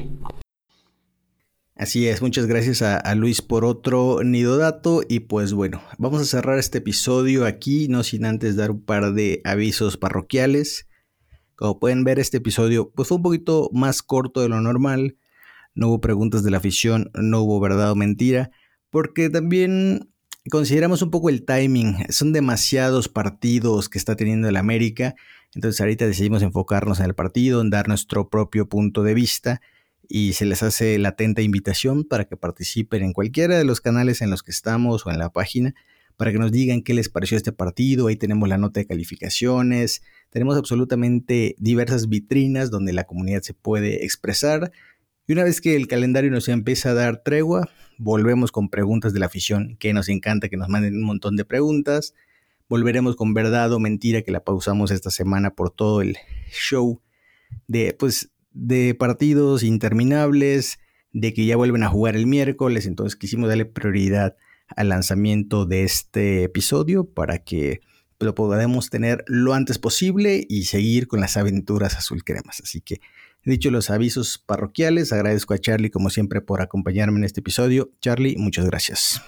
Así 1.77 2.09
es, 2.09 2.21
muchas 2.21 2.47
gracias 2.47 2.83
a, 2.83 3.15
Luis 3.15 3.43
por 3.43 3.65
otro 3.65 4.23
nido 4.25 4.59
dato 4.59 5.03
y 5.09 5.21
pues 5.21 5.53
bueno, 5.53 5.83
vamos 5.99 6.23
a 6.23 6.25
cerrar 6.25 6.59
este 6.59 6.79
episodio 6.79 7.47
aquí, 7.47 7.89
no 7.89 8.05
sin 8.05 8.25
antes 8.25 8.57
dar 8.57 8.71
un 8.71 8.85
par 8.85 9.13
de 9.13 9.41
avisos 9.45 9.97
parroquiales. 9.97 10.89
Como 11.57 11.79
pueden 11.79 12.05
ver, 12.05 12.19
este 12.19 12.39
episodio 12.39 12.93
pues 12.95 13.09
fue 13.09 13.17
un 13.17 13.23
poquito 13.23 13.71
más 13.73 14.03
corto 14.03 14.41
de 14.41 14.49
lo 14.49 14.61
normal, 14.61 15.17
no 15.75 15.89
hubo 15.89 16.01
preguntas 16.01 16.43
de 16.45 16.53
la 16.53 16.59
afición, 16.59 17.11
no 17.15 17.41
hubo 17.43 17.61
verdad 17.61 17.91
o 17.91 17.97
mentira, 17.97 18.51
porque 18.91 19.29
también 19.29 20.14
consideramos 20.51 21.03
un 21.03 21.11
poco 21.11 21.29
el 21.29 21.45
timing. 21.45 22.07
Son 22.11 22.33
demasiados 22.33 23.09
partidos 23.09 23.89
que 23.89 23.99
está 23.99 24.17
teniendo 24.17 24.49
el 24.49 24.57
América. 24.57 25.15
Entonces 25.55 25.81
ahorita 25.81 26.07
decidimos 26.07 26.43
enfocarnos 26.43 27.01
en 27.01 27.07
el 27.07 27.15
partido, 27.15 27.61
en 27.61 27.71
dar 27.71 27.89
nuestro 27.89 28.29
propio 28.29 28.69
punto 28.69 29.03
de 29.03 29.15
vista 29.15 29.61
y 30.09 30.35
se 30.35 30.45
les 30.45 30.63
hace 30.63 30.99
la 30.99 31.11
atenta 31.11 31.43
invitación 31.43 32.05
para 32.05 32.27
que 32.27 32.37
participen 32.37 33.03
en 33.03 33.13
cualquiera 33.13 33.57
de 33.57 33.65
los 33.65 33.81
canales 33.81 34.21
en 34.21 34.31
los 34.31 34.43
que 34.43 34.51
estamos 34.51 35.07
o 35.07 35.11
en 35.11 35.19
la 35.19 35.33
página 35.33 35.75
para 36.17 36.31
que 36.31 36.39
nos 36.39 36.53
digan 36.53 36.83
qué 36.83 36.95
les 36.95 37.09
pareció 37.09 37.37
este 37.37 37.53
partido. 37.53 38.07
Ahí 38.07 38.17
tenemos 38.17 38.49
la 38.49 38.59
nota 38.59 38.81
de 38.81 38.87
calificaciones, 38.87 40.03
tenemos 40.31 40.57
absolutamente 40.57 41.57
diversas 41.59 42.09
vitrinas 42.09 42.71
donde 42.71 42.93
la 42.93 43.05
comunidad 43.05 43.43
se 43.43 43.55
puede 43.55 44.05
expresar 44.05 44.71
y 45.27 45.33
una 45.33 45.45
vez 45.45 45.61
que 45.61 45.77
el 45.77 45.87
calendario 45.87 46.31
nos 46.31 46.49
empieza 46.49 46.91
a 46.91 46.95
dar 46.95 47.23
tregua, 47.23 47.69
volvemos 47.99 48.53
con 48.53 48.69
preguntas 48.69 49.13
de 49.13 49.21
la 49.21 49.27
afición, 49.27 49.77
que 49.79 49.93
nos 49.93 50.09
encanta 50.09 50.49
que 50.49 50.57
nos 50.57 50.69
manden 50.69 50.97
un 50.97 51.05
montón 51.05 51.37
de 51.37 51.45
preguntas. 51.45 52.15
Volveremos 52.69 53.17
con 53.17 53.35
verdad 53.35 53.73
o 53.73 53.79
mentira, 53.79 54.23
que 54.23 54.33
la 54.33 54.45
pausamos 54.45 54.91
esta 54.91 55.11
semana 55.11 55.51
por 55.51 55.71
todo 55.71 56.03
el 56.03 56.17
show 56.51 57.01
de, 57.69 57.95
pues, 57.99 58.33
de 58.53 58.95
partidos 58.95 59.63
interminables, 59.63 60.79
de 61.13 61.33
que 61.33 61.47
ya 61.47 61.57
vuelven 61.57 61.83
a 61.85 61.89
jugar 61.89 62.17
el 62.17 62.27
miércoles. 62.27 62.87
Entonces 62.87 63.17
quisimos 63.17 63.49
darle 63.49 63.65
prioridad 63.65 64.37
al 64.77 64.89
lanzamiento 64.89 65.67
de 65.67 65.85
este 65.85 66.45
episodio 66.45 67.05
para 67.05 67.39
que 67.39 67.81
lo 68.25 68.35
podamos 68.35 68.91
tener 68.91 69.25
lo 69.29 69.55
antes 69.55 69.79
posible 69.79 70.45
y 70.49 70.65
seguir 70.65 71.07
con 71.07 71.21
las 71.21 71.37
aventuras 71.37 71.95
azul 71.97 72.25
cremas. 72.25 72.61
Así 72.61 72.81
que 72.81 73.01
Dicho 73.45 73.71
los 73.71 73.91
avisos 73.91 74.39
parroquiales, 74.39 75.13
agradezco 75.13 75.53
a 75.53 75.59
Charlie 75.59 75.91
como 75.91 76.09
siempre 76.09 76.41
por 76.41 76.63
acompañarme 76.63 77.19
en 77.19 77.25
este 77.25 77.41
episodio. 77.41 77.91
Charlie, 78.01 78.37
muchas 78.39 78.65
gracias. 78.65 79.21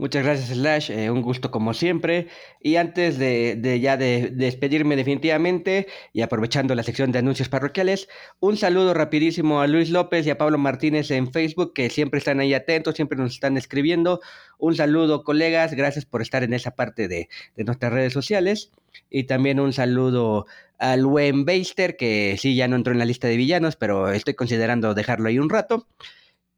Muchas 0.00 0.24
gracias, 0.24 0.48
Slash. 0.48 0.90
Eh, 0.90 1.10
un 1.10 1.20
gusto 1.20 1.50
como 1.50 1.74
siempre. 1.74 2.28
Y 2.58 2.76
antes 2.76 3.18
de, 3.18 3.78
ya 3.82 3.98
de, 3.98 4.30
despedirme 4.32 4.96
definitivamente 4.96 5.88
y 6.14 6.22
aprovechando 6.22 6.74
la 6.74 6.82
sección 6.82 7.12
de 7.12 7.18
anuncios 7.18 7.50
parroquiales, 7.50 8.08
un 8.40 8.56
saludo 8.56 8.94
rapidísimo 8.94 9.60
a 9.60 9.66
Luis 9.66 9.90
López 9.90 10.26
y 10.26 10.30
a 10.30 10.38
Pablo 10.38 10.56
Martínez 10.56 11.10
en 11.10 11.30
Facebook, 11.30 11.74
que 11.74 11.90
siempre 11.90 12.16
están 12.16 12.40
ahí 12.40 12.54
atentos, 12.54 12.94
siempre 12.94 13.18
nos 13.18 13.34
están 13.34 13.58
escribiendo. 13.58 14.20
Un 14.56 14.74
saludo, 14.74 15.22
colegas. 15.22 15.74
Gracias 15.74 16.06
por 16.06 16.22
estar 16.22 16.44
en 16.44 16.54
esa 16.54 16.70
parte 16.70 17.06
de, 17.06 17.28
nuestras 17.56 17.92
redes 17.92 18.14
sociales. 18.14 18.70
Y 19.10 19.24
también 19.24 19.60
un 19.60 19.74
saludo 19.74 20.46
al 20.78 21.04
buen 21.04 21.44
Beister, 21.44 21.98
que 21.98 22.36
sí, 22.38 22.56
ya 22.56 22.68
no 22.68 22.76
entró 22.76 22.94
en 22.94 23.00
la 23.00 23.04
lista 23.04 23.28
de 23.28 23.36
villanos, 23.36 23.76
pero 23.76 24.10
estoy 24.10 24.32
considerando 24.32 24.94
dejarlo 24.94 25.28
ahí 25.28 25.38
un 25.38 25.50
rato. 25.50 25.86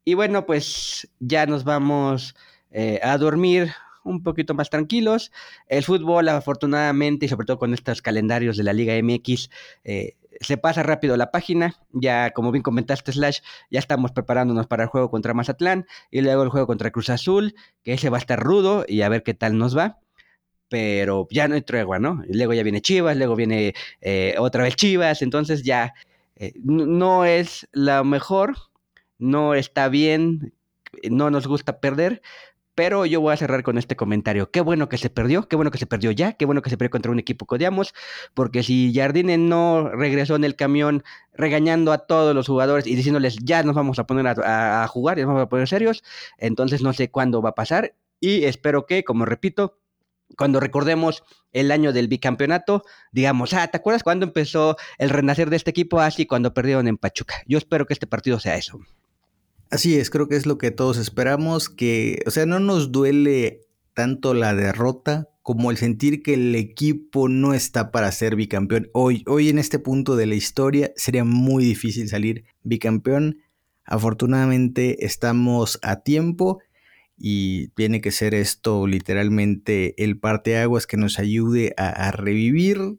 Y 0.05 0.13
bueno, 0.13 0.45
pues 0.45 1.09
ya 1.19 1.45
nos 1.45 1.65
vamos 1.65 2.35
eh, 2.73 2.99
a 3.03 3.17
dormir 3.19 3.71
un 4.03 4.23
poquito 4.23 4.55
más 4.55 4.69
tranquilos. 4.69 5.31
El 5.67 5.83
fútbol, 5.83 6.27
afortunadamente, 6.27 7.27
y 7.27 7.29
sobre 7.29 7.45
todo 7.45 7.59
con 7.59 7.73
estos 7.73 8.01
calendarios 8.01 8.57
de 8.57 8.63
la 8.63 8.73
Liga 8.73 8.95
MX, 9.01 9.49
eh, 9.83 10.15
se 10.41 10.57
pasa 10.57 10.81
rápido 10.81 11.15
la 11.15 11.29
página. 11.31 11.75
Ya, 11.91 12.31
como 12.31 12.51
bien 12.51 12.63
comentaste, 12.63 13.11
Slash, 13.11 13.39
ya 13.69 13.79
estamos 13.79 14.11
preparándonos 14.11 14.65
para 14.65 14.83
el 14.83 14.89
juego 14.89 15.11
contra 15.11 15.35
Mazatlán 15.35 15.85
y 16.09 16.21
luego 16.21 16.41
el 16.41 16.49
juego 16.49 16.65
contra 16.65 16.89
Cruz 16.91 17.09
Azul, 17.11 17.55
que 17.83 17.93
ese 17.93 18.09
va 18.09 18.17
a 18.17 18.19
estar 18.19 18.39
rudo 18.39 18.85
y 18.87 19.03
a 19.03 19.09
ver 19.09 19.21
qué 19.21 19.35
tal 19.35 19.57
nos 19.57 19.77
va. 19.77 19.99
Pero 20.67 21.27
ya 21.29 21.47
no 21.47 21.53
hay 21.53 21.61
tregua, 21.61 21.99
¿no? 21.99 22.23
Luego 22.27 22.53
ya 22.53 22.63
viene 22.63 22.81
Chivas, 22.81 23.15
luego 23.15 23.35
viene 23.35 23.75
eh, 24.01 24.33
otra 24.39 24.63
vez 24.63 24.75
Chivas, 24.75 25.21
entonces 25.21 25.61
ya 25.61 25.93
no 26.63 27.25
es 27.25 27.67
la 27.71 28.03
mejor, 28.03 28.57
no 29.19 29.53
está 29.53 29.87
bien, 29.87 30.53
no 31.09 31.29
nos 31.29 31.47
gusta 31.47 31.79
perder, 31.79 32.21
pero 32.75 33.05
yo 33.05 33.21
voy 33.21 33.33
a 33.33 33.37
cerrar 33.37 33.63
con 33.63 33.77
este 33.77 33.95
comentario. 33.95 34.51
Qué 34.51 34.61
bueno 34.61 34.89
que 34.89 34.97
se 34.97 35.09
perdió, 35.09 35.47
qué 35.47 35.55
bueno 35.55 35.71
que 35.71 35.77
se 35.77 35.85
perdió 35.85 36.11
ya, 36.11 36.33
qué 36.33 36.45
bueno 36.45 36.61
que 36.61 36.69
se 36.69 36.77
perdió 36.77 36.91
contra 36.91 37.11
un 37.11 37.19
equipo 37.19 37.45
que 37.45 37.55
odiamos, 37.55 37.93
porque 38.33 38.63
si 38.63 38.93
Jardine 38.93 39.37
no 39.37 39.89
regresó 39.89 40.35
en 40.35 40.43
el 40.43 40.55
camión 40.55 41.03
regañando 41.33 41.91
a 41.91 41.99
todos 41.99 42.35
los 42.35 42.47
jugadores 42.47 42.87
y 42.87 42.95
diciéndoles 42.95 43.37
ya 43.43 43.63
nos 43.63 43.75
vamos 43.75 43.99
a 43.99 44.05
poner 44.05 44.27
a, 44.27 44.87
jugar, 44.87 45.17
ya 45.17 45.23
nos 45.23 45.33
vamos 45.33 45.45
a 45.45 45.49
poner 45.49 45.67
serios, 45.67 46.03
entonces 46.37 46.81
no 46.81 46.93
sé 46.93 47.09
cuándo 47.09 47.41
va 47.41 47.49
a 47.49 47.55
pasar 47.55 47.95
y 48.19 48.45
espero 48.45 48.85
que, 48.85 49.03
como 49.03 49.25
repito, 49.25 49.77
cuando 50.37 50.59
recordemos 50.59 51.23
el 51.51 51.71
año 51.71 51.93
del 51.93 52.07
bicampeonato, 52.07 52.83
digamos, 53.11 53.53
ah, 53.53 53.67
¿te 53.67 53.77
acuerdas 53.77 54.03
cuándo 54.03 54.25
empezó 54.25 54.77
el 54.97 55.09
renacer 55.09 55.49
de 55.49 55.57
este 55.57 55.71
equipo? 55.71 55.99
Así 55.99 56.25
cuando 56.25 56.53
perdieron 56.53 56.87
en 56.87 56.97
Pachuca. 56.97 57.35
Yo 57.47 57.57
espero 57.57 57.85
que 57.85 57.93
este 57.93 58.07
partido 58.07 58.39
sea 58.39 58.55
eso. 58.55 58.79
Así 59.69 59.95
es, 59.95 60.09
creo 60.09 60.27
que 60.27 60.35
es 60.35 60.45
lo 60.45 60.57
que 60.57 60.71
todos 60.71 60.97
esperamos, 60.97 61.69
que, 61.69 62.21
o 62.25 62.31
sea, 62.31 62.45
no 62.45 62.59
nos 62.59 62.91
duele 62.91 63.61
tanto 63.93 64.33
la 64.33 64.53
derrota 64.53 65.29
como 65.41 65.71
el 65.71 65.77
sentir 65.77 66.23
que 66.23 66.35
el 66.35 66.55
equipo 66.55 67.27
no 67.27 67.53
está 67.53 67.91
para 67.91 68.11
ser 68.11 68.35
bicampeón. 68.35 68.89
Hoy, 68.93 69.23
hoy 69.27 69.49
en 69.49 69.59
este 69.59 69.77
punto 69.77 70.15
de 70.15 70.25
la 70.25 70.35
historia 70.35 70.91
sería 70.95 71.25
muy 71.25 71.65
difícil 71.65 72.07
salir 72.07 72.45
bicampeón. 72.63 73.39
Afortunadamente 73.83 75.05
estamos 75.05 75.79
a 75.81 76.01
tiempo 76.01 76.59
y 77.17 77.67
tiene 77.69 77.99
que 77.99 78.11
ser 78.11 78.33
esto 78.33 78.87
literalmente 78.87 80.01
el 80.01 80.17
parteaguas 80.17 80.87
que 80.87 80.97
nos 80.97 81.19
ayude 81.19 81.73
a, 81.77 81.89
a 81.89 82.11
revivir 82.11 82.97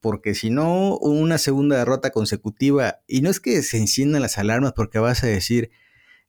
porque 0.00 0.34
si 0.36 0.50
no, 0.50 0.98
una 0.98 1.36
segunda 1.36 1.78
derrota 1.78 2.10
consecutiva, 2.10 3.00
y 3.08 3.22
no 3.22 3.30
es 3.30 3.40
que 3.40 3.60
se 3.62 3.78
enciendan 3.78 4.22
las 4.22 4.38
alarmas 4.38 4.72
porque 4.72 5.00
vas 5.00 5.24
a 5.24 5.26
decir, 5.26 5.70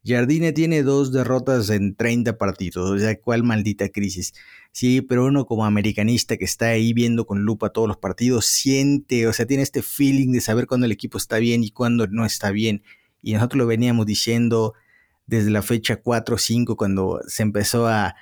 Jardine 0.07 0.53
tiene 0.53 0.83
dos 0.83 1.11
derrotas 1.11 1.69
en 1.69 1.95
30 1.95 2.37
partidos, 2.37 2.89
o 2.89 2.97
sea, 2.97 3.19
cuál 3.19 3.43
maldita 3.43 3.89
crisis. 3.89 4.33
Sí, 4.71 5.01
pero 5.01 5.25
uno 5.25 5.45
como 5.45 5.65
americanista 5.65 6.37
que 6.37 6.45
está 6.45 6.67
ahí 6.67 6.93
viendo 6.93 7.25
con 7.25 7.41
lupa 7.41 7.71
todos 7.71 7.87
los 7.87 7.97
partidos, 7.97 8.45
siente, 8.45 9.27
o 9.27 9.33
sea, 9.33 9.45
tiene 9.45 9.63
este 9.63 9.81
feeling 9.81 10.31
de 10.31 10.41
saber 10.41 10.67
cuándo 10.67 10.85
el 10.85 10.91
equipo 10.91 11.17
está 11.17 11.39
bien 11.39 11.63
y 11.63 11.71
cuándo 11.71 12.07
no 12.07 12.25
está 12.25 12.51
bien. 12.51 12.83
Y 13.21 13.33
nosotros 13.33 13.57
lo 13.57 13.67
veníamos 13.67 14.05
diciendo 14.05 14.73
desde 15.25 15.51
la 15.51 15.61
fecha 15.61 15.97
4 15.97 16.35
o 16.35 16.37
5, 16.37 16.77
cuando 16.77 17.19
se 17.27 17.43
empezó 17.43 17.87
a, 17.87 18.15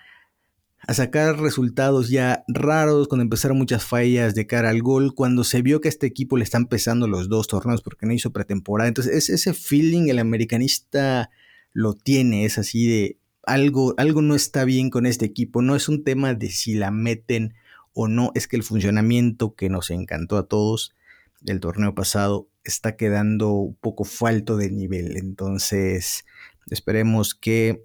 sacar 0.88 1.40
resultados 1.40 2.10
ya 2.10 2.44
raros, 2.48 3.08
cuando 3.08 3.24
empezaron 3.24 3.58
muchas 3.58 3.84
fallas 3.84 4.36
de 4.36 4.46
cara 4.46 4.70
al 4.70 4.84
gol, 4.84 5.16
cuando 5.16 5.44
se 5.44 5.64
vio 5.64 5.82
que 5.82 5.88
a 5.88 5.90
este 5.90 6.06
equipo 6.06 6.38
le 6.38 6.44
están 6.44 6.68
pesando 6.68 7.08
los 7.08 7.28
dos 7.28 7.48
torneos 7.48 7.82
porque 7.82 8.06
no 8.06 8.14
hizo 8.14 8.32
pretemporada. 8.32 8.88
Entonces, 8.88 9.16
es 9.16 9.30
ese 9.30 9.54
feeling, 9.56 10.10
el 10.10 10.20
americanista 10.20 11.32
lo 11.76 11.94
tiene, 11.94 12.46
es 12.46 12.58
así 12.58 12.88
de 12.88 13.20
algo, 13.44 13.94
algo 13.98 14.22
no 14.22 14.34
está 14.34 14.64
bien 14.64 14.90
con 14.90 15.06
este 15.06 15.26
equipo, 15.26 15.62
no 15.62 15.76
es 15.76 15.90
un 15.90 16.06
tema 16.06 16.34
de 16.34 16.50
si 16.50 16.74
la 16.74 16.90
meten 16.90 17.54
o 17.94 18.08
no, 18.08 18.32
es 18.34 18.48
que 18.48 18.56
el 18.56 18.64
funcionamiento 18.64 19.56
que 19.56 19.70
nos 19.70 19.92
encantó 19.92 20.38
a 20.38 20.48
todos 20.48 20.96
del 21.42 21.60
torneo 21.60 21.94
pasado 21.94 22.48
está 22.64 22.96
quedando 22.96 23.52
un 23.52 23.76
poco 23.76 24.06
falto 24.06 24.56
de 24.56 24.72
nivel, 24.72 25.18
entonces 25.18 26.24
esperemos 26.72 27.36
que 27.36 27.84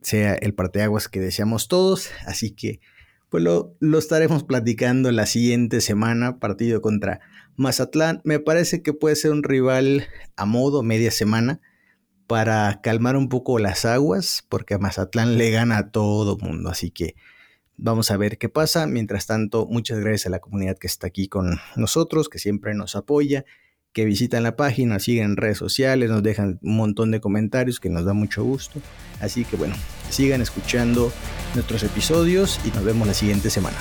sea 0.00 0.34
el 0.34 0.52
parteaguas 0.52 1.08
que 1.08 1.20
deseamos 1.20 1.68
todos, 1.68 2.10
así 2.26 2.50
que 2.50 2.80
pues 3.30 3.44
lo, 3.44 3.76
lo 3.78 3.98
estaremos 3.98 4.42
platicando 4.42 5.12
la 5.12 5.26
siguiente 5.26 5.80
semana, 5.80 6.40
partido 6.40 6.82
contra 6.82 7.20
Mazatlán, 7.54 8.20
me 8.24 8.40
parece 8.40 8.82
que 8.82 8.92
puede 8.92 9.14
ser 9.14 9.30
un 9.30 9.44
rival 9.44 10.08
a 10.34 10.44
modo 10.44 10.82
media 10.82 11.12
semana, 11.12 11.60
para 12.32 12.80
calmar 12.80 13.14
un 13.18 13.28
poco 13.28 13.58
las 13.58 13.84
aguas, 13.84 14.42
porque 14.48 14.72
a 14.72 14.78
Mazatlán 14.78 15.36
le 15.36 15.50
gana 15.50 15.76
a 15.76 15.90
todo 15.90 16.38
mundo, 16.38 16.70
así 16.70 16.90
que 16.90 17.14
vamos 17.76 18.10
a 18.10 18.16
ver 18.16 18.38
qué 18.38 18.48
pasa. 18.48 18.86
Mientras 18.86 19.26
tanto, 19.26 19.66
muchas 19.66 19.98
gracias 19.98 20.28
a 20.28 20.30
la 20.30 20.38
comunidad 20.38 20.78
que 20.78 20.86
está 20.86 21.08
aquí 21.08 21.28
con 21.28 21.60
nosotros, 21.76 22.30
que 22.30 22.38
siempre 22.38 22.72
nos 22.72 22.96
apoya, 22.96 23.44
que 23.92 24.06
visitan 24.06 24.44
la 24.44 24.56
página, 24.56 24.98
siguen 24.98 25.24
en 25.24 25.36
redes 25.36 25.58
sociales, 25.58 26.08
nos 26.08 26.22
dejan 26.22 26.58
un 26.62 26.78
montón 26.78 27.10
de 27.10 27.20
comentarios 27.20 27.80
que 27.80 27.90
nos 27.90 28.06
da 28.06 28.14
mucho 28.14 28.42
gusto. 28.42 28.80
Así 29.20 29.44
que 29.44 29.56
bueno, 29.56 29.74
sigan 30.08 30.40
escuchando 30.40 31.12
nuestros 31.52 31.82
episodios 31.82 32.60
y 32.64 32.70
nos 32.70 32.82
vemos 32.82 33.06
la 33.06 33.12
siguiente 33.12 33.50
semana. 33.50 33.76